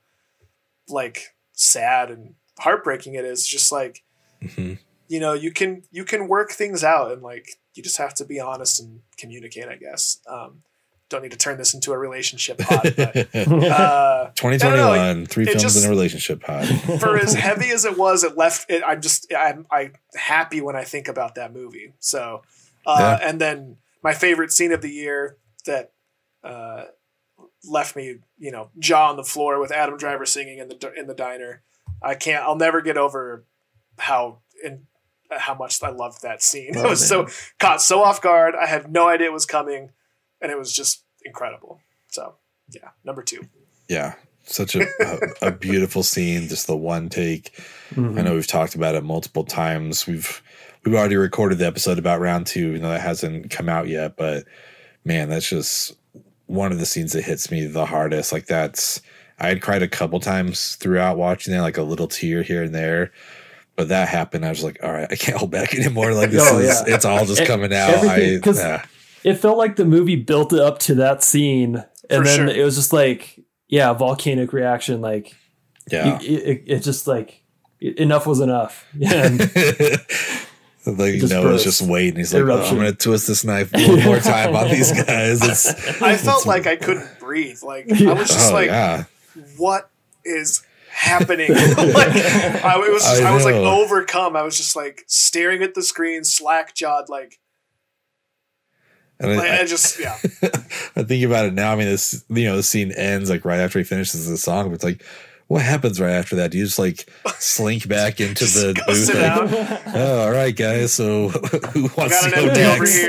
like 0.89 1.33
sad 1.53 2.09
and 2.11 2.33
heartbreaking 2.59 3.13
it 3.15 3.23
is 3.25 3.47
just 3.47 3.71
like 3.71 4.03
Mhm. 4.43 4.79
You 5.11 5.19
know 5.19 5.33
you 5.33 5.51
can 5.51 5.83
you 5.91 6.05
can 6.05 6.27
work 6.27 6.51
things 6.51 6.83
out 6.83 7.11
and 7.11 7.21
like 7.21 7.45
you 7.75 7.83
just 7.83 7.97
have 7.97 8.13
to 8.13 8.23
be 8.25 8.39
honest 8.39 8.79
and 8.81 9.01
communicate 9.17 9.67
i 9.67 9.75
guess 9.75 10.19
um 10.27 10.61
don't 11.09 11.21
need 11.23 11.31
to 11.31 11.37
turn 11.37 11.57
this 11.57 11.73
into 11.73 11.91
a 11.91 11.97
relationship 11.97 12.57
pod 12.67 12.93
but 12.95 13.17
uh, 13.35 13.35
I 13.35 14.23
don't 14.23 14.35
2021, 14.35 15.25
three 15.25 15.43
films 15.45 15.61
just- 15.61 15.77
in 15.83 15.85
a 15.85 15.89
relationship 15.89 16.41
pod. 16.41 16.65
for 17.01 17.17
as 17.17 17.33
heavy 17.33 17.69
as 17.71 17.83
it 17.83 17.97
was 17.97 18.23
it 18.23 18.37
left 18.37 18.69
it 18.71 18.81
i'm 18.85 19.01
just 19.01 19.31
i'm 19.37 19.65
i'm 19.69 19.91
happy 20.15 20.61
when 20.61 20.77
i 20.77 20.83
think 20.85 21.09
about 21.09 21.35
that 21.35 21.53
movie 21.53 21.93
so 21.99 22.41
uh 22.85 23.17
Yeah. 23.21 23.29
and 23.29 23.41
then 23.41 23.77
my 24.03 24.13
favorite 24.13 24.51
scene 24.51 24.71
of 24.71 24.81
the 24.81 24.89
year 24.89 25.35
that 25.65 25.91
uh 26.43 26.85
left 27.69 27.95
me 27.97 28.19
you 28.39 28.51
know 28.51 28.69
jaw 28.79 29.09
on 29.09 29.17
the 29.17 29.23
floor 29.33 29.59
with 29.59 29.71
adam 29.71 29.97
driver 29.97 30.25
singing 30.25 30.57
in 30.59 30.69
the 30.69 30.93
in 30.97 31.05
the 31.07 31.13
diner 31.13 31.61
i 32.01 32.15
can't 32.15 32.43
i'll 32.45 32.55
never 32.55 32.81
get 32.81 32.97
over 32.97 33.43
how 33.99 34.37
in 34.63 34.87
how 35.37 35.53
much 35.55 35.81
i 35.83 35.89
loved 35.89 36.21
that 36.21 36.41
scene. 36.43 36.73
Oh, 36.75 36.85
i 36.85 36.89
was 36.89 37.07
so 37.07 37.27
caught 37.59 37.81
so 37.81 38.01
off 38.03 38.21
guard 38.21 38.53
i 38.55 38.65
had 38.65 38.91
no 38.91 39.07
idea 39.07 39.27
it 39.27 39.33
was 39.33 39.45
coming 39.45 39.89
and 40.41 40.51
it 40.51 40.57
was 40.57 40.73
just 40.73 41.03
incredible. 41.23 41.79
So 42.09 42.35
yeah 42.69 42.89
number 43.03 43.21
two. 43.23 43.47
Yeah 43.87 44.15
such 44.43 44.75
a, 44.75 44.87
a, 44.99 45.47
a 45.47 45.51
beautiful 45.51 46.01
scene 46.03 46.47
just 46.47 46.65
the 46.67 46.75
one 46.75 47.09
take. 47.09 47.51
Mhm. 47.91 48.17
i 48.17 48.21
know 48.23 48.33
we've 48.33 48.47
talked 48.47 48.75
about 48.75 48.95
it 48.95 49.03
multiple 49.03 49.43
times. 49.43 50.07
We've 50.07 50.41
we've 50.83 50.95
already 50.95 51.15
recorded 51.15 51.59
the 51.59 51.67
episode 51.67 51.99
about 51.99 52.19
round 52.19 52.47
two 52.47 52.71
you 52.71 52.79
know 52.79 52.89
that 52.89 53.01
hasn't 53.01 53.51
come 53.51 53.69
out 53.69 53.87
yet 53.87 54.17
but 54.17 54.45
man 55.05 55.29
that's 55.29 55.47
just 55.49 55.93
one 56.47 56.71
of 56.71 56.79
the 56.79 56.85
scenes 56.85 57.13
that 57.13 57.23
hits 57.23 57.49
me 57.51 57.65
the 57.67 57.85
hardest. 57.85 58.31
Like 58.33 58.47
that's 58.47 59.01
i 59.39 59.47
had 59.47 59.61
cried 59.61 59.83
a 59.83 59.87
couple 59.87 60.19
times 60.19 60.75
throughout 60.75 61.17
watching 61.17 61.53
that 61.53 61.61
like 61.61 61.77
a 61.77 61.83
little 61.83 62.07
tear 62.07 62.41
here 62.41 62.63
and 62.63 62.73
there 62.75 63.11
but 63.75 63.87
that 63.89 64.07
happened 64.07 64.45
i 64.45 64.49
was 64.49 64.63
like 64.63 64.77
all 64.83 64.91
right 64.91 65.07
i 65.11 65.15
can't 65.15 65.37
hold 65.37 65.51
back 65.51 65.73
anymore 65.73 66.13
like 66.13 66.29
this 66.31 66.47
Oh, 66.51 66.59
is 66.59 66.83
yeah. 66.87 66.95
it's 66.95 67.05
all 67.05 67.25
just 67.25 67.45
coming 67.45 67.73
out 67.73 67.89
everything- 67.91 68.37
i 68.37 68.39
'cause 68.41 68.59
yeah. 68.59 68.85
It 69.23 69.35
felt 69.35 69.57
like 69.59 69.75
the 69.75 69.85
movie 69.85 70.15
built 70.15 70.51
it 70.51 70.59
up 70.59 70.79
to 70.79 70.95
that 70.95 71.23
scene, 71.23 71.75
and 72.09 72.17
For 72.17 72.23
then 72.23 72.37
sure. 72.39 72.47
it 72.47 72.63
was 72.65 72.75
just 72.75 72.91
like, 72.91 73.39
yeah, 73.67 73.93
volcanic 73.93 74.51
reaction. 74.51 74.99
Like, 74.99 75.35
Yeah. 75.91 76.17
it, 76.19 76.23
it, 76.25 76.63
it 76.65 76.79
just 76.79 77.05
like 77.05 77.43
enough 77.79 78.25
was 78.25 78.39
enough. 78.39 78.83
And 78.99 79.39
like 80.97 81.13
you 81.13 81.19
Just 81.19 81.33
know, 81.33 81.53
it's 81.53 81.63
just 81.63 81.83
waiting. 81.83 82.17
He's 82.17 82.33
like, 82.33 82.41
oh, 82.45 82.63
I'm 82.63 82.75
gonna 82.77 82.93
twist 82.93 83.27
this 83.27 83.43
knife 83.43 83.71
one 83.73 84.03
more 84.03 84.17
time 84.17 84.55
on 84.55 84.69
these 84.69 84.91
guys. 84.91 85.47
It's, 85.47 85.67
I 86.01 86.17
felt 86.17 86.41
it's- 86.41 86.45
like 86.47 86.65
I 86.65 86.75
couldn't 86.75 87.19
breathe. 87.19 87.61
Like 87.61 87.91
I 87.91 88.13
was 88.13 88.27
just 88.27 88.49
oh, 88.51 88.55
like, 88.55 88.67
yeah. 88.69 89.03
what 89.57 89.91
is 90.25 90.63
happening? 91.01 91.51
like 91.53 91.57
I 91.57 92.81
it 92.85 92.93
was 92.93 93.03
just, 93.03 93.21
I 93.21 93.31
I, 93.31 93.33
was 93.33 93.45
like 93.45 93.55
overcome. 93.55 94.35
I 94.35 94.43
was 94.43 94.55
just 94.55 94.75
like 94.75 95.03
staring 95.07 95.63
at 95.63 95.73
the 95.73 95.81
screen, 95.81 96.23
slack 96.23 96.75
jawed, 96.75 97.09
like, 97.09 97.39
And 99.19 99.35
like, 99.37 99.49
I, 99.49 99.61
I 99.61 99.65
just 99.65 99.99
yeah. 100.03 100.17
I 100.95 101.03
think 101.03 101.25
about 101.25 101.45
it 101.45 101.53
now. 101.53 101.73
I 101.73 101.75
mean, 101.75 101.87
this 101.87 102.23
you 102.29 102.45
know, 102.45 102.55
the 102.55 102.63
scene 102.63 102.91
ends 102.91 103.29
like 103.29 103.45
right 103.45 103.59
after 103.59 103.79
he 103.79 103.85
finishes 103.85 104.29
the 104.29 104.37
song. 104.37 104.67
But 104.67 104.75
it's 104.75 104.83
like, 104.83 105.03
what 105.47 105.63
happens 105.63 105.99
right 105.99 106.13
after 106.13 106.35
that? 106.37 106.51
Do 106.51 106.59
you 106.59 106.65
just 106.65 106.79
like 106.79 107.09
slink 107.39 107.87
back 107.87 108.21
into 108.21 108.45
the 108.45 108.73
booth? 108.87 109.13
like, 109.13 109.95
oh, 109.95 110.21
all 110.25 110.31
right, 110.31 110.55
guys. 110.55 110.93
So 110.93 111.29
who 111.29 111.89
wants 111.97 112.21
Got 112.21 112.29
to 112.29 112.37
an 112.37 112.45
go 112.45 112.53
next? 112.53 113.01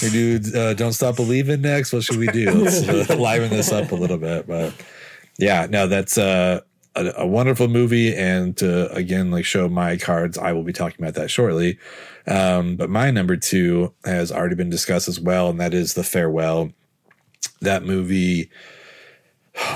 hey, 0.00 0.10
dude, 0.10 0.54
uh, 0.54 0.74
don't 0.74 0.92
stop 0.92 1.16
believing. 1.16 1.62
Next, 1.62 1.92
what 1.92 2.04
should 2.04 2.18
we 2.18 2.26
do? 2.28 2.50
Let's 2.50 2.86
uh, 2.86 3.16
liven 3.16 3.50
this 3.50 3.72
up 3.72 3.90
a 3.90 3.96
little 3.96 4.18
bit. 4.18 4.46
But 4.46 4.72
yeah, 5.38 5.66
no, 5.70 5.86
that's 5.86 6.18
uh, 6.18 6.60
a, 6.94 7.12
a 7.18 7.26
wonderful 7.26 7.68
movie. 7.68 8.14
And 8.14 8.56
to 8.58 8.92
again, 8.92 9.30
like 9.30 9.44
show 9.44 9.68
my 9.68 9.96
cards, 9.96 10.36
I 10.36 10.52
will 10.52 10.64
be 10.64 10.72
talking 10.72 11.02
about 11.02 11.14
that 11.14 11.30
shortly. 11.30 11.78
Um, 12.26 12.76
but 12.76 12.90
my 12.90 13.10
number 13.10 13.36
two 13.36 13.94
has 14.04 14.30
already 14.30 14.56
been 14.56 14.70
discussed 14.70 15.08
as 15.08 15.20
well, 15.20 15.48
and 15.48 15.60
that 15.60 15.72
is 15.72 15.94
The 15.94 16.04
Farewell. 16.04 16.72
That 17.60 17.84
movie, 17.84 18.50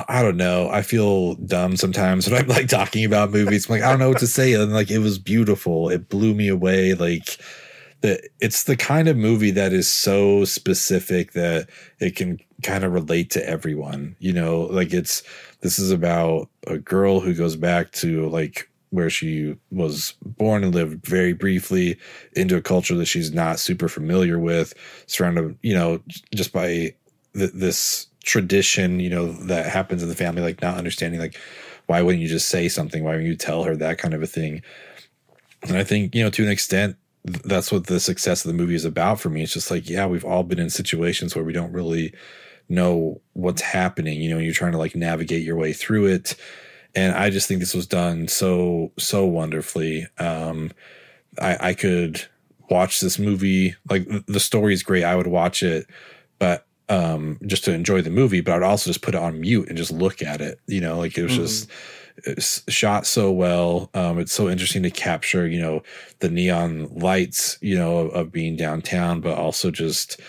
I 0.09 0.23
don't 0.23 0.37
know. 0.37 0.69
I 0.69 0.83
feel 0.83 1.35
dumb 1.35 1.77
sometimes 1.77 2.29
when 2.31 2.43
I'm 2.43 2.49
like 2.49 2.69
talking 2.69 3.05
about 3.05 3.31
movies. 3.31 3.69
I'm 3.69 3.75
like, 3.77 3.83
I 3.83 3.91
don't 3.91 4.01
know 4.01 4.09
what 4.09 4.19
to 4.19 4.27
say. 4.27 4.53
And 4.53 4.73
like, 4.73 4.91
it 4.91 4.99
was 4.99 5.19
beautiful. 5.19 5.89
It 5.89 6.09
blew 6.09 6.35
me 6.35 6.49
away. 6.49 6.95
Like, 6.95 7.39
the 8.03 8.21
it's 8.41 8.65
the 8.65 8.77
kind 8.77 9.09
of 9.09 9.17
movie 9.17 9.53
that 9.53 9.73
is 9.73 9.91
so 9.91 10.45
specific 10.45 11.33
that 11.33 11.69
it 12.01 12.17
can 12.17 12.39
kind 12.63 12.85
of 12.85 12.93
relate 12.93 13.31
to 13.31 13.49
everyone. 13.49 14.17
You 14.19 14.33
know, 14.33 14.63
like 14.63 14.93
it's 14.93 15.23
this 15.63 15.79
is 15.79 15.91
about 15.91 16.49
a 16.67 16.79
girl 16.79 17.21
who 17.21 17.35
goes 17.35 17.57
back 17.57 17.93
to 17.93 18.29
like 18.29 18.69
where 18.91 19.09
she 19.09 19.57
was 19.71 20.15
born 20.23 20.63
and 20.63 20.75
lived 20.75 21.05
very 21.07 21.33
briefly 21.33 21.97
into 22.37 22.57
a 22.57 22.61
culture 22.61 22.95
that 22.95 23.07
she's 23.07 23.33
not 23.33 23.59
super 23.59 23.89
familiar 23.89 24.39
with, 24.39 24.75
surrounded, 25.07 25.57
you 25.63 25.73
know, 25.73 25.99
just 26.35 26.53
by 26.53 26.95
th- 27.35 27.53
this 27.55 28.07
tradition, 28.23 29.01
you 29.01 29.09
know, 29.09 29.33
that 29.33 29.65
happens 29.65 30.03
in 30.03 30.11
the 30.11 30.15
family, 30.15 30.43
like 30.43 30.61
not 30.61 30.77
understanding, 30.77 31.19
like, 31.19 31.39
why 31.87 32.03
wouldn't 32.03 32.23
you 32.23 32.29
just 32.29 32.51
say 32.51 32.69
something? 32.69 33.03
Why 33.03 33.13
wouldn't 33.13 33.29
you 33.29 33.35
tell 33.35 33.65
her 33.65 33.75
that 33.77 33.97
kind 33.97 34.13
of 34.13 34.23
a 34.23 34.27
thing? 34.27 34.63
And 35.63 35.77
I 35.77 35.85
think, 35.85 36.15
you 36.15 36.23
know, 36.23 36.31
to 36.31 36.45
an 36.45 36.51
extent, 36.51 36.97
that's 37.25 37.73
what 37.73 37.87
the 37.87 38.01
success 38.01 38.45
of 38.45 38.51
the 38.51 38.57
movie 38.57 38.75
is 38.75 38.85
about 38.85 39.21
for 39.21 39.31
me. 39.31 39.43
It's 39.43 39.55
just 39.55 39.71
like, 39.71 39.89
yeah, 39.89 40.07
we've 40.07 40.25
all 40.25 40.43
been 40.43 40.59
in 40.59 40.71
situations 40.71 41.35
where 41.35 41.45
we 41.45 41.53
don't 41.53 41.73
really 41.73 42.13
know 42.73 43.21
what's 43.35 43.63
happening. 43.63 44.21
You 44.21 44.31
know, 44.31 44.39
you're 44.39 44.55
trying 44.55 44.73
to 44.73 44.79
like 44.79 44.97
navigate 44.97 45.45
your 45.45 45.57
way 45.57 45.73
through 45.73 46.07
it. 46.07 46.35
And 46.95 47.15
I 47.15 47.31
just 47.31 47.49
think 47.49 47.61
this 47.61 47.75
was 47.75 47.87
done 47.87 48.29
so 48.29 48.93
so 48.99 49.25
wonderfully. 49.25 50.07
Um, 50.19 50.73
I, 51.41 51.69
I 51.69 51.75
could 51.75 52.23
watch 52.71 53.01
this 53.01 53.19
movie 53.19 53.75
like 53.89 54.07
the 54.27 54.41
story 54.41 54.75
is 54.75 54.83
great. 54.83 55.05
I 55.05 55.17
would 55.17 55.27
watch 55.27 55.63
it, 55.63 55.87
but 56.39 56.67
um, 56.89 57.39
just 57.47 57.65
to 57.65 57.73
enjoy 57.73 58.03
the 58.03 58.11
movie. 58.11 58.41
But 58.43 58.55
I'd 58.57 58.63
also 58.63 58.91
just 58.91 59.03
put 59.03 59.15
it 59.15 59.21
on 59.23 59.41
mute 59.41 59.69
and 59.69 59.79
just 59.79 59.93
look 59.93 60.21
at 60.23 60.41
it. 60.41 60.59
You 60.67 60.81
know, 60.81 60.99
like 60.99 61.17
it 61.17 61.23
was 61.25 61.67
Mhm. 61.67 62.35
just 62.37 62.71
shot 62.71 63.07
so 63.07 63.33
well. 63.33 63.89
Um, 63.95 64.19
it's 64.19 64.33
so 64.33 64.51
interesting 64.51 64.83
to 64.83 64.91
capture, 64.91 65.47
you 65.47 65.61
know, 65.61 65.83
the 66.19 66.29
neon 66.29 66.89
lights, 66.95 67.57
you 67.63 67.75
know, 67.77 67.99
of, 67.99 68.11
of 68.13 68.33
being 68.33 68.57
downtown, 68.57 69.21
but 69.23 69.39
also 69.39 69.71
just 69.71 70.21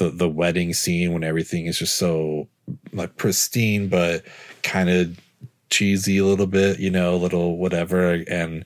the 0.00 0.10
the 0.10 0.28
wedding 0.28 0.72
scene 0.72 1.12
when 1.12 1.22
everything 1.22 1.66
is 1.66 1.78
just 1.78 1.96
so 1.96 2.48
like 2.92 3.16
pristine, 3.16 3.88
but 3.88 4.24
kind 4.62 4.88
of 4.88 5.18
cheesy 5.68 6.18
a 6.18 6.24
little 6.24 6.46
bit, 6.46 6.80
you 6.80 6.90
know, 6.90 7.14
a 7.14 7.16
little 7.16 7.58
whatever, 7.58 8.24
and 8.28 8.64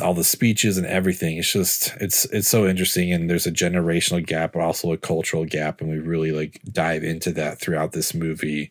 all 0.00 0.14
the 0.14 0.24
speeches 0.24 0.78
and 0.78 0.86
everything. 0.86 1.36
It's 1.36 1.52
just 1.52 1.94
it's 2.00 2.24
it's 2.26 2.48
so 2.48 2.66
interesting, 2.66 3.12
and 3.12 3.28
there's 3.28 3.46
a 3.46 3.52
generational 3.52 4.24
gap, 4.24 4.52
but 4.52 4.62
also 4.62 4.92
a 4.92 4.96
cultural 4.96 5.44
gap, 5.44 5.80
and 5.80 5.90
we 5.90 5.98
really 5.98 6.30
like 6.30 6.60
dive 6.70 7.02
into 7.02 7.32
that 7.32 7.58
throughout 7.58 7.92
this 7.92 8.14
movie, 8.14 8.70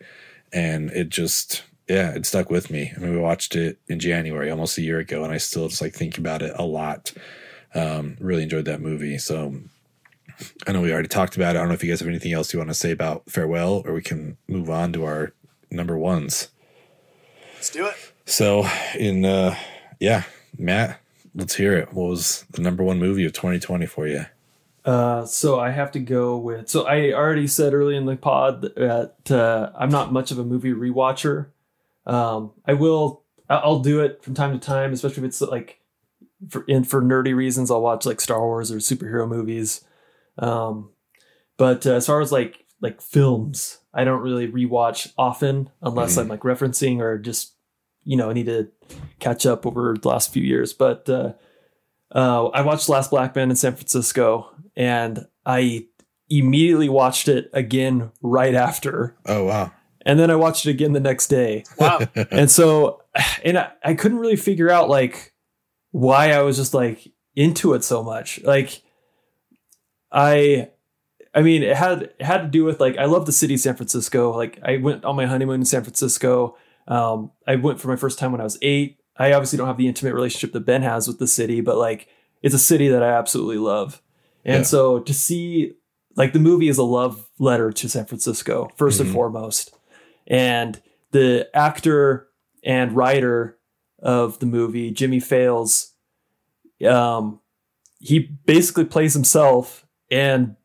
and 0.54 0.90
it 0.92 1.10
just 1.10 1.64
yeah, 1.90 2.12
it 2.12 2.26
stuck 2.26 2.50
with 2.50 2.72
me. 2.72 2.94
I 2.96 3.00
mean, 3.00 3.12
we 3.12 3.20
watched 3.20 3.56
it 3.56 3.80
in 3.88 4.00
January, 4.00 4.50
almost 4.50 4.78
a 4.78 4.82
year 4.82 5.00
ago, 5.00 5.24
and 5.24 5.34
I 5.34 5.38
still 5.38 5.68
just 5.68 5.82
like 5.82 5.94
think 5.94 6.18
about 6.18 6.42
it 6.42 6.54
a 6.56 6.64
lot. 6.64 7.14
Um, 7.76 8.16
really 8.22 8.44
enjoyed 8.44 8.66
that 8.66 8.80
movie. 8.80 9.18
So 9.18 9.54
I 10.68 10.72
know 10.72 10.82
we 10.82 10.92
already 10.94 11.08
talked 11.08 11.36
about 11.36 11.56
it. 11.56 11.60
I 11.60 11.62
don't 11.62 11.70
know 11.70 11.74
if 11.76 11.84
you 11.84 11.90
guys 11.92 12.00
have 12.00 12.10
anything 12.10 12.34
else 12.34 12.54
you 12.54 12.60
want 12.60 12.70
to 12.70 12.76
say 12.76 12.92
about 12.92 13.30
Farewell, 13.30 13.82
or 13.86 13.94
we 13.94 14.02
can 14.02 14.38
move 14.48 14.70
on 14.70 14.94
to 14.94 15.06
our 15.06 15.34
number 15.72 15.98
ones. 15.98 16.50
Let's 17.56 17.70
do 17.70 17.86
it. 17.88 17.96
So 18.26 18.68
in 18.98 19.26
uh 19.26 19.56
yeah, 20.00 20.24
Matt, 20.58 21.00
let's 21.34 21.56
hear 21.56 21.74
it. 21.74 21.94
What 21.94 22.10
was 22.10 22.46
the 22.52 22.62
number 22.62 22.84
one 22.84 23.00
movie 23.00 23.26
of 23.26 23.34
2020 23.34 23.86
for 23.86 24.08
you? 24.08 24.26
Uh, 24.84 25.26
so 25.26 25.60
I 25.60 25.72
have 25.72 25.92
to 25.94 26.00
go 26.00 26.38
with. 26.38 26.70
So 26.70 26.86
I 26.86 27.12
already 27.12 27.48
said 27.48 27.74
early 27.74 27.96
in 27.96 28.06
the 28.06 28.16
pod 28.16 28.62
that 28.62 29.32
uh, 29.32 29.72
I'm 29.76 29.90
not 29.90 30.14
much 30.14 30.30
of 30.32 30.38
a 30.38 30.44
movie 30.44 30.74
rewatcher. 30.74 31.48
Um, 32.06 32.52
I 32.68 32.74
will. 32.74 33.24
I- 33.50 33.56
I'll 33.58 33.80
do 33.80 34.02
it 34.02 34.24
from 34.24 34.34
time 34.36 34.52
to 34.58 34.64
time, 34.64 34.94
especially 34.94 35.24
if 35.24 35.30
it's 35.30 35.42
like 35.42 35.80
for 36.50 36.64
in 36.68 36.84
for 36.84 37.02
nerdy 37.02 37.36
reasons. 37.36 37.72
I'll 37.72 37.82
watch 37.82 38.06
like 38.06 38.22
Star 38.22 38.42
Wars 38.42 38.72
or 38.72 38.76
superhero 38.78 39.28
movies. 39.28 39.82
Um, 40.38 40.92
but 41.58 41.86
uh, 41.88 41.94
as 41.94 42.06
far 42.06 42.22
as 42.22 42.32
like 42.32 42.66
like 42.82 43.02
films, 43.02 43.80
I 43.94 44.04
don't 44.04 44.22
really 44.22 44.48
rewatch 44.48 45.12
often 45.18 45.70
unless 45.82 46.16
Mhm. 46.18 46.22
I'm 46.22 46.28
like 46.28 46.42
referencing 46.42 47.00
or 47.00 47.18
just 47.18 47.54
you 48.04 48.18
know 48.18 48.30
I 48.30 48.34
need 48.34 48.46
to 48.48 48.70
catch 49.20 49.46
up 49.46 49.66
over 49.66 49.96
the 50.00 50.08
last 50.08 50.32
few 50.34 50.44
years. 50.44 50.74
But 50.74 51.10
uh, 51.10 51.34
uh, 52.14 52.48
I 52.48 52.62
watched 52.62 52.90
Last 52.90 53.12
Black 53.12 53.36
Man 53.36 53.50
in 53.50 53.56
San 53.56 53.74
Francisco, 53.76 54.50
and 54.76 55.26
I 55.46 55.88
immediately 56.30 56.90
watched 56.90 57.28
it 57.28 57.50
again 57.54 58.12
right 58.22 58.54
after. 58.56 59.16
Oh 59.26 59.46
wow! 59.46 59.72
And 60.06 60.20
then 60.20 60.30
I 60.30 60.36
watched 60.36 60.66
it 60.66 60.72
again 60.72 60.94
the 60.94 61.00
next 61.00 61.28
day. 61.28 61.64
Wow. 61.80 62.00
and 62.32 62.52
so, 62.52 63.02
and 63.44 63.58
I, 63.58 63.72
I 63.84 63.94
couldn't 63.96 64.20
really 64.20 64.36
figure 64.36 64.70
out 64.70 64.90
like 64.90 65.34
why 65.92 66.32
I 66.32 66.42
was 66.42 66.58
just 66.58 66.74
like 66.74 67.08
into 67.36 67.74
it 67.74 67.84
so 67.84 68.04
much. 68.04 68.42
Like, 68.44 68.82
I, 70.16 70.70
I 71.34 71.42
mean, 71.42 71.62
it 71.62 71.76
had 71.76 72.04
it 72.04 72.22
had 72.22 72.38
to 72.44 72.48
do 72.48 72.64
with 72.64 72.80
like 72.80 72.98
I 72.98 73.06
love 73.06 73.26
the 73.26 73.32
city, 73.34 73.56
of 73.56 73.60
San 73.60 73.76
Francisco. 73.76 74.36
Like, 74.36 74.58
I 74.64 74.78
went 74.78 75.04
on 75.04 75.16
my 75.16 75.26
honeymoon 75.26 75.62
in 75.62 75.66
San 75.66 75.84
Francisco. 75.84 76.58
Um, 76.88 77.32
I 77.46 77.56
went 77.56 77.80
for 77.82 77.90
my 77.90 77.98
first 77.98 78.18
time 78.18 78.32
when 78.32 78.42
I 78.42 78.46
was 78.46 78.58
eight. 78.62 79.00
I 79.18 79.34
obviously 79.34 79.58
don't 79.58 79.68
have 79.68 79.78
the 79.78 79.88
intimate 79.88 80.14
relationship 80.14 80.54
that 80.54 80.62
Ben 80.66 80.82
has 80.82 81.08
with 81.08 81.20
the 81.20 81.28
city, 81.28 81.62
but 81.62 81.78
like 81.78 82.08
it's 82.42 82.56
a 82.56 82.60
city 82.60 82.88
that 82.88 83.04
I 83.04 83.10
absolutely 83.10 83.58
love. 83.58 84.02
And 84.46 84.60
Yeah. 84.60 84.64
so 84.64 85.00
to 85.00 85.14
see 85.14 85.74
like 86.16 86.32
the 86.32 86.40
movie 86.40 86.70
is 86.70 86.78
a 86.78 86.84
love 86.84 87.28
letter 87.40 87.72
to 87.74 87.90
San 87.90 88.06
Francisco, 88.06 88.70
1st 88.78 89.02
and 89.02 89.10
Mhm. 89.10 89.14
foremost. 89.14 89.76
And 90.28 90.82
the 91.12 91.50
actor 91.54 92.28
and 92.64 92.96
writer 92.96 93.58
of 94.00 94.40
the 94.40 94.46
movie, 94.46 94.92
Jimmy 94.92 95.20
Fails, 95.20 95.94
um, 96.88 97.40
he 98.00 98.20
basically 98.20 98.86
plays 98.86 99.14
himself 99.14 99.85
and 100.10 100.56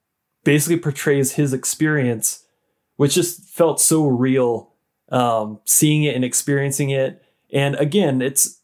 basically 0.44 0.78
portrays 0.78 1.32
his 1.32 1.52
experience, 1.52 2.44
which 2.96 3.14
just 3.14 3.48
felt 3.48 3.80
so 3.80 4.06
real. 4.06 4.68
Um, 5.12 5.58
seeing 5.64 6.04
it 6.04 6.14
and 6.14 6.24
experiencing 6.24 6.90
it, 6.90 7.20
and 7.52 7.74
again, 7.74 8.22
it's 8.22 8.60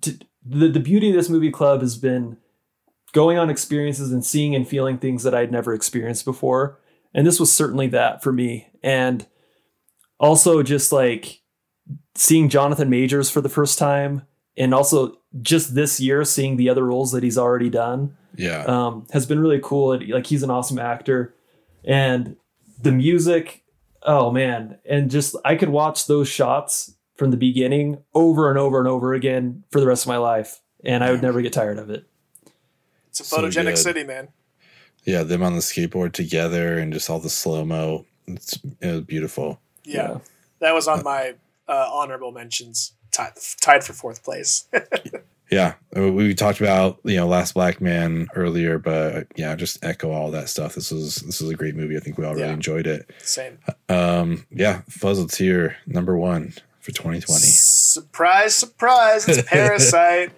the 0.00 0.68
the 0.68 0.80
beauty 0.80 1.10
of 1.10 1.14
this 1.14 1.28
movie 1.28 1.52
club 1.52 1.80
has 1.80 1.96
been 1.96 2.38
going 3.12 3.38
on 3.38 3.50
experiences 3.50 4.10
and 4.12 4.24
seeing 4.24 4.54
and 4.56 4.66
feeling 4.66 4.98
things 4.98 5.22
that 5.22 5.34
I'd 5.34 5.52
never 5.52 5.72
experienced 5.72 6.24
before, 6.24 6.80
and 7.14 7.24
this 7.24 7.38
was 7.38 7.52
certainly 7.52 7.86
that 7.88 8.22
for 8.22 8.32
me. 8.32 8.68
And 8.82 9.26
also 10.18 10.62
just 10.64 10.90
like 10.90 11.42
seeing 12.16 12.48
Jonathan 12.48 12.90
Majors 12.90 13.30
for 13.30 13.40
the 13.40 13.48
first 13.48 13.78
time, 13.78 14.22
and 14.56 14.74
also 14.74 15.18
just 15.42 15.74
this 15.74 16.00
year 16.00 16.24
seeing 16.24 16.56
the 16.56 16.68
other 16.68 16.84
roles 16.84 17.12
that 17.12 17.22
he's 17.22 17.38
already 17.38 17.70
done 17.70 18.16
Yeah. 18.36 18.64
um, 18.64 19.06
has 19.12 19.26
been 19.26 19.38
really 19.40 19.60
cool. 19.62 19.92
And, 19.92 20.08
Like 20.08 20.26
he's 20.26 20.42
an 20.42 20.50
awesome 20.50 20.78
actor, 20.78 21.34
and 21.84 22.36
the 22.82 22.92
music, 22.92 23.64
oh 24.02 24.30
man! 24.30 24.78
And 24.84 25.10
just 25.10 25.34
I 25.44 25.56
could 25.56 25.70
watch 25.70 26.06
those 26.06 26.28
shots 26.28 26.94
from 27.16 27.30
the 27.30 27.36
beginning 27.38 27.98
over 28.14 28.50
and 28.50 28.58
over 28.58 28.78
and 28.78 28.86
over 28.88 29.14
again 29.14 29.64
for 29.70 29.80
the 29.80 29.86
rest 29.86 30.04
of 30.04 30.08
my 30.08 30.18
life, 30.18 30.60
and 30.84 31.02
I 31.02 31.10
would 31.10 31.22
never 31.22 31.40
get 31.40 31.52
tired 31.52 31.78
of 31.78 31.88
it. 31.90 32.04
It's 33.08 33.20
a 33.20 33.24
photogenic 33.36 33.64
good. 33.64 33.78
city, 33.78 34.04
man. 34.04 34.28
Yeah, 35.04 35.22
them 35.22 35.42
on 35.42 35.54
the 35.54 35.60
skateboard 35.60 36.12
together 36.12 36.78
and 36.78 36.92
just 36.92 37.08
all 37.08 37.20
the 37.20 37.30
slow 37.30 37.64
mo. 37.64 38.04
It's 38.26 38.58
it 38.80 38.90
was 38.92 39.00
beautiful. 39.02 39.60
Yeah, 39.84 40.18
that 40.58 40.74
was 40.74 40.88
on 40.88 41.02
my 41.04 41.34
uh, 41.68 41.88
honorable 41.90 42.32
mentions 42.32 42.92
Tied, 43.15 43.33
tied 43.61 43.83
for 43.83 43.93
fourth 43.93 44.23
place. 44.23 44.67
Yeah, 45.51 45.73
I 45.93 45.99
mean, 45.99 46.15
we 46.15 46.33
talked 46.33 46.61
about 46.61 46.99
you 47.03 47.17
know 47.17 47.27
Last 47.27 47.55
Black 47.55 47.81
Man 47.81 48.27
earlier, 48.35 48.77
but 48.79 49.27
yeah, 49.35 49.53
just 49.55 49.83
echo 49.83 50.09
all 50.11 50.31
that 50.31 50.47
stuff. 50.47 50.75
This 50.75 50.91
was 50.91 51.17
this 51.17 51.41
was 51.41 51.49
a 51.49 51.55
great 51.55 51.75
movie. 51.75 51.97
I 51.97 51.99
think 51.99 52.17
we 52.17 52.23
all 52.25 52.33
really 52.35 52.47
Yeah. 52.47 52.53
enjoyed 52.53 52.87
it. 52.87 53.11
Same. 53.19 53.59
Um, 53.89 54.45
yeah, 54.49 54.83
Fuzz, 54.87 55.19
let's 55.19 55.35
hear 55.37 55.75
number 55.85 56.17
one 56.17 56.53
for 56.79 56.91
2020. 56.93 57.45
surprise, 57.47 58.55
surprise! 58.55 59.27
It's 59.27 59.41
Parasite. 59.49 60.31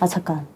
아 0.00 0.06
잠깐 0.06 0.46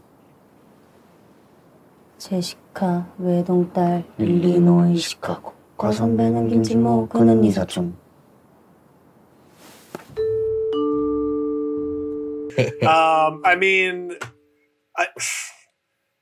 제시카 2.19 3.13
외동딸 3.19 4.05
일리노이 4.19 4.97
시카고 4.97 5.55
과선배는 5.81 6.49
김치모 6.49 7.09
그는 7.09 7.45
이사촌 7.45 7.97
um, 12.83 13.43
I 13.45 13.55
mean, 13.57 14.17
I, 14.97 15.09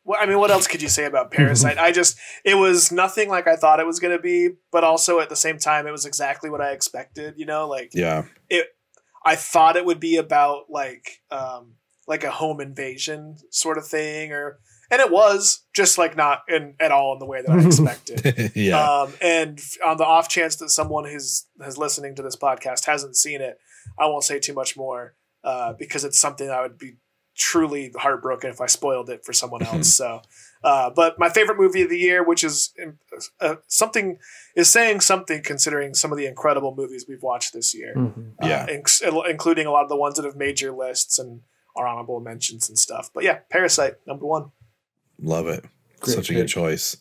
well, 0.05 0.19
I 0.21 0.27
mean, 0.27 0.39
what 0.39 0.51
else 0.51 0.67
could 0.67 0.83
you 0.83 0.89
say 0.89 1.05
about 1.05 1.31
Parasite? 1.31 1.79
I 1.79 1.93
just, 1.93 2.19
it 2.45 2.57
was 2.57 2.91
nothing 2.91 3.29
like 3.29 3.47
I 3.47 3.57
thought 3.57 3.81
it 3.81 3.87
was 3.87 4.01
going 4.01 4.17
to 4.17 4.23
be, 4.23 4.51
but 4.73 4.85
also 4.85 5.21
at 5.21 5.29
the 5.29 5.37
same 5.37 5.59
time, 5.59 5.87
it 5.87 5.93
was 5.93 6.05
exactly 6.05 6.51
what 6.51 6.61
I 6.61 6.73
expected. 6.73 7.35
You 7.37 7.47
know, 7.47 7.69
like 7.69 7.91
Yeah, 7.95 8.25
it. 8.49 8.67
I 9.25 9.37
thought 9.37 9.77
it 9.77 9.87
would 9.87 10.01
be 10.01 10.17
about 10.17 10.65
like, 10.69 11.23
um, 11.31 11.77
like 12.07 12.25
a 12.25 12.31
home 12.31 12.61
invasion 12.61 13.37
sort 13.51 13.79
of 13.79 13.87
thing, 13.87 14.33
or 14.33 14.59
and 14.92 15.00
it 15.02 15.12
was 15.12 15.66
just 15.74 15.98
like 15.98 16.16
not 16.18 16.44
in 16.48 16.76
at 16.80 16.92
all 16.92 17.14
in 17.14 17.20
the 17.20 17.26
way 17.26 17.42
that 17.42 17.50
I 17.52 17.64
expected. 17.66 18.52
yeah, 18.56 18.80
Um, 19.02 19.14
and 19.22 19.60
on 19.86 19.98
the 19.98 20.06
off 20.06 20.30
chance 20.30 20.56
that 20.58 20.70
someone 20.70 21.06
who's 21.06 21.46
listening 21.78 22.16
to 22.16 22.22
this 22.24 22.36
podcast 22.36 22.86
hasn't 22.86 23.16
seen 23.16 23.42
it, 23.42 23.58
I 23.98 24.06
won't 24.08 24.24
say 24.24 24.40
too 24.40 24.54
much 24.54 24.76
more 24.78 25.16
uh, 25.44 25.74
because 25.74 26.04
it's 26.04 26.20
something 26.20 26.50
I 26.50 26.62
would 26.62 26.78
be 26.78 26.98
truly 27.36 27.92
heartbroken 27.98 28.50
if 28.50 28.60
I 28.60 28.66
spoiled 28.66 29.10
it 29.10 29.24
for 29.24 29.32
someone 29.32 29.64
else. 29.66 29.94
so, 29.94 30.22
uh, 30.64 30.90
but 30.94 31.18
my 31.18 31.30
favorite 31.30 31.58
movie 31.58 31.84
of 31.84 31.90
the 31.90 31.98
year, 31.98 32.22
which 32.22 32.44
is 32.44 32.74
uh, 33.40 33.56
something, 33.68 34.18
is 34.58 34.70
saying 34.70 35.00
something 35.00 35.42
considering 35.42 35.94
some 35.94 36.12
of 36.12 36.18
the 36.18 36.26
incredible 36.26 36.76
movies 36.76 37.06
we've 37.08 37.24
watched 37.24 37.54
this 37.54 37.74
year. 37.74 37.94
Mhm. 37.96 38.32
Uh, 38.44 38.48
Yeah. 38.48 38.66
inc- 38.68 39.30
including 39.30 39.68
a 39.68 39.72
lot 39.72 39.84
of 39.84 39.90
the 39.90 39.96
ones 39.96 40.16
that 40.16 40.26
have 40.26 40.36
made 40.36 40.60
your 40.60 40.74
lists 40.74 41.18
and 41.18 41.42
are 41.78 41.88
honorable 41.88 42.20
mentions 42.20 42.68
and 42.68 42.78
stuff. 42.78 43.10
But 43.14 43.24
yeah, 43.24 43.40
Parasite 43.50 43.96
number 44.06 44.26
one. 44.26 44.52
Love 45.22 45.48
it. 45.48 45.66
Great 46.00 46.16
Such 46.16 46.30
a 46.30 46.34
good 46.34 46.48
choice. 46.48 46.98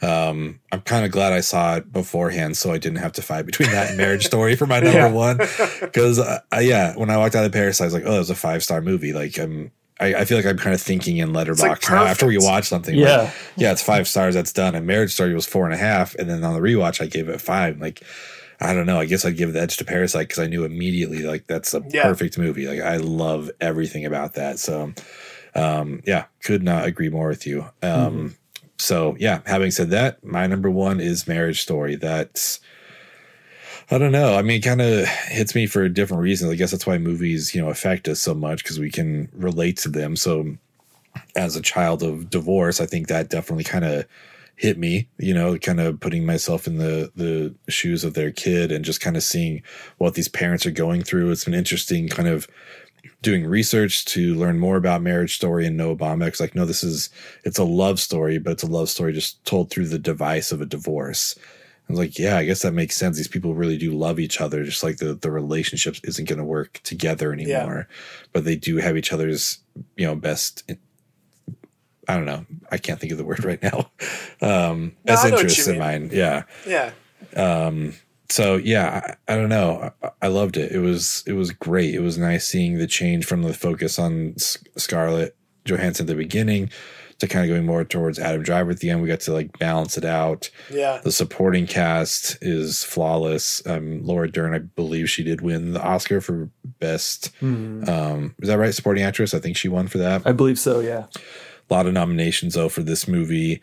Um, 0.00 0.60
I'm 0.70 0.82
kind 0.82 1.04
of 1.04 1.10
glad 1.10 1.32
I 1.32 1.40
saw 1.40 1.76
it 1.76 1.92
beforehand, 1.92 2.56
so 2.56 2.70
I 2.72 2.78
didn't 2.78 2.98
have 2.98 3.12
to 3.14 3.22
fight 3.22 3.46
between 3.46 3.70
that 3.70 3.88
and 3.88 3.96
Marriage 3.96 4.26
Story 4.32 4.54
for 4.54 4.66
my 4.66 4.78
number 4.78 4.98
Yeah. 4.98 5.10
one. 5.12 5.38
Because 5.80 6.20
uh, 6.20 6.40
yeah, 6.60 6.94
when 6.94 7.10
I 7.10 7.16
walked 7.16 7.34
out 7.34 7.44
of 7.44 7.50
Paris, 7.52 7.80
I 7.80 7.84
was 7.86 7.94
like, 7.94 8.04
"Oh, 8.06 8.14
it 8.14 8.18
was 8.18 8.30
a 8.30 8.36
five 8.36 8.62
star 8.62 8.80
movie." 8.80 9.12
Like, 9.12 9.36
I'm 9.38 9.72
I, 9.98 10.14
I 10.14 10.24
feel 10.24 10.38
like 10.38 10.46
I'm 10.46 10.56
kind 10.58 10.72
of 10.74 10.80
thinking 10.80 11.16
in 11.16 11.30
Letterboxd 11.32 11.60
like 11.68 11.90
now 11.90 12.04
after 12.04 12.26
we 12.26 12.38
watch 12.38 12.66
something. 12.68 12.94
Yeah. 12.94 13.22
like, 13.22 13.34
yeah, 13.56 13.72
it's 13.72 13.82
five 13.82 14.06
stars. 14.06 14.34
That's 14.36 14.52
done. 14.52 14.76
And 14.76 14.86
Marriage 14.86 15.12
Story 15.14 15.34
was 15.34 15.46
four 15.46 15.64
and 15.64 15.74
a 15.74 15.78
half, 15.78 16.14
and 16.14 16.30
then 16.30 16.44
on 16.44 16.54
the 16.54 16.60
rewatch, 16.60 17.00
I 17.02 17.06
gave 17.06 17.28
it 17.28 17.40
five. 17.40 17.80
Like, 17.80 18.04
I 18.60 18.74
don't 18.74 18.86
know. 18.86 19.00
I 19.00 19.06
guess 19.06 19.24
I'd 19.24 19.36
give 19.36 19.52
the 19.52 19.60
edge 19.60 19.78
to 19.78 19.84
Parasite 19.84 20.28
because 20.28 20.38
I 20.38 20.46
knew 20.46 20.64
immediately 20.64 21.22
like 21.24 21.48
that's 21.48 21.74
a 21.74 21.82
Yeah. 21.88 22.04
perfect 22.04 22.38
movie. 22.38 22.68
Like, 22.68 22.80
I 22.80 22.98
love 22.98 23.50
everything 23.60 24.04
about 24.06 24.34
that. 24.34 24.60
So, 24.60 24.92
um, 25.58 26.02
yeah, 26.06 26.26
could 26.42 26.62
not 26.62 26.86
agree 26.86 27.08
more 27.08 27.28
with 27.28 27.46
you. 27.46 27.66
Um, 27.82 28.36
so 28.78 29.16
yeah. 29.18 29.40
Having 29.46 29.72
said 29.72 29.90
that, 29.90 30.24
my 30.24 30.46
number 30.46 30.70
one 30.70 31.00
is 31.00 31.26
Marriage 31.26 31.62
Story. 31.62 31.96
That's 31.96 32.60
I 33.90 33.96
don't 33.96 34.12
know. 34.12 34.34
I 34.34 34.42
mean, 34.42 34.58
it 34.58 34.64
kind 34.64 34.82
of 34.82 35.08
hits 35.08 35.54
me 35.54 35.66
for 35.66 35.88
different 35.88 36.22
reasons. 36.22 36.52
I 36.52 36.56
guess 36.56 36.72
that's 36.72 36.86
why 36.86 36.98
movies, 36.98 37.54
you 37.54 37.62
know, 37.62 37.70
affect 37.70 38.06
us 38.06 38.20
so 38.20 38.34
much 38.34 38.62
because 38.62 38.78
we 38.78 38.90
can 38.90 39.30
relate 39.32 39.78
to 39.78 39.88
them. 39.88 40.14
So, 40.14 40.56
as 41.34 41.56
a 41.56 41.62
child 41.62 42.02
of 42.02 42.28
divorce, 42.28 42.80
I 42.80 42.86
think 42.86 43.08
that 43.08 43.30
definitely 43.30 43.64
kind 43.64 43.86
of 43.86 44.04
hit 44.56 44.76
me. 44.76 45.08
You 45.18 45.32
know, 45.32 45.56
kind 45.58 45.80
of 45.80 46.00
putting 46.00 46.26
myself 46.26 46.66
in 46.66 46.76
the 46.76 47.10
the 47.16 47.54
shoes 47.72 48.04
of 48.04 48.12
their 48.12 48.30
kid 48.30 48.70
and 48.70 48.84
just 48.84 49.00
kind 49.00 49.16
of 49.16 49.22
seeing 49.22 49.62
what 49.96 50.14
these 50.14 50.28
parents 50.28 50.66
are 50.66 50.70
going 50.70 51.02
through. 51.02 51.30
It's 51.30 51.46
been 51.46 51.54
interesting, 51.54 52.08
kind 52.08 52.28
of 52.28 52.46
doing 53.22 53.46
research 53.46 54.04
to 54.06 54.34
learn 54.34 54.58
more 54.58 54.76
about 54.76 55.02
Marriage 55.02 55.34
Story 55.34 55.66
and 55.66 55.76
Noah 55.76 55.96
Baumbach's 55.96 56.40
like, 56.40 56.54
no, 56.54 56.64
this 56.64 56.84
is 56.84 57.10
it's 57.44 57.58
a 57.58 57.64
love 57.64 58.00
story, 58.00 58.38
but 58.38 58.52
it's 58.52 58.62
a 58.62 58.68
love 58.68 58.88
story 58.88 59.12
just 59.12 59.44
told 59.44 59.70
through 59.70 59.88
the 59.88 59.98
device 59.98 60.52
of 60.52 60.60
a 60.60 60.66
divorce. 60.66 61.36
I 61.88 61.92
was 61.92 61.98
like, 61.98 62.18
yeah, 62.18 62.36
I 62.36 62.44
guess 62.44 62.62
that 62.62 62.74
makes 62.74 62.96
sense. 62.96 63.16
These 63.16 63.28
people 63.28 63.54
really 63.54 63.78
do 63.78 63.92
love 63.92 64.20
each 64.20 64.40
other, 64.40 64.62
just 64.62 64.82
like 64.82 64.98
the 64.98 65.14
the 65.14 65.30
relationship 65.30 65.96
isn't 66.04 66.28
going 66.28 66.38
to 66.38 66.44
work 66.44 66.80
together 66.84 67.32
anymore, 67.32 67.88
but 68.32 68.44
they 68.44 68.56
do 68.56 68.76
have 68.76 68.96
each 68.96 69.12
other's 69.12 69.58
you 69.96 70.06
know 70.06 70.14
best. 70.14 70.70
I 72.06 72.16
don't 72.16 72.26
know. 72.26 72.46
I 72.70 72.78
can't 72.78 73.00
think 73.00 73.12
of 73.12 73.18
the 73.18 73.24
word 73.24 73.44
right 73.50 73.62
now. 73.62 73.90
Um, 74.40 74.96
No, 75.04 75.12
best 75.14 75.24
I 75.24 75.30
know 75.30 75.36
what 75.36 75.44
interests 75.44 75.66
in 75.66 75.78
mind. 75.78 76.12
Yeah. 76.12 76.44
Yeah. 76.66 76.92
Um, 77.36 77.94
so 78.30 78.56
yeah, 78.56 79.14
I, 79.28 79.32
I 79.32 79.36
don't 79.36 79.48
know. 79.48 79.92
I, 80.02 80.10
I 80.22 80.28
loved 80.28 80.56
it. 80.56 80.72
It 80.72 80.80
was 80.80 81.22
it 81.26 81.32
was 81.32 81.50
great. 81.50 81.94
It 81.94 82.00
was 82.00 82.18
nice 82.18 82.46
seeing 82.46 82.78
the 82.78 82.86
change 82.86 83.24
from 83.24 83.42
the 83.42 83.54
focus 83.54 83.98
on 83.98 84.34
S- 84.36 84.58
Scarlett 84.76 85.36
Johansson 85.64 86.04
at 86.04 86.08
the 86.08 86.14
beginning 86.14 86.70
to 87.18 87.26
kind 87.26 87.44
of 87.44 87.52
going 87.52 87.66
more 87.66 87.84
towards 87.84 88.18
Adam 88.18 88.42
Driver 88.42 88.70
at 88.70 88.78
the 88.78 88.90
end. 88.90 89.02
We 89.02 89.08
got 89.08 89.20
to 89.20 89.32
like 89.32 89.58
balance 89.58 89.98
it 89.98 90.04
out. 90.04 90.50
Yeah. 90.70 91.00
The 91.02 91.10
supporting 91.10 91.66
cast 91.66 92.38
is 92.40 92.84
flawless. 92.84 93.66
Um, 93.66 94.04
Laura 94.04 94.30
Dern, 94.30 94.54
I 94.54 94.58
believe 94.58 95.10
she 95.10 95.24
did 95.24 95.40
win 95.40 95.72
the 95.72 95.82
Oscar 95.82 96.20
for 96.20 96.48
best. 96.78 97.34
Hmm. 97.40 97.88
Um, 97.88 98.34
is 98.38 98.48
that 98.48 98.58
right? 98.58 98.72
Supporting 98.74 99.02
actress. 99.02 99.34
I 99.34 99.40
think 99.40 99.56
she 99.56 99.68
won 99.68 99.88
for 99.88 99.98
that. 99.98 100.22
I 100.26 100.32
believe 100.32 100.58
so. 100.58 100.80
Yeah. 100.80 101.06
A 101.70 101.74
lot 101.74 101.86
of 101.86 101.92
nominations 101.92 102.54
though 102.54 102.68
for 102.68 102.82
this 102.82 103.08
movie. 103.08 103.60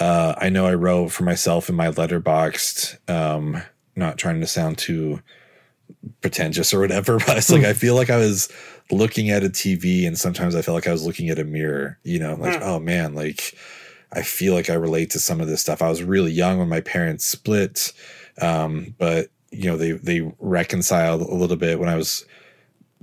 Uh, 0.00 0.34
I 0.38 0.48
know 0.48 0.66
I 0.66 0.74
wrote 0.74 1.08
for 1.08 1.22
myself 1.22 1.68
in 1.68 1.74
my 1.74 1.88
Letterboxd. 1.90 3.08
Um, 3.08 3.62
not 3.96 4.18
trying 4.18 4.40
to 4.40 4.46
sound 4.46 4.78
too 4.78 5.20
pretentious 6.20 6.72
or 6.72 6.80
whatever, 6.80 7.18
but 7.26 7.36
it's 7.36 7.50
like 7.50 7.64
I 7.64 7.72
feel 7.72 7.94
like 7.94 8.10
I 8.10 8.18
was 8.18 8.50
looking 8.90 9.30
at 9.30 9.44
a 9.44 9.48
TV, 9.48 10.06
and 10.06 10.18
sometimes 10.18 10.54
I 10.54 10.62
felt 10.62 10.74
like 10.74 10.86
I 10.86 10.92
was 10.92 11.06
looking 11.06 11.30
at 11.30 11.38
a 11.38 11.44
mirror. 11.44 11.98
You 12.02 12.18
know, 12.18 12.34
like 12.34 12.60
oh 12.62 12.78
man, 12.78 13.14
like 13.14 13.54
I 14.12 14.22
feel 14.22 14.54
like 14.54 14.70
I 14.70 14.74
relate 14.74 15.10
to 15.10 15.18
some 15.18 15.40
of 15.40 15.48
this 15.48 15.60
stuff. 15.60 15.82
I 15.82 15.88
was 15.88 16.02
really 16.02 16.32
young 16.32 16.58
when 16.58 16.68
my 16.68 16.80
parents 16.80 17.24
split, 17.24 17.92
um, 18.40 18.94
but 18.98 19.28
you 19.50 19.70
know 19.70 19.76
they 19.76 19.92
they 19.92 20.32
reconciled 20.38 21.22
a 21.22 21.34
little 21.34 21.56
bit 21.56 21.78
when 21.78 21.88
I 21.88 21.96
was 21.96 22.24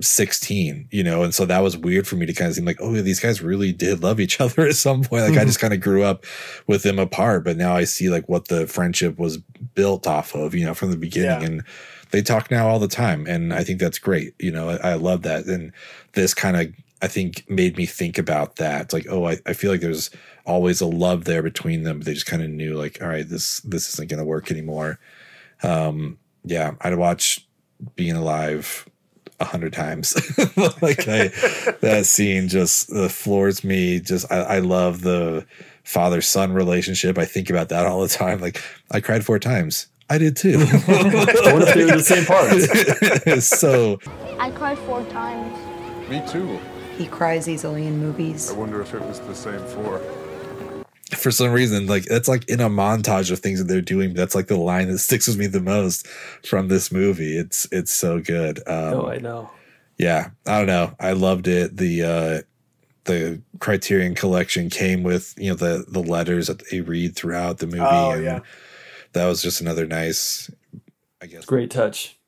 16, 0.00 0.88
you 0.90 1.04
know, 1.04 1.22
and 1.22 1.34
so 1.34 1.46
that 1.46 1.62
was 1.62 1.76
weird 1.76 2.06
for 2.06 2.16
me 2.16 2.26
to 2.26 2.32
kind 2.32 2.48
of 2.48 2.54
seem 2.54 2.64
like, 2.64 2.80
oh, 2.80 2.92
these 2.94 3.20
guys 3.20 3.40
really 3.40 3.72
did 3.72 4.02
love 4.02 4.18
each 4.18 4.40
other 4.40 4.66
at 4.66 4.76
some 4.76 5.02
point. 5.02 5.28
Like 5.28 5.38
I 5.38 5.44
just 5.44 5.60
kind 5.60 5.72
of 5.72 5.80
grew 5.80 6.02
up 6.02 6.24
with 6.66 6.82
them 6.82 6.98
apart, 6.98 7.44
but 7.44 7.56
now 7.56 7.76
I 7.76 7.84
see 7.84 8.08
like 8.08 8.28
what 8.28 8.48
the 8.48 8.66
friendship 8.66 9.18
was 9.18 9.38
built 9.38 10.06
off 10.06 10.34
of, 10.34 10.54
you 10.54 10.64
know, 10.64 10.74
from 10.74 10.90
the 10.90 10.96
beginning. 10.96 11.40
Yeah. 11.40 11.46
And 11.46 11.64
they 12.10 12.22
talk 12.22 12.50
now 12.50 12.68
all 12.68 12.78
the 12.78 12.88
time. 12.88 13.26
And 13.26 13.52
I 13.52 13.64
think 13.64 13.80
that's 13.80 13.98
great. 13.98 14.34
You 14.38 14.50
know, 14.50 14.70
I, 14.70 14.90
I 14.90 14.94
love 14.94 15.22
that. 15.22 15.46
And 15.46 15.72
this 16.12 16.34
kind 16.34 16.56
of, 16.56 16.74
I 17.02 17.08
think, 17.08 17.44
made 17.48 17.76
me 17.76 17.86
think 17.86 18.18
about 18.18 18.56
that. 18.56 18.82
It's 18.82 18.94
like, 18.94 19.06
oh, 19.10 19.28
I, 19.28 19.38
I 19.46 19.52
feel 19.52 19.70
like 19.70 19.80
there's 19.80 20.10
always 20.46 20.80
a 20.80 20.86
love 20.86 21.24
there 21.24 21.42
between 21.42 21.82
them. 21.82 21.98
But 21.98 22.06
they 22.06 22.14
just 22.14 22.26
kind 22.26 22.42
of 22.42 22.50
knew, 22.50 22.74
like, 22.74 23.02
all 23.02 23.08
right, 23.08 23.28
this 23.28 23.60
this 23.60 23.92
isn't 23.92 24.08
going 24.08 24.18
to 24.18 24.24
work 24.24 24.50
anymore. 24.50 24.98
Um, 25.62 26.18
yeah, 26.44 26.74
I'd 26.80 26.96
watch 26.96 27.46
Being 27.96 28.16
Alive 28.16 28.88
a 29.40 29.44
hundred 29.44 29.72
times. 29.72 30.14
like 30.82 31.08
I, 31.08 31.28
that 31.80 32.04
scene 32.06 32.48
just 32.48 32.92
uh, 32.92 33.08
floors 33.08 33.64
me. 33.64 34.00
Just 34.00 34.30
I, 34.30 34.36
I 34.40 34.58
love 34.60 35.02
the 35.02 35.46
father 35.82 36.20
son 36.20 36.52
relationship. 36.52 37.18
I 37.18 37.24
think 37.24 37.50
about 37.50 37.68
that 37.68 37.86
all 37.86 38.00
the 38.00 38.08
time. 38.08 38.40
Like 38.40 38.62
I 38.90 39.00
cried 39.00 39.24
four 39.24 39.38
times. 39.38 39.86
I 40.10 40.18
did 40.18 40.36
too. 40.36 40.58
I 40.88 41.52
wonder 41.52 41.66
if 41.66 41.74
they 41.74 41.84
were 41.84 41.96
the 41.96 42.02
same 42.02 42.24
parts. 42.26 43.48
so 43.58 43.98
I 44.38 44.50
cried 44.50 44.78
four 44.80 45.02
times. 45.04 46.08
Me 46.08 46.22
too. 46.28 46.58
He 46.98 47.06
cries 47.06 47.48
easily 47.48 47.86
in 47.86 47.98
movies. 47.98 48.50
I 48.50 48.54
wonder 48.54 48.80
if 48.80 48.94
it 48.94 49.00
was 49.00 49.20
the 49.20 49.34
same 49.34 49.64
four. 49.66 50.00
For 51.16 51.30
some 51.30 51.50
reason, 51.52 51.86
like 51.86 52.04
that's 52.04 52.28
like 52.28 52.48
in 52.48 52.60
a 52.60 52.68
montage 52.70 53.30
of 53.30 53.38
things 53.40 53.58
that 53.58 53.66
they're 53.66 53.80
doing. 53.80 54.14
That's 54.14 54.34
like 54.34 54.46
the 54.48 54.56
line 54.56 54.88
that 54.88 54.98
sticks 54.98 55.26
with 55.28 55.38
me 55.38 55.46
the 55.46 55.60
most 55.60 56.06
from 56.46 56.68
this 56.68 56.90
movie. 56.92 57.36
It's 57.36 57.66
it's 57.72 57.92
so 57.92 58.20
good. 58.20 58.58
Um, 58.66 58.94
oh, 58.94 59.06
I 59.08 59.18
know. 59.18 59.50
yeah 59.98 60.30
i 60.46 60.58
don't 60.58 60.66
know 60.66 60.92
i 60.98 61.12
loved 61.12 61.46
it 61.46 61.76
the 61.76 62.02
uh 62.02 62.42
the 63.04 63.40
criterion 63.60 64.14
collection 64.14 64.68
came 64.68 65.02
with 65.04 65.34
you 65.38 65.50
know 65.50 65.54
the 65.54 65.84
the 65.88 66.00
letters 66.02 66.48
that 66.48 66.62
they 66.70 66.80
read 66.80 67.14
throughout 67.14 67.58
the 67.58 67.66
movie 67.66 67.78
Oh, 67.80 68.10
and 68.12 68.24
yeah. 68.24 68.40
that 69.12 69.26
was 69.26 69.40
just 69.40 69.60
another 69.60 69.86
nice 69.86 70.50
I 71.22 71.26
guess, 71.26 71.44
Great 71.44 71.70
touch. 71.70 72.18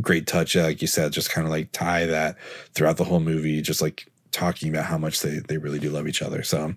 great 0.00 0.26
touch 0.26 0.54
yeah, 0.54 0.62
like 0.64 0.80
you 0.80 0.88
said 0.88 1.12
just 1.12 1.30
kind 1.30 1.46
of 1.46 1.50
like 1.50 1.70
tie 1.72 2.06
that 2.06 2.36
throughout 2.74 2.96
the 2.96 3.04
whole 3.04 3.20
movie 3.20 3.60
just 3.60 3.82
like 3.82 4.06
talking 4.30 4.70
about 4.70 4.86
how 4.86 4.96
much 4.96 5.20
they 5.20 5.40
they 5.48 5.58
really 5.58 5.78
do 5.78 5.90
love 5.90 6.08
each 6.08 6.22
other 6.22 6.42
so 6.42 6.72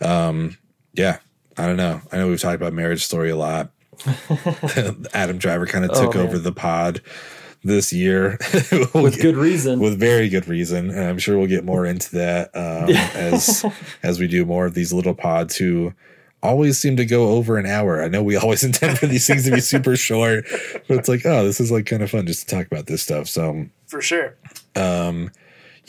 um 0.00 0.56
yeah 0.94 1.18
i 1.56 1.66
don't 1.66 1.76
know 1.76 2.00
i 2.12 2.16
know 2.16 2.28
we've 2.28 2.40
talked 2.40 2.56
about 2.56 2.72
marriage 2.72 3.04
story 3.04 3.30
a 3.30 3.36
lot 3.36 3.70
adam 5.14 5.38
driver 5.38 5.66
kind 5.66 5.84
of 5.84 5.90
Oh, 5.94 6.06
took 6.06 6.14
man. 6.14 6.26
over 6.26 6.38
the 6.38 6.52
pod 6.52 7.00
this 7.62 7.92
year 7.92 8.38
With 8.94 9.18
good 9.20 9.36
reason. 9.36 9.80
with 9.80 9.98
very 9.98 10.28
good 10.28 10.48
reason 10.48 10.90
and 10.90 11.00
i'm 11.00 11.18
sure 11.18 11.36
we'll 11.38 11.46
get 11.46 11.64
more 11.64 11.84
into 11.84 12.16
that 12.16 12.50
um, 12.56 12.90
as 13.14 13.64
as 14.02 14.18
we 14.18 14.26
do 14.26 14.44
more 14.46 14.66
of 14.66 14.74
these 14.74 14.92
little 14.92 15.14
pods 15.14 15.56
who 15.56 15.92
always 16.42 16.78
seem 16.80 16.96
to 16.96 17.04
go 17.04 17.28
over 17.32 17.58
an 17.58 17.66
hour 17.66 18.02
i 18.02 18.08
know 18.08 18.22
we 18.22 18.34
always 18.36 18.64
intend 18.64 18.98
for 18.98 19.06
these 19.06 19.26
things 19.26 19.44
to 19.44 19.50
be 19.50 19.60
super 19.60 19.94
short 19.94 20.46
but 20.88 20.96
it's 20.98 21.08
like 21.08 21.26
oh 21.26 21.44
this 21.44 21.60
is 21.60 21.70
like 21.70 21.84
kind 21.84 22.02
of 22.02 22.10
fun 22.10 22.26
just 22.26 22.48
to 22.48 22.54
talk 22.56 22.66
about 22.66 22.86
this 22.86 23.02
stuff 23.02 23.28
so 23.28 23.66
For 23.88 24.00
sure. 24.00 24.36
um 24.74 25.30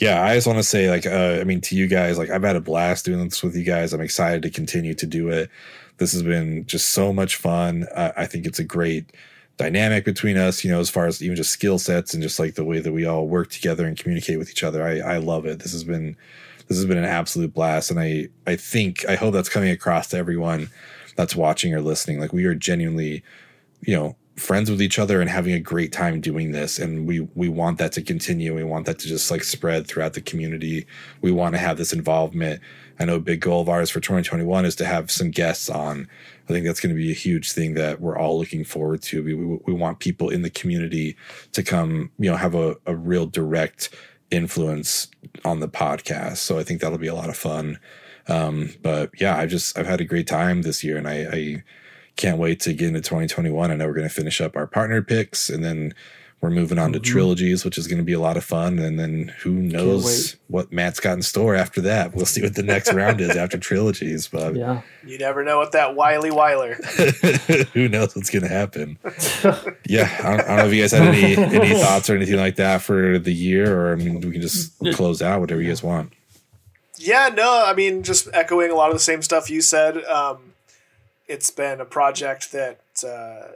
yeah 0.02 0.24
i 0.24 0.34
just 0.34 0.48
want 0.48 0.58
to 0.58 0.64
say 0.64 0.90
like 0.90 1.06
uh, 1.06 1.38
i 1.40 1.44
mean 1.44 1.60
to 1.60 1.76
you 1.76 1.86
guys 1.86 2.18
like 2.18 2.28
i've 2.28 2.42
had 2.42 2.56
a 2.56 2.60
blast 2.60 3.04
doing 3.04 3.22
this 3.28 3.42
with 3.42 3.54
you 3.54 3.62
guys. 3.62 3.92
I'm 3.92 4.00
excited 4.00 4.42
to 4.42 4.50
continue 4.50 4.94
to 4.94 5.06
do 5.06 5.28
it. 5.28 5.48
This 5.98 6.12
has 6.12 6.24
been 6.24 6.66
just 6.66 6.88
so 6.88 7.12
much 7.12 7.36
fun. 7.36 7.86
Uh, 7.94 8.10
i 8.16 8.26
think 8.26 8.44
it's 8.44 8.58
a 8.58 8.64
great 8.64 9.12
dynamic 9.58 10.04
between 10.04 10.36
us 10.36 10.64
you 10.64 10.70
know 10.72 10.80
as 10.80 10.90
far 10.90 11.06
as 11.06 11.22
even 11.22 11.36
just 11.36 11.52
skill 11.52 11.78
sets 11.78 12.14
and 12.14 12.22
just 12.22 12.40
like 12.40 12.54
the 12.54 12.64
way 12.64 12.80
that 12.80 12.92
we 12.92 13.06
all 13.06 13.28
work 13.28 13.50
together 13.50 13.86
and 13.86 13.96
communicate 13.96 14.38
with 14.38 14.50
each 14.50 14.64
other. 14.64 14.84
I 14.84 14.98
i 14.98 15.16
love 15.18 15.46
it. 15.46 15.60
This 15.60 15.72
has 15.72 15.84
been 15.84 16.16
this 16.66 16.78
has 16.78 16.86
been 16.86 16.98
an 16.98 17.04
absolute 17.04 17.54
blast 17.54 17.90
and 17.90 18.00
i 18.00 18.28
i 18.46 18.56
think 18.56 19.04
i 19.08 19.14
hope 19.14 19.32
that's 19.34 19.48
coming 19.48 19.70
across 19.70 20.08
to 20.08 20.16
everyone 20.16 20.68
that's 21.14 21.36
watching 21.36 21.74
or 21.74 21.80
listening. 21.80 22.18
Like 22.18 22.32
we 22.32 22.44
are 22.44 22.56
genuinely 22.56 23.22
you 23.82 23.94
know 23.94 24.16
friends 24.36 24.70
with 24.70 24.80
each 24.80 24.98
other 24.98 25.20
and 25.20 25.28
having 25.28 25.52
a 25.52 25.60
great 25.60 25.92
time 25.92 26.20
doing 26.20 26.52
this. 26.52 26.78
And 26.78 27.06
we 27.06 27.20
we 27.34 27.48
want 27.48 27.78
that 27.78 27.92
to 27.92 28.02
continue. 28.02 28.54
We 28.54 28.64
want 28.64 28.86
that 28.86 28.98
to 29.00 29.08
just 29.08 29.30
like 29.30 29.44
spread 29.44 29.86
throughout 29.86 30.14
the 30.14 30.20
community. 30.20 30.86
We 31.20 31.30
want 31.30 31.54
to 31.54 31.58
have 31.58 31.76
this 31.76 31.92
involvement. 31.92 32.60
I 32.98 33.04
know 33.04 33.16
a 33.16 33.20
big 33.20 33.40
goal 33.40 33.60
of 33.60 33.68
ours 33.68 33.90
for 33.90 34.00
2021 34.00 34.64
is 34.64 34.76
to 34.76 34.84
have 34.84 35.10
some 35.10 35.30
guests 35.30 35.68
on. 35.68 36.08
I 36.48 36.52
think 36.52 36.66
that's 36.66 36.80
going 36.80 36.94
to 36.94 37.00
be 37.00 37.10
a 37.10 37.14
huge 37.14 37.52
thing 37.52 37.74
that 37.74 38.00
we're 38.00 38.18
all 38.18 38.38
looking 38.38 38.64
forward 38.64 39.02
to. 39.02 39.22
We, 39.22 39.34
we, 39.34 39.58
we 39.66 39.72
want 39.72 39.98
people 39.98 40.28
in 40.28 40.42
the 40.42 40.50
community 40.50 41.16
to 41.52 41.62
come 41.62 42.10
you 42.18 42.30
know 42.30 42.36
have 42.36 42.54
a, 42.54 42.76
a 42.86 42.94
real 42.94 43.26
direct 43.26 43.94
influence 44.30 45.08
on 45.44 45.60
the 45.60 45.68
podcast. 45.68 46.38
So 46.38 46.58
i 46.58 46.62
think 46.62 46.80
that'll 46.80 46.98
be 46.98 47.06
a 47.06 47.14
lot 47.14 47.28
of 47.28 47.36
fun. 47.36 47.78
Um 48.28 48.70
but 48.82 49.10
yeah 49.20 49.36
i 49.36 49.46
just 49.46 49.76
i've 49.76 49.86
had 49.86 50.00
a 50.00 50.04
great 50.04 50.28
time 50.28 50.62
this 50.62 50.84
year 50.84 50.96
and 50.96 51.08
i 51.08 51.26
i 51.32 51.62
can't 52.16 52.38
wait 52.38 52.60
to 52.60 52.72
get 52.72 52.88
into 52.88 53.00
2021. 53.00 53.70
I 53.70 53.74
know 53.74 53.86
we're 53.86 53.94
going 53.94 54.08
to 54.08 54.14
finish 54.14 54.40
up 54.40 54.56
our 54.56 54.66
partner 54.66 55.02
picks 55.02 55.48
and 55.48 55.64
then 55.64 55.94
we're 56.40 56.50
moving 56.50 56.76
on 56.76 56.92
to 56.92 56.98
Mhm. 56.98 57.04
trilogies, 57.04 57.64
which 57.64 57.78
is 57.78 57.86
going 57.86 57.98
to 57.98 58.04
be 58.04 58.12
a 58.14 58.18
lot 58.18 58.36
of 58.36 58.42
fun. 58.42 58.80
And 58.80 58.98
then 58.98 59.32
who 59.42 59.52
knows 59.52 60.34
what 60.48 60.72
Matt's 60.72 60.98
got 60.98 61.12
in 61.12 61.22
store 61.22 61.54
after 61.54 61.80
that. 61.82 62.16
We'll 62.16 62.26
see 62.26 62.42
what 62.42 62.56
the 62.56 62.64
next 62.64 62.92
round 62.94 63.20
is 63.20 63.36
after 63.36 63.58
trilogies, 63.58 64.26
but 64.26 64.56
Yeah. 64.56 64.80
You 65.06 65.18
never 65.18 65.44
know 65.44 65.58
what 65.58 65.70
that 65.72 65.94
wily 65.94 66.32
Weiler. 66.32 66.74
who 67.74 67.88
knows 67.88 68.16
what's 68.16 68.28
going 68.30 68.42
to 68.42 68.48
happen. 68.48 68.98
yeah. 69.86 70.10
I 70.18 70.30
don't, 70.30 70.40
I 70.40 70.46
don't 70.48 70.56
know 70.58 70.66
if 70.66 70.74
you 70.74 70.82
guys 70.82 70.92
had 70.92 71.14
any, 71.14 71.36
any 71.36 71.74
thoughts 71.80 72.10
or 72.10 72.16
anything 72.16 72.36
like 72.38 72.56
that 72.56 72.82
for 72.82 73.18
the 73.20 73.32
year, 73.32 73.80
or 73.80 73.92
I 73.92 73.96
mean, 73.96 74.20
we 74.20 74.32
can 74.32 74.40
just 74.42 74.72
close 74.94 75.22
out 75.22 75.40
whatever 75.40 75.60
you 75.60 75.68
guys 75.68 75.82
want. 75.82 76.12
Yeah, 76.98 77.30
no, 77.34 77.64
I 77.66 77.72
mean, 77.74 78.02
just 78.02 78.28
echoing 78.32 78.70
a 78.70 78.74
lot 78.74 78.90
of 78.90 78.94
the 78.96 79.00
same 79.00 79.22
stuff 79.22 79.48
you 79.50 79.60
said. 79.60 80.02
Um, 80.04 80.51
it's 81.28 81.50
been 81.50 81.80
a 81.80 81.84
project 81.84 82.52
that, 82.52 82.80
uh, 83.06 83.52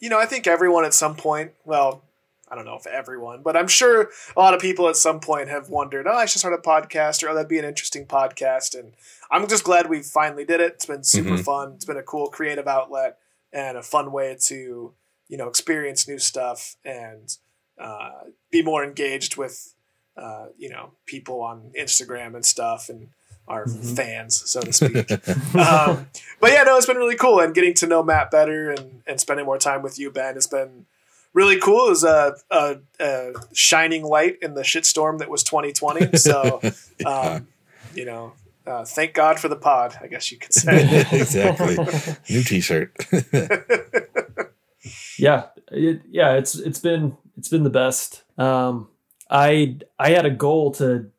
you 0.00 0.08
know, 0.08 0.18
I 0.18 0.26
think 0.26 0.46
everyone 0.46 0.84
at 0.84 0.94
some 0.94 1.16
point, 1.16 1.52
well, 1.64 2.02
I 2.50 2.54
don't 2.54 2.66
know 2.66 2.76
if 2.76 2.86
everyone, 2.86 3.42
but 3.42 3.56
I'm 3.56 3.68
sure 3.68 4.10
a 4.36 4.40
lot 4.40 4.54
of 4.54 4.60
people 4.60 4.88
at 4.88 4.96
some 4.96 5.18
point 5.18 5.48
have 5.48 5.70
wondered, 5.70 6.06
oh, 6.06 6.12
I 6.12 6.26
should 6.26 6.40
start 6.40 6.54
a 6.54 6.58
podcast 6.58 7.22
or 7.22 7.30
oh, 7.30 7.34
that'd 7.34 7.48
be 7.48 7.58
an 7.58 7.64
interesting 7.64 8.06
podcast. 8.06 8.78
And 8.78 8.92
I'm 9.30 9.48
just 9.48 9.64
glad 9.64 9.88
we 9.88 10.02
finally 10.02 10.44
did 10.44 10.60
it. 10.60 10.74
It's 10.74 10.86
been 10.86 11.02
super 11.04 11.30
Mhm. 11.30 11.44
fun. 11.44 11.72
It's 11.74 11.84
been 11.86 11.96
a 11.96 12.02
cool 12.02 12.28
creative 12.28 12.68
outlet 12.68 13.18
and 13.52 13.76
a 13.78 13.82
fun 13.82 14.12
way 14.12 14.36
to, 14.42 14.92
you 15.28 15.36
know, 15.36 15.48
experience 15.48 16.06
new 16.06 16.18
stuff 16.18 16.76
and 16.84 17.36
uh, 17.78 18.24
be 18.50 18.62
more 18.62 18.84
engaged 18.84 19.36
with, 19.36 19.74
uh, 20.16 20.46
you 20.56 20.68
know, 20.68 20.92
people 21.06 21.40
on 21.40 21.72
Instagram 21.76 22.34
and 22.36 22.44
stuff 22.46 22.88
and 22.88 23.08
our 23.48 23.66
Mm-hmm. 23.66 23.94
fans, 23.94 24.50
so 24.50 24.60
to 24.60 24.72
speak. 24.72 25.10
um, 25.56 26.06
but 26.40 26.52
yeah, 26.52 26.62
no, 26.64 26.76
it's 26.76 26.86
been 26.86 26.96
really 26.96 27.16
cool. 27.16 27.40
And 27.40 27.54
getting 27.54 27.74
to 27.74 27.86
know 27.86 28.02
Matt 28.02 28.30
better 28.30 28.70
and, 28.70 29.02
and 29.06 29.20
spending 29.20 29.46
more 29.46 29.58
time 29.58 29.82
with 29.82 29.98
you, 29.98 30.10
Ben, 30.10 30.34
has 30.34 30.46
been 30.46 30.86
really 31.32 31.58
cool. 31.60 31.86
It 31.86 31.90
was 31.90 32.04
a, 32.04 32.36
a, 32.50 32.76
a 33.00 33.32
shining 33.52 34.04
light 34.04 34.38
in 34.40 34.54
the 34.54 34.62
shitstorm 34.62 35.18
that 35.18 35.28
was 35.28 35.42
2020. 35.42 36.16
So, 36.16 36.60
um, 37.06 37.48
you 37.94 38.04
know, 38.04 38.32
uh, 38.66 38.84
thank 38.84 39.12
God 39.14 39.38
for 39.38 39.48
the 39.48 39.56
pod, 39.56 39.96
I 40.00 40.06
guess 40.06 40.32
you 40.32 40.38
could 40.38 40.54
say. 40.54 41.04
exactly. 41.12 41.76
New 42.30 42.42
T-shirt. 42.42 42.92
yeah 45.18 45.46
it, 45.70 46.02
yeah 46.10 46.34
it's 46.34 46.54
it's 46.56 46.78
been 46.78 47.16
it's 47.38 47.48
been 47.48 47.62
the 47.62 47.70
best 47.70 48.22
um 48.38 48.88
i 49.30 49.76
i 49.98 50.10
had 50.10 50.26
a 50.26 50.30
goal 50.30 50.72
to 50.72 51.10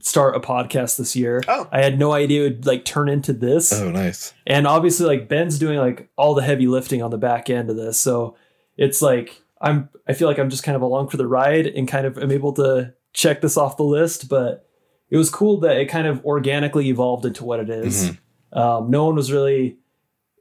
start 0.00 0.36
a 0.36 0.40
podcast 0.40 0.96
this 0.96 1.14
year 1.16 1.42
oh 1.48 1.68
i 1.72 1.82
had 1.82 1.98
no 1.98 2.12
idea 2.12 2.42
it 2.46 2.48
would 2.56 2.66
like 2.66 2.84
turn 2.84 3.08
into 3.08 3.32
this 3.32 3.72
oh, 3.72 3.90
nice. 3.90 4.32
and 4.46 4.66
obviously 4.66 5.04
like 5.06 5.28
ben's 5.28 5.58
doing 5.58 5.78
like 5.78 6.08
all 6.16 6.34
the 6.34 6.42
heavy 6.42 6.66
lifting 6.66 7.02
on 7.02 7.10
the 7.10 7.18
back 7.18 7.50
end 7.50 7.68
of 7.68 7.76
this 7.76 7.98
so 7.98 8.36
it's 8.76 9.02
like 9.02 9.42
i'm 9.60 9.88
i 10.06 10.12
feel 10.12 10.28
like 10.28 10.38
i'm 10.38 10.48
just 10.50 10.62
kind 10.62 10.76
of 10.76 10.82
along 10.82 11.08
for 11.08 11.16
the 11.16 11.26
ride 11.26 11.66
and 11.66 11.88
kind 11.88 12.06
of 12.06 12.16
am 12.18 12.30
able 12.30 12.52
to 12.52 12.94
check 13.12 13.40
this 13.40 13.56
off 13.56 13.76
the 13.76 13.82
list 13.82 14.28
but 14.28 14.66
it 15.10 15.16
was 15.16 15.30
cool 15.30 15.58
that 15.60 15.76
it 15.78 15.86
kind 15.86 16.06
of 16.06 16.24
organically 16.24 16.88
evolved 16.88 17.24
into 17.24 17.42
what 17.44 17.58
it 17.60 17.70
is. 17.70 18.10
um, 18.52 18.90
no 18.90 19.04
one 19.06 19.14
was 19.16 19.32
really 19.32 19.78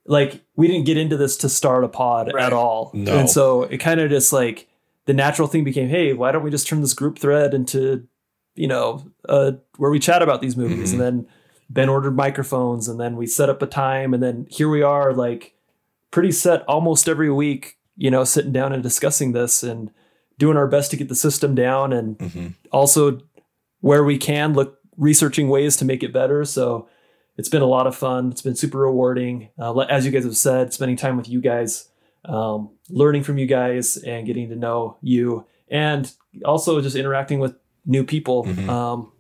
like 0.06 0.44
we 0.56 0.68
didn't 0.68 0.86
get 0.86 0.98
into 0.98 1.18
this 1.18 1.36
to 1.38 1.50
start 1.50 1.84
a 1.84 1.88
pod 1.90 2.32
Right. 2.34 2.46
at 2.46 2.54
all 2.54 2.92
No. 2.94 3.18
and 3.18 3.30
so 3.30 3.64
it 3.64 3.80
kind 3.80 4.00
of 4.00 4.10
just 4.10 4.32
like 4.32 4.68
the 5.06 5.14
natural 5.14 5.48
thing 5.48 5.64
became 5.64 5.90
hey 5.90 6.14
why 6.14 6.32
don't 6.32 6.44
we 6.44 6.52
just 6.52 6.68
turn 6.68 6.82
this 6.82 6.94
group 6.94 7.18
thread 7.18 7.54
into 7.54 8.08
you 8.58 8.68
know 8.68 9.06
uh, 9.30 9.52
where 9.78 9.92
we 9.92 10.00
chat 10.00 10.22
about 10.22 10.42
these 10.42 10.58
movies 10.58 10.92
and 10.92 11.02
then 11.02 11.28
ben 11.70 11.90
ordered 11.90 12.16
microphones 12.16 12.88
and 12.88 13.00
then 13.00 13.16
we 13.16 13.28
set 13.28 13.50
up 13.50 13.62
a 13.62 13.68
time 13.68 14.14
and 14.14 14.24
then 14.24 14.48
here 14.50 14.70
we 14.70 14.82
are 14.82 15.14
like 15.14 15.54
pretty 16.12 16.32
set 16.32 16.64
almost 16.64 17.10
every 17.10 17.32
week 17.32 17.78
you 17.96 18.10
know 18.10 18.24
sitting 18.24 18.52
down 18.54 18.72
and 18.74 18.84
discussing 18.84 19.34
this 19.34 19.64
and 19.64 19.92
doing 20.38 20.58
our 20.58 20.68
best 20.68 20.92
to 20.92 20.98
get 20.98 21.10
the 21.10 21.16
system 21.16 21.56
down 21.56 21.92
and 21.92 22.18
also 22.72 23.20
where 23.82 24.04
we 24.04 24.18
can 24.18 24.54
look 24.54 24.80
researching 24.98 25.48
ways 25.50 25.78
to 25.78 25.86
make 25.86 26.04
it 26.04 26.12
better. 26.14 26.44
So 26.46 26.90
it's 27.38 27.50
been 27.50 27.62
a 27.62 27.68
lot 27.68 27.88
of 27.88 27.96
fun. 27.96 28.32
It's 28.32 28.42
been 28.42 28.56
super 28.56 28.80
rewarding. 28.80 29.50
Uh, 29.60 29.80
as 29.82 30.06
you 30.06 30.12
guys 30.12 30.24
have 30.24 30.38
said 30.38 30.74
spending 30.74 30.98
time 30.98 31.18
with 31.18 31.30
you 31.30 31.40
guys 31.40 31.90
um, 32.26 32.72
learning 32.90 33.24
from 33.24 33.38
you 33.38 33.46
guys 33.46 33.98
and 33.98 34.26
getting 34.26 34.50
to 34.50 34.56
know 34.56 34.98
you 35.02 35.46
and 35.70 36.12
also 36.46 36.82
just 36.82 36.96
interacting 36.96 37.40
with 37.40 37.56
new 37.88 38.04
people 38.04 38.48
um, 38.70 39.12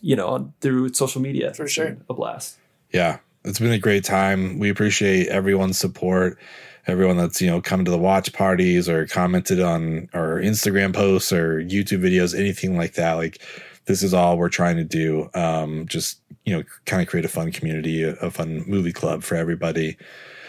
you 0.00 0.16
know 0.16 0.28
on, 0.28 0.52
through 0.60 0.92
social 0.94 1.20
media 1.20 1.54
For 1.54 1.64
It's 1.64 1.72
sure. 1.72 1.96
a 2.08 2.14
blast 2.14 2.58
Yeah, 2.92 3.18
it's 3.44 3.60
been 3.60 3.70
a 3.70 3.78
great 3.78 4.02
time. 4.04 4.58
We 4.58 4.68
appreciate 4.70 5.28
everyone's 5.28 5.78
support, 5.78 6.38
everyone 6.86 7.16
that's 7.16 7.40
you 7.40 7.48
know 7.48 7.60
come 7.60 7.84
to 7.84 7.90
the 7.90 7.98
watch 7.98 8.32
parties 8.32 8.88
or 8.88 9.06
commented 9.06 9.60
on 9.60 10.08
our 10.12 10.40
Instagram 10.40 10.92
posts 10.92 11.32
or 11.32 11.60
YouTube 11.62 12.02
videos, 12.02 12.36
anything 12.36 12.76
like 12.76 12.94
that. 12.94 13.12
Like 13.14 13.40
this 13.84 14.02
is 14.02 14.12
all 14.14 14.36
we're 14.38 14.48
trying 14.48 14.76
to 14.76 14.84
do. 14.84 15.30
Um, 15.34 15.86
just 15.86 16.20
you 16.44 16.56
know, 16.56 16.64
kind 16.86 17.02
of 17.02 17.08
create 17.08 17.24
a 17.24 17.28
fun 17.28 17.52
community, 17.52 18.02
a, 18.02 18.14
a 18.14 18.30
fun 18.30 18.64
movie 18.66 18.92
club 18.92 19.22
for 19.22 19.36
everybody. 19.36 19.96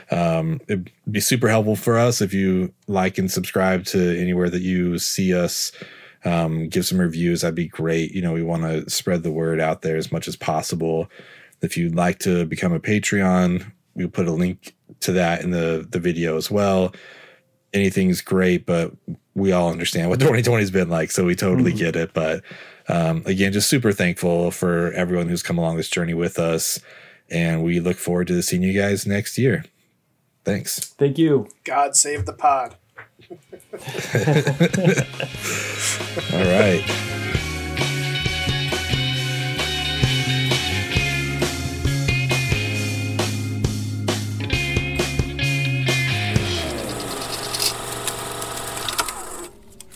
Um, 0.09 0.59
it'd 0.67 0.91
be 1.09 1.19
super 1.19 1.47
helpful 1.47 1.75
for 1.75 1.97
us 1.97 2.21
if 2.21 2.33
you 2.33 2.73
like 2.87 3.17
and 3.17 3.29
subscribe 3.31 3.85
to 3.85 4.19
anywhere 4.19 4.49
that 4.49 4.61
you 4.61 4.97
see 4.99 5.33
us. 5.33 5.71
Um, 6.23 6.69
give 6.69 6.85
some 6.85 6.99
reviews. 6.99 7.41
That'd 7.41 7.55
be 7.55 7.67
great. 7.67 8.13
You 8.13 8.21
know, 8.21 8.33
we 8.33 8.43
want 8.43 8.63
to 8.63 8.89
spread 8.89 9.23
the 9.23 9.31
word 9.31 9.59
out 9.59 9.81
there 9.81 9.97
as 9.97 10.11
much 10.11 10.27
as 10.27 10.35
possible. 10.35 11.09
If 11.61 11.77
you'd 11.77 11.95
like 11.95 12.19
to 12.19 12.45
become 12.45 12.73
a 12.73 12.79
Patreon, 12.79 13.71
we'll 13.95 14.09
put 14.09 14.27
a 14.27 14.31
link 14.31 14.75
to 15.01 15.11
that 15.13 15.41
in 15.41 15.51
the 15.51 15.87
the 15.89 15.99
video 15.99 16.37
as 16.37 16.51
well. 16.51 16.93
Anything's 17.73 18.21
great, 18.21 18.65
but 18.65 18.91
we 19.33 19.51
all 19.51 19.71
understand 19.71 20.09
what 20.09 20.19
2020 20.19 20.61
has 20.61 20.71
been 20.71 20.89
like, 20.89 21.11
so 21.11 21.25
we 21.25 21.35
totally 21.35 21.73
get 21.73 21.95
it. 21.95 22.13
But 22.13 22.43
um, 22.87 23.23
again, 23.25 23.53
just 23.53 23.69
super 23.69 23.91
thankful 23.91 24.51
for 24.51 24.91
everyone 24.93 25.27
who's 25.27 25.43
come 25.43 25.57
along 25.57 25.77
this 25.77 25.89
journey 25.89 26.13
with 26.13 26.37
us, 26.39 26.79
and 27.29 27.63
we 27.63 27.79
look 27.79 27.97
forward 27.97 28.27
to 28.27 28.41
seeing 28.41 28.63
you 28.63 28.79
guys 28.79 29.05
next 29.05 29.37
year. 29.37 29.63
Thanks. 30.43 30.79
thank 30.79 31.19
you 31.19 31.47
God 31.63 31.95
save 31.95 32.25
the 32.25 32.33
pod. 32.33 32.75
All 36.33 36.39
right. 36.39 36.83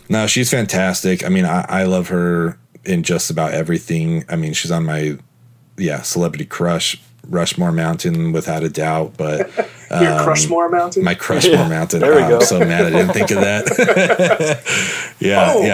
No, 0.07 0.27
she's 0.27 0.49
fantastic. 0.49 1.25
I 1.25 1.29
mean, 1.29 1.45
I, 1.45 1.65
I 1.67 1.83
love 1.83 2.09
her 2.09 2.57
in 2.85 3.03
just 3.03 3.29
about 3.29 3.53
everything. 3.53 4.23
I 4.29 4.35
mean, 4.35 4.53
she's 4.53 4.71
on 4.71 4.85
my 4.85 5.17
yeah 5.77 6.03
celebrity 6.03 6.45
crush 6.45 7.01
Rushmore 7.27 7.71
Mountain 7.71 8.31
without 8.31 8.63
a 8.63 8.69
doubt. 8.69 9.13
But 9.17 9.49
Your 9.91 10.13
um, 10.13 10.25
Crushmore 10.27 10.71
Mountain? 10.71 11.03
my 11.03 11.15
Crushmore 11.15 11.43
Yeah, 11.51 11.67
Mountain. 11.69 11.99
there 12.01 12.15
we 12.15 12.21
Oh, 12.23 12.29
go. 12.29 12.35
I'm 12.37 12.41
so 12.41 12.59
mad 12.59 12.85
I 12.85 12.89
didn't 12.89 13.13
think 13.13 13.31
of 13.31 13.41
that. 13.41 14.63
yeah, 15.19 15.51
Oh. 15.53 15.61
yeah. 15.61 15.73